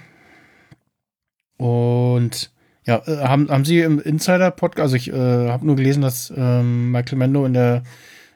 [1.58, 2.52] und
[2.86, 6.92] ja, äh, haben, haben Sie im Insider-Podcast, also ich äh, habe nur gelesen, dass ähm,
[6.92, 7.84] Michael Mendo in der,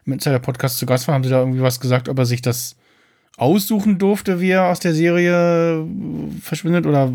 [0.05, 1.15] im Insider-Podcast zu Gast war.
[1.15, 2.75] Haben Sie da irgendwie was gesagt, ob er sich das
[3.37, 6.85] aussuchen durfte, wie er aus der Serie äh, verschwindet?
[6.85, 7.11] Oder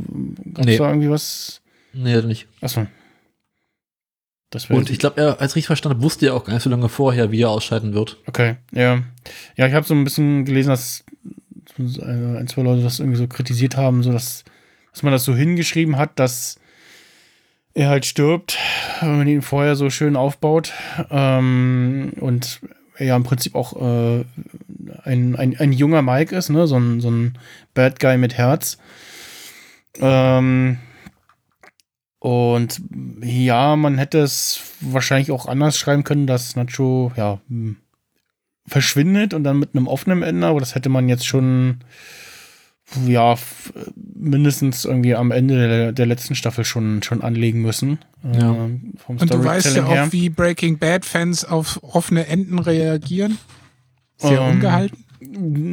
[0.53, 0.79] gab es Nee.
[0.79, 1.61] da irgendwie was?
[1.95, 2.47] Nee, nicht.
[2.61, 2.87] Achso.
[4.51, 6.63] Das Und ich glaube, er, als ich richtig verstanden habe, wusste er auch gar nicht
[6.63, 8.19] so lange vorher, wie er ausscheiden wird.
[8.27, 9.03] Okay, ja.
[9.57, 11.05] Ja, ich habe so ein bisschen gelesen, dass
[11.79, 12.03] äh,
[12.39, 14.45] ein, zwei Leute das irgendwie so kritisiert haben, so dass,
[14.93, 16.57] dass man das so hingeschrieben hat, dass
[17.75, 18.59] er halt stirbt,
[19.01, 20.73] wenn man ihn vorher so schön aufbaut.
[21.11, 22.61] Ähm, und
[22.97, 24.25] er ja im Prinzip auch äh,
[25.05, 26.67] ein, ein, ein junger Mike ist, ne?
[26.67, 27.39] So ein, so ein
[27.75, 28.79] Bad Guy mit Herz.
[29.99, 30.79] Ähm,
[32.19, 32.81] und
[33.21, 37.41] ja, man hätte es wahrscheinlich auch anders schreiben können, dass Nacho, ja,
[38.67, 41.81] verschwindet und dann mit einem offenen Ende, aber das hätte man jetzt schon,
[43.07, 43.37] ja,
[44.15, 47.99] mindestens irgendwie am Ende der, der letzten Staffel schon, schon anlegen müssen.
[48.23, 48.53] Ja.
[48.67, 50.05] Äh, vom Und du weißt ja her.
[50.05, 53.39] auch, wie Breaking Bad-Fans auf offene Enden reagieren.
[54.19, 54.99] Sehr Ähm, ungehalten.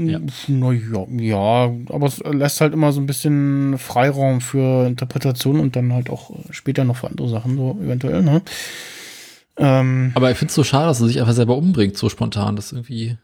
[0.08, 0.20] Ja.
[0.48, 5.92] Na ja, aber es lässt halt immer so ein bisschen Freiraum für Interpretation und dann
[5.92, 8.42] halt auch später noch für andere Sachen, so eventuell, ne?
[9.58, 12.56] Ähm, Aber ich finde es so schade, dass er sich einfach selber umbringt, so spontan.
[12.56, 13.18] Das ist irgendwie.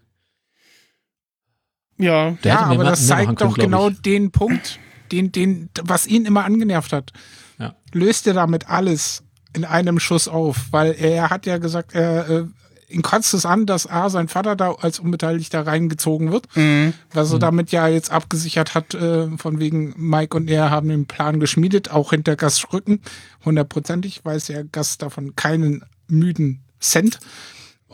[1.97, 4.01] Ja, Der ja, aber das zeigt können, doch glaub genau ich.
[4.01, 4.79] den Punkt,
[5.11, 7.13] den, den, was ihn immer angenervt hat.
[7.57, 7.75] Ja.
[7.93, 9.23] Löst er damit alles
[9.53, 12.45] in einem Schuss auf, weil er hat ja gesagt, er, äh,
[12.89, 16.93] ihn kotzt es an, dass A, sein Vater da als Unbeteiligter reingezogen wird, mhm.
[17.13, 21.05] was er damit ja jetzt abgesichert hat, äh, von wegen Mike und er haben den
[21.05, 23.01] Plan geschmiedet, auch hinter Gasts Rücken,
[23.43, 27.19] hundertprozentig, weiß ja Gast davon keinen müden Cent.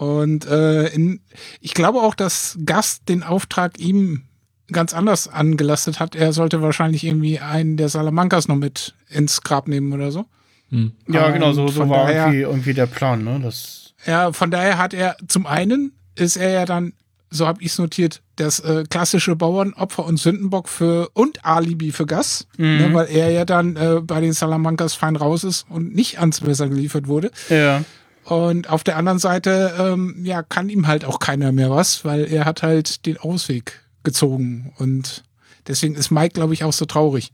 [0.01, 1.19] Und äh, in,
[1.59, 4.23] ich glaube auch, dass Gast den Auftrag ihm
[4.71, 6.15] ganz anders angelastet hat.
[6.15, 10.25] Er sollte wahrscheinlich irgendwie einen der Salamancas noch mit ins Grab nehmen oder so.
[10.71, 10.93] Hm.
[11.07, 13.39] ja, Und genau, so, so von war daher- irgendwie, irgendwie der Plan, ne?
[13.43, 16.93] Das, Ja, von daher hat er zum einen ist er ja dann,
[17.29, 22.07] so habe ich es notiert, das äh, klassische Bauernopfer und Sündenbock für und Alibi für
[22.07, 26.19] Gas, ne, weil er ja dann äh, bei den Salamancas fein raus ist und nicht
[26.19, 27.29] ans Messer geliefert wurde.
[27.49, 27.83] Ja.
[28.25, 32.25] Und auf der anderen Seite, ähm, ja, kann ihm halt auch keiner mehr was, weil
[32.31, 34.73] er hat halt den Ausweg gezogen.
[34.77, 35.23] Und
[35.67, 37.31] deswegen ist Mike, glaube ich, auch so traurig.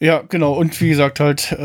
[0.00, 0.54] Ja, genau.
[0.54, 1.58] Und wie gesagt, halt, äh,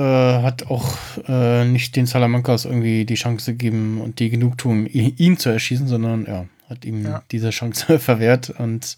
[0.43, 0.93] hat auch
[1.27, 6.25] äh, nicht den Salamancas irgendwie die Chance gegeben und die Genugtuung, ihn zu erschießen, sondern
[6.25, 7.23] ja, hat ihm Ja.
[7.31, 8.97] diese Chance verwehrt und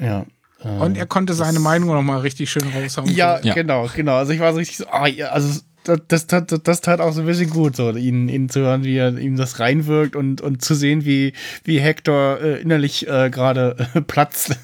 [0.00, 0.24] ja.
[0.62, 3.10] äh, Und er konnte seine Meinung noch mal richtig schön raushauen.
[3.12, 3.54] Ja, Ja.
[3.54, 4.16] genau, genau.
[4.16, 7.12] Also ich war so richtig so, ah, ja, also das, das, tat, das tat auch
[7.12, 10.40] so ein bisschen gut, so ihn, ihn zu hören, wie er ihm das reinwirkt und,
[10.40, 11.32] und zu sehen, wie,
[11.64, 14.58] wie Hector äh, innerlich äh, gerade äh, platzt.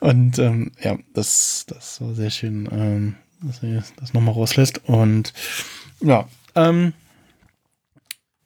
[0.00, 4.82] und ähm, ja, das, das war sehr schön, ähm, dass er das nochmal rauslässt.
[4.86, 5.32] Und
[6.00, 6.92] ja, ähm,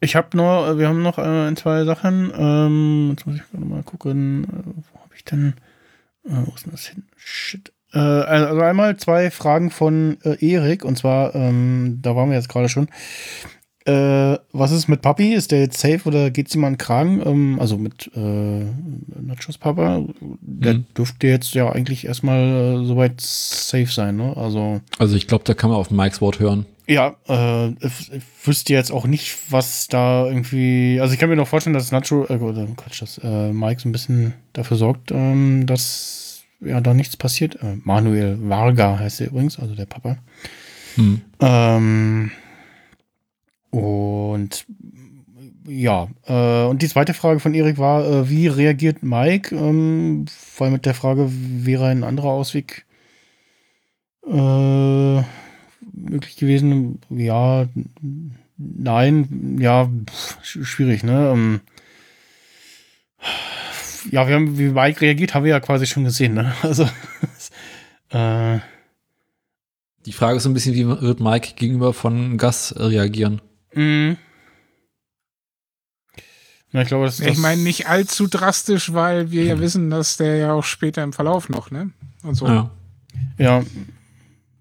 [0.01, 2.33] ich habe noch, wir haben noch äh, ein, zwei Sachen.
[2.35, 5.55] Ähm, jetzt muss ich gerade mal gucken, äh, wo habe ich denn,
[6.25, 7.05] äh, wo ist denn das hin?
[7.17, 7.73] Shit.
[7.93, 12.49] Äh, also einmal zwei Fragen von äh, Erik und zwar, ähm, da waren wir jetzt
[12.49, 12.89] gerade schon.
[13.87, 15.33] Äh, was ist mit Papi?
[15.33, 17.23] Ist der jetzt safe oder geht's ihm an den Kragen?
[17.25, 18.65] Ähm, also mit äh,
[19.23, 20.05] Nachos Papa.
[20.43, 20.85] Der Mhm.
[20.97, 24.37] dürfte jetzt ja eigentlich erstmal äh, soweit safe sein, ne?
[24.37, 26.67] Also Also ich glaube, da kann man auf Mikes Wort hören.
[26.87, 30.99] ja, äh, ich, ich wüsste jetzt auch nicht, was da irgendwie.
[31.01, 32.39] Also ich kann mir noch vorstellen, dass Nacho, äh,
[32.77, 36.30] Quatsch, dass äh, Mike so ein bisschen dafür sorgt, ähm, dass
[36.61, 37.57] ja da nichts passiert.
[37.63, 40.19] Äh, Manuel Varga heißt er übrigens, also der Papa.
[40.97, 41.21] Hm.
[41.41, 42.31] Ähm,
[43.71, 44.67] und
[45.67, 49.55] ja, äh, und die zweite Frage von Erik war, äh, wie reagiert Mike?
[49.55, 52.85] Ähm, vor allem mit der Frage, wäre ein anderer Ausweg
[54.27, 55.23] äh,
[55.93, 56.99] möglich gewesen?
[57.11, 57.69] Ja,
[58.57, 61.31] nein, ja, pff, sch- schwierig, ne?
[61.33, 61.61] Ähm,
[64.11, 66.55] ja, wir haben, wie Mike reagiert, haben wir ja quasi schon gesehen, ne?
[66.63, 66.85] Also,
[68.11, 68.59] äh,
[70.07, 73.41] Die Frage ist so ein bisschen, wie wird Mike gegenüber von Gas reagieren?
[73.75, 74.17] Mhm.
[76.73, 80.53] Ich glaube, das, Ich meine, nicht allzu drastisch, weil wir ja wissen, dass der ja
[80.53, 81.91] auch später im Verlauf noch, ne?
[82.23, 82.47] Und so.
[82.47, 82.71] Ja.
[83.39, 83.63] Ja.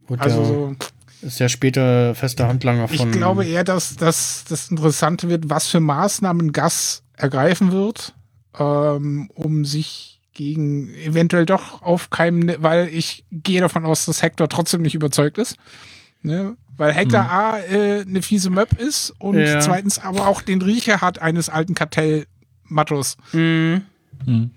[0.07, 0.75] Gut, Also so,
[1.21, 3.11] ist ja später fester Handlanger ich von.
[3.11, 8.15] glaube eher, dass, dass das Interessante wird, was für Maßnahmen Gas ergreifen wird,
[8.59, 14.81] ähm, um sich gegen eventuell doch aufkeimende, weil ich gehe davon aus, dass Hector trotzdem
[14.81, 15.57] nicht überzeugt ist.
[16.21, 16.55] Ne?
[16.77, 19.59] Weil Hector A äh, eine fiese Möb ist und Ja.
[19.59, 23.17] zweitens aber auch den Riecher hat eines alten Kartellmattos.
[23.33, 23.81] Mhm.
[24.25, 24.51] Hm.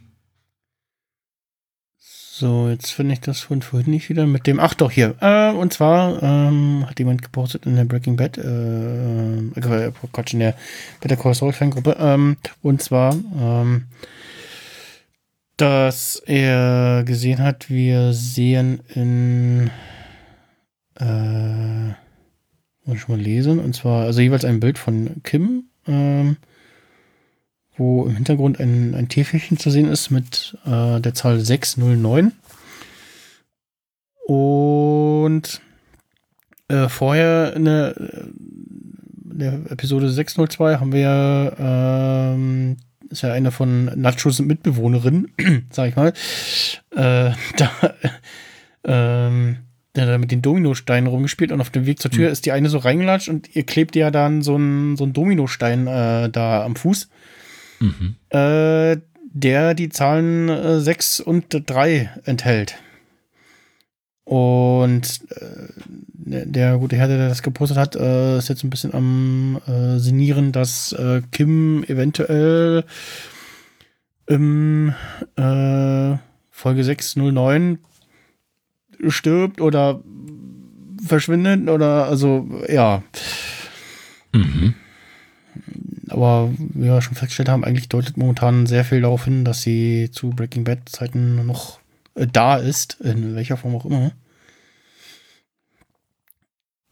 [2.42, 4.58] So, jetzt finde ich das von vorhin nicht wieder mit dem.
[4.58, 5.14] Ach doch, hier.
[5.20, 10.40] Äh, und zwar ähm, hat jemand gepostet in der Breaking Bad, äh, äh, Quatsch, in
[10.40, 10.56] der
[11.00, 11.96] Better Call Saul Fangruppe.
[12.00, 13.84] Ähm, und zwar, ähm,
[15.56, 19.70] dass er gesehen hat, wir sehen in.
[20.98, 21.90] Äh,
[22.86, 23.60] muss ich mal lesen.
[23.60, 26.38] Und zwar, also jeweils ein Bild von Kim, ähm,
[27.76, 32.32] wo im Hintergrund ein, ein Täfelchen zu sehen ist mit äh, der Zahl 609.
[34.26, 35.60] Und
[36.68, 42.76] äh, vorher in der, in der Episode 602 haben wir ähm,
[43.12, 45.28] ist ja eine von Nachos Mitbewohnerin,
[45.70, 46.12] sag ich mal,
[46.96, 47.70] äh, da,
[48.84, 49.58] ähm,
[49.94, 52.70] der da mit den Dominosteinen rumgespielt und auf dem Weg zur Tür ist die eine
[52.70, 56.76] so reingelatscht und ihr klebt ja dann so ein, so ein Dominostein äh, da am
[56.76, 57.10] Fuß
[57.82, 58.14] Mhm.
[58.30, 58.96] äh,
[59.34, 62.76] der die Zahlen äh, 6 und 3 enthält.
[64.24, 69.60] Und äh, der- gute Herr, der das gepostet hat, äh, ist jetzt ein bisschen am
[69.66, 72.84] äh, sinnieren, dass äh, Kim eventuell
[74.26, 74.94] im
[75.36, 76.16] äh,
[76.50, 77.78] Folge 609
[79.08, 80.00] stirbt oder
[81.04, 83.02] verschwindet oder also ja.
[84.32, 84.74] Mhm.
[86.12, 90.10] Aber wie wir schon festgestellt haben, eigentlich deutet momentan sehr viel darauf hin, dass sie
[90.12, 91.78] zu Breaking Bad Zeiten noch
[92.14, 94.12] äh, da ist, in welcher Form auch immer.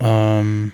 [0.01, 0.73] Ähm,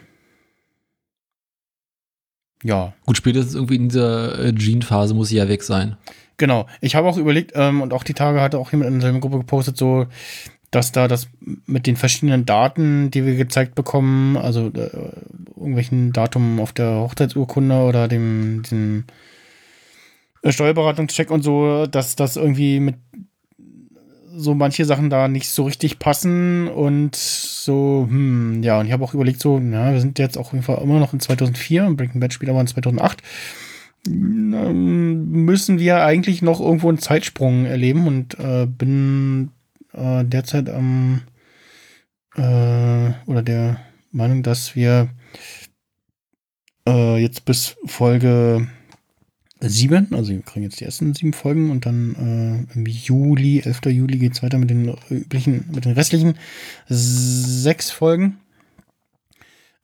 [2.63, 5.97] ja, Gut, spätestens irgendwie in dieser äh, Gene-Phase muss sie ja weg sein.
[6.37, 6.67] genau.
[6.81, 9.39] Ich habe auch überlegt, ähm, und auch die Tage hatte auch jemand in seiner Gruppe
[9.39, 10.07] gepostet, so,
[10.71, 11.29] dass da das
[11.67, 14.91] mit den verschiedenen Daten, die wir gezeigt bekommen, also äh,
[15.57, 19.05] irgendwelchen Datum auf der Hochzeitsurkunde oder dem, dem
[20.45, 22.97] Steuerberatungscheck und so, dass das irgendwie mit
[24.37, 29.03] so manche Sachen da nicht so richtig passen und so, hm, ja, und ich habe
[29.03, 32.35] auch überlegt, so, ja, wir sind jetzt auch immer noch in 2004 und Breaking Bad
[32.35, 33.23] spielt aber in 2008.
[34.07, 39.51] Ähm, Müssen wir eigentlich noch irgendwo einen Zeitsprung erleben und äh, bin
[39.97, 41.23] äh, derzeit am
[42.37, 43.81] äh, oder der
[44.13, 45.09] Meinung, dass wir
[46.87, 48.69] äh, jetzt bis Folge
[49.61, 53.87] sieben, also wir kriegen jetzt die ersten sieben Folgen und dann äh, im Juli, 11.
[53.87, 56.39] Juli geht's weiter mit den üblichen, mit den restlichen
[56.89, 58.39] sechs Folgen.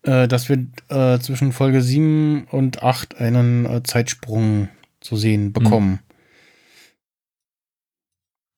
[0.05, 4.69] Äh, dass wir äh, zwischen Folge 7 und 8 einen äh, Zeitsprung
[5.01, 6.01] zu sehen bekommen.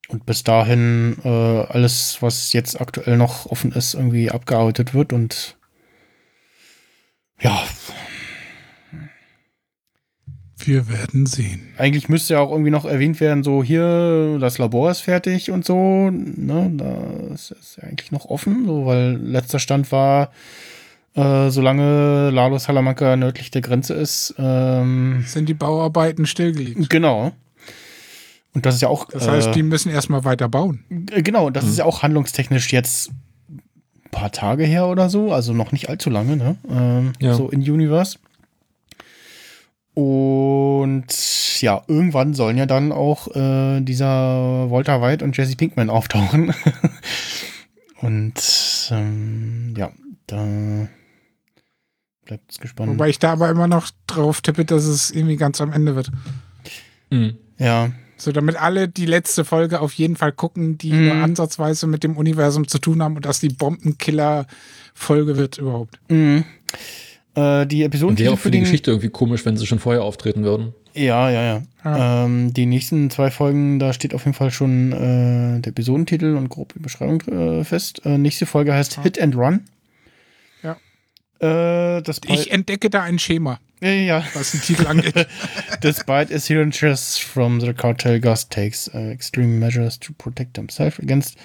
[0.07, 5.57] Und bis dahin äh, alles, was jetzt aktuell noch offen ist, irgendwie abgearbeitet wird und
[7.41, 7.63] ja,
[10.57, 11.73] Wir werden sehen.
[11.77, 15.65] eigentlich müsste ja auch irgendwie noch erwähnt werden, so hier, das Labor ist fertig und
[15.65, 16.71] so, ne,
[17.33, 20.31] das ist ja eigentlich noch offen, so, weil letzter Stand war,
[21.13, 26.89] äh, solange Lalo Salamanca nördlich der Grenze ist, ähm, Sind die Bauarbeiten stillgelegt.
[26.89, 27.33] genau.
[28.55, 30.85] Und das ist ja auch, Das heißt, äh, die müssen erstmal weiter bauen.
[30.89, 33.11] Genau, das ist ja auch handlungstechnisch jetzt
[33.49, 33.61] ein
[34.11, 36.55] paar Tage her oder so, also noch nicht allzu lange, ne?
[36.69, 37.35] Ähm, Ja.
[37.35, 38.17] So in Universe.
[39.93, 46.53] Und ja, irgendwann sollen ja dann auch äh, dieser Walter White und Jesse Pinkman auftauchen.
[48.01, 48.33] und
[48.91, 49.91] ähm, ja,
[50.27, 50.87] da
[52.25, 52.91] bleibt es gespannt.
[52.91, 56.11] Wobei ich da aber immer noch drauf tippe, dass es irgendwie ganz am Ende wird.
[57.09, 57.37] Mhm.
[57.57, 57.91] ja,
[58.25, 61.05] So, damit alle die letzte Folge auf jeden Fall gucken, die Mhm.
[61.05, 65.99] nur ansatzweise mit dem Universum zu tun haben und dass die Bombenkiller-Folge wird überhaupt.
[66.09, 66.43] mhm.
[67.35, 70.03] äh, die Und Episoden wäre auch für die Geschichte irgendwie komisch, wenn sie schon vorher
[70.03, 70.73] auftreten würden.
[70.93, 71.61] Ja, ja, ja.
[71.83, 72.25] Ja.
[72.25, 76.47] Ähm, die nächsten zwei Folgen, da steht auf jeden Fall schon äh, der Episodentitel und
[76.49, 78.01] grob die Beschreibung äh, fest.
[78.05, 79.03] Äh, nächste Folge heißt Ja.
[79.03, 79.61] Hit and Run.
[80.63, 80.77] Ja.
[81.39, 84.23] Äh, das Ich entdecke da ein Schema, ja, ja, ja.
[84.33, 85.27] was den Titel angeht.
[85.83, 91.37] Despite assurances from the cartel, Gus takes uh, extreme measures to protect himself against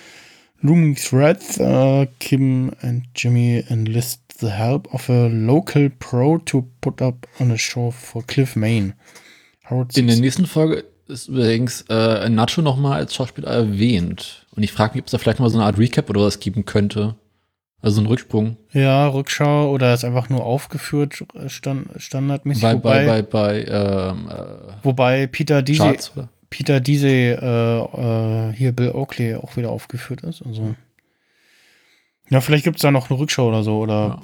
[0.62, 1.58] looming threats.
[1.58, 7.50] Uh, Kim and Jimmy enlist the help of a local pro to put up on
[7.50, 8.94] a show for Cliff Maine.
[9.94, 14.46] In der nächsten Folge ist übrigens äh, Nacho nochmal als Schauspieler erwähnt.
[14.56, 16.40] Und ich frage mich, ob es da vielleicht mal so eine Art Recap oder was
[16.40, 17.14] geben könnte.
[17.82, 18.56] Also so ein Rücksprung.
[18.72, 22.62] Ja, Rückschau oder ist einfach nur aufgeführt, äh, stand, standardmäßig.
[22.62, 26.12] Bei, wobei, bei, bei, bei ähm, äh, wobei Peter Diese, Charts.
[26.50, 30.42] Peter Diese, äh, äh, hier Bill Oakley auch wieder aufgeführt ist.
[30.44, 30.74] Also.
[32.28, 33.78] Ja, vielleicht gibt es da noch eine Rückschau oder so.
[33.78, 34.20] Oder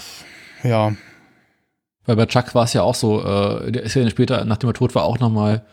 [0.62, 0.94] ja.
[2.04, 4.74] Weil bei Chuck war es ja auch so, äh, der ist ja später, nachdem er
[4.74, 5.64] tot war, auch nochmal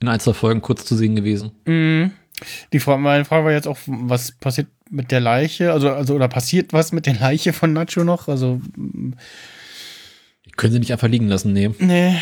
[0.00, 1.52] in ein, zwei Folgen kurz zu sehen gewesen.
[1.64, 2.12] Mhm.
[2.72, 5.72] Die Frage, meine Frage war jetzt auch, was passiert mit der Leiche?
[5.72, 8.28] Also, also, oder passiert was mit der Leiche von Nacho noch?
[8.28, 8.60] Also,
[10.56, 11.70] können sie nicht einfach liegen lassen, nee.
[11.78, 12.14] nee,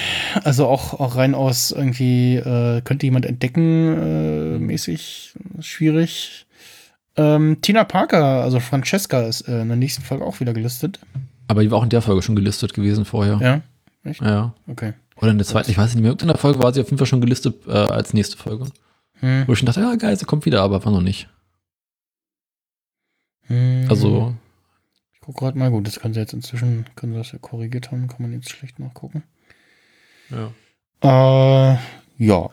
[0.44, 6.46] also auch, auch rein aus irgendwie, äh, könnte jemand entdecken, äh, mäßig schwierig.
[7.16, 11.00] Ähm, Tina Parker, also Francesca, ist äh, in der nächsten Folge auch wieder gelistet.
[11.48, 13.62] Aber die war auch in der Folge schon gelistet gewesen vorher.
[14.04, 14.54] Ja, Ja.
[14.68, 14.92] okay.
[15.16, 16.98] Oder in der zweiten, ich weiß nicht mehr, in der Folge war sie auf jeden
[16.98, 18.66] Fall schon gelistet äh, als nächste Folge.
[19.14, 19.44] Hm.
[19.48, 21.28] Wo ich schon dachte, ja geil, sie kommt wieder, aber war noch nicht.
[23.48, 23.86] Hm.
[23.88, 24.34] Also,
[25.14, 27.90] Ich gucke gerade mal, gut, das kann sie jetzt inzwischen, können sie das ja korrigiert
[27.90, 29.22] haben, kann man jetzt schlecht nachgucken.
[30.30, 30.52] ja.
[31.00, 31.78] Äh,
[32.18, 32.48] ja.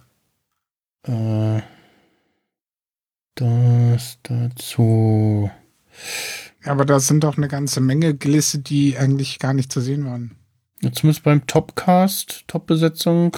[1.03, 1.61] Äh,
[3.35, 5.49] das dazu.
[6.63, 10.35] Aber da sind doch eine ganze Menge gelistet, die eigentlich gar nicht zu sehen waren.
[10.81, 13.37] Ja, zumindest beim Topcast, Top-Besetzung.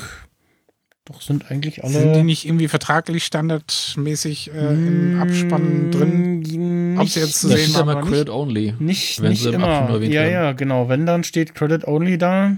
[1.08, 1.94] Doch sind eigentlich alle.
[1.94, 6.42] Sind die nicht irgendwie vertraglich standardmäßig äh, im Abspann drin?
[6.44, 6.98] drin?
[7.00, 8.10] Ob sie jetzt zu Da sehen waren mal nicht?
[8.12, 8.74] Credit Only.
[8.80, 9.96] Nicht, wenn nicht sie im Abspann immer.
[9.96, 10.34] erwähnt Ja, werden.
[10.34, 10.90] ja, genau.
[10.90, 12.58] Wenn, dann steht Credit Only da.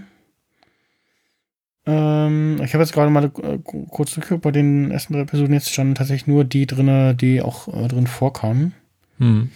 [1.85, 5.69] Ähm, ich habe jetzt gerade mal äh, kurz durchgeguckt, bei den ersten drei Episoden jetzt
[5.71, 8.73] standen tatsächlich nur die drin, die auch äh, drin vorkamen.
[9.19, 9.49] Hm.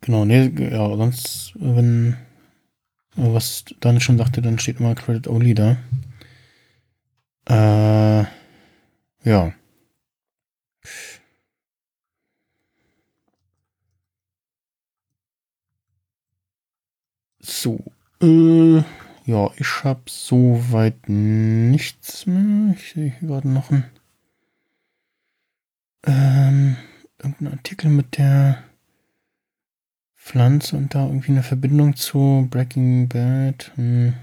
[0.00, 2.16] Genau, nee, ja, sonst, wenn,
[3.16, 5.76] äh, was dann schon sagte, dann steht immer Credit Only da.
[7.48, 8.24] Äh,
[9.24, 9.52] ja.
[17.42, 17.78] So,
[18.22, 18.82] äh,
[19.24, 22.74] ja, ich habe soweit nichts mehr.
[22.74, 23.84] Ich sehe hier gerade noch ein,
[26.06, 26.76] ähm,
[27.18, 28.62] irgendein Artikel mit der
[30.16, 33.72] Pflanze und da irgendwie eine Verbindung zu Breaking Bad.
[33.76, 34.14] Hm.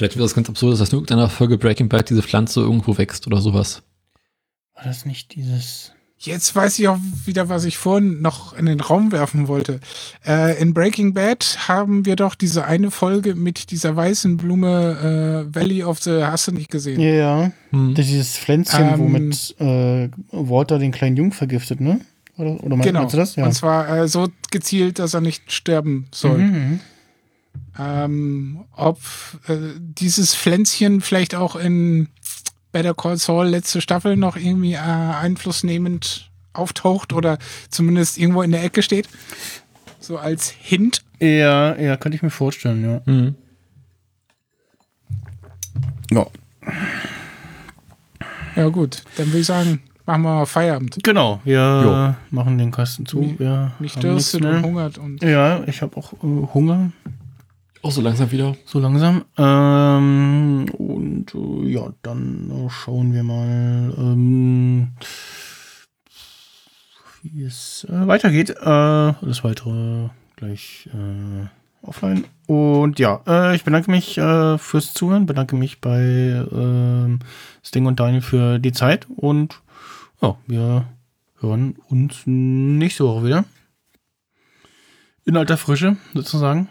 [0.00, 3.26] Vielleicht wäre das ganz absurd, dass in irgendeiner Folge Breaking Bad diese Pflanze irgendwo wächst
[3.26, 3.82] oder sowas.
[4.74, 5.92] War das nicht dieses.
[6.16, 6.96] Jetzt weiß ich auch
[7.26, 9.78] wieder, was ich vorhin noch in den Raum werfen wollte.
[10.26, 15.54] Äh, in Breaking Bad haben wir doch diese eine Folge mit dieser weißen Blume äh,
[15.54, 16.98] Valley of the Hast du nicht gesehen?
[16.98, 17.52] Ja, ja.
[17.68, 17.94] Hm.
[17.94, 22.00] Das ist dieses Pflänzchen, Ähm, womit äh, Walter den kleinen Jungen vergiftet, ne?
[22.38, 23.00] Oder, oder mein- Genau.
[23.00, 23.36] meinst du das?
[23.36, 23.44] Ja.
[23.44, 26.38] Und zwar äh, so gezielt, dass er nicht sterben soll.
[26.38, 26.80] Mhm.
[27.78, 29.00] Ähm, ob
[29.48, 32.08] äh, dieses Pflänzchen vielleicht auch in
[32.72, 38.62] Better Call Saul letzte Staffel noch irgendwie äh, einflussnehmend auftaucht oder zumindest irgendwo in der
[38.64, 39.08] Ecke steht.
[40.00, 41.02] So als Hint.
[41.20, 43.12] Ja, ja, könnte ich mir vorstellen, ja.
[43.12, 43.34] Mhm.
[46.10, 46.26] Ja.
[48.56, 50.98] Ja gut, dann würde ich sagen, machen wir mal Feierabend.
[51.04, 53.20] Genau, wir machen den Kasten zu.
[53.20, 56.16] Nicht- wir Nicht haben dürstet und hungert und Ja, ich habe auch äh,
[56.54, 56.90] Hunger,
[57.82, 58.56] Auch so langsam wieder.
[58.66, 59.24] so langsam.
[59.38, 64.88] Ähm, und äh, ja, dann äh, schauen wir mal, ähm,
[67.22, 68.50] wie es äh, weitergeht.
[68.50, 68.54] Äh,
[69.22, 72.24] das weitere gleich äh, offline.
[72.46, 77.20] Und ja, äh, ich bedanke mich fürs Zuhören, bedanke mich bei ähm,
[77.64, 79.60] Sting und Daniel für die Zeit und
[80.20, 80.84] ja, wir
[81.40, 83.44] hören uns nächste Woche wieder.
[85.24, 86.68] In alter Frische, sozusagen.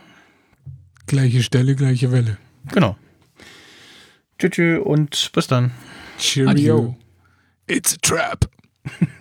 [1.10, 2.38] Gleiche Stelle, gleiche Welle.
[2.72, 2.96] Genau.
[4.38, 5.72] Tschüss tschü und bis dann.
[6.20, 6.52] Cheerio.
[6.52, 6.94] Adieu.
[7.66, 8.46] It's a trap.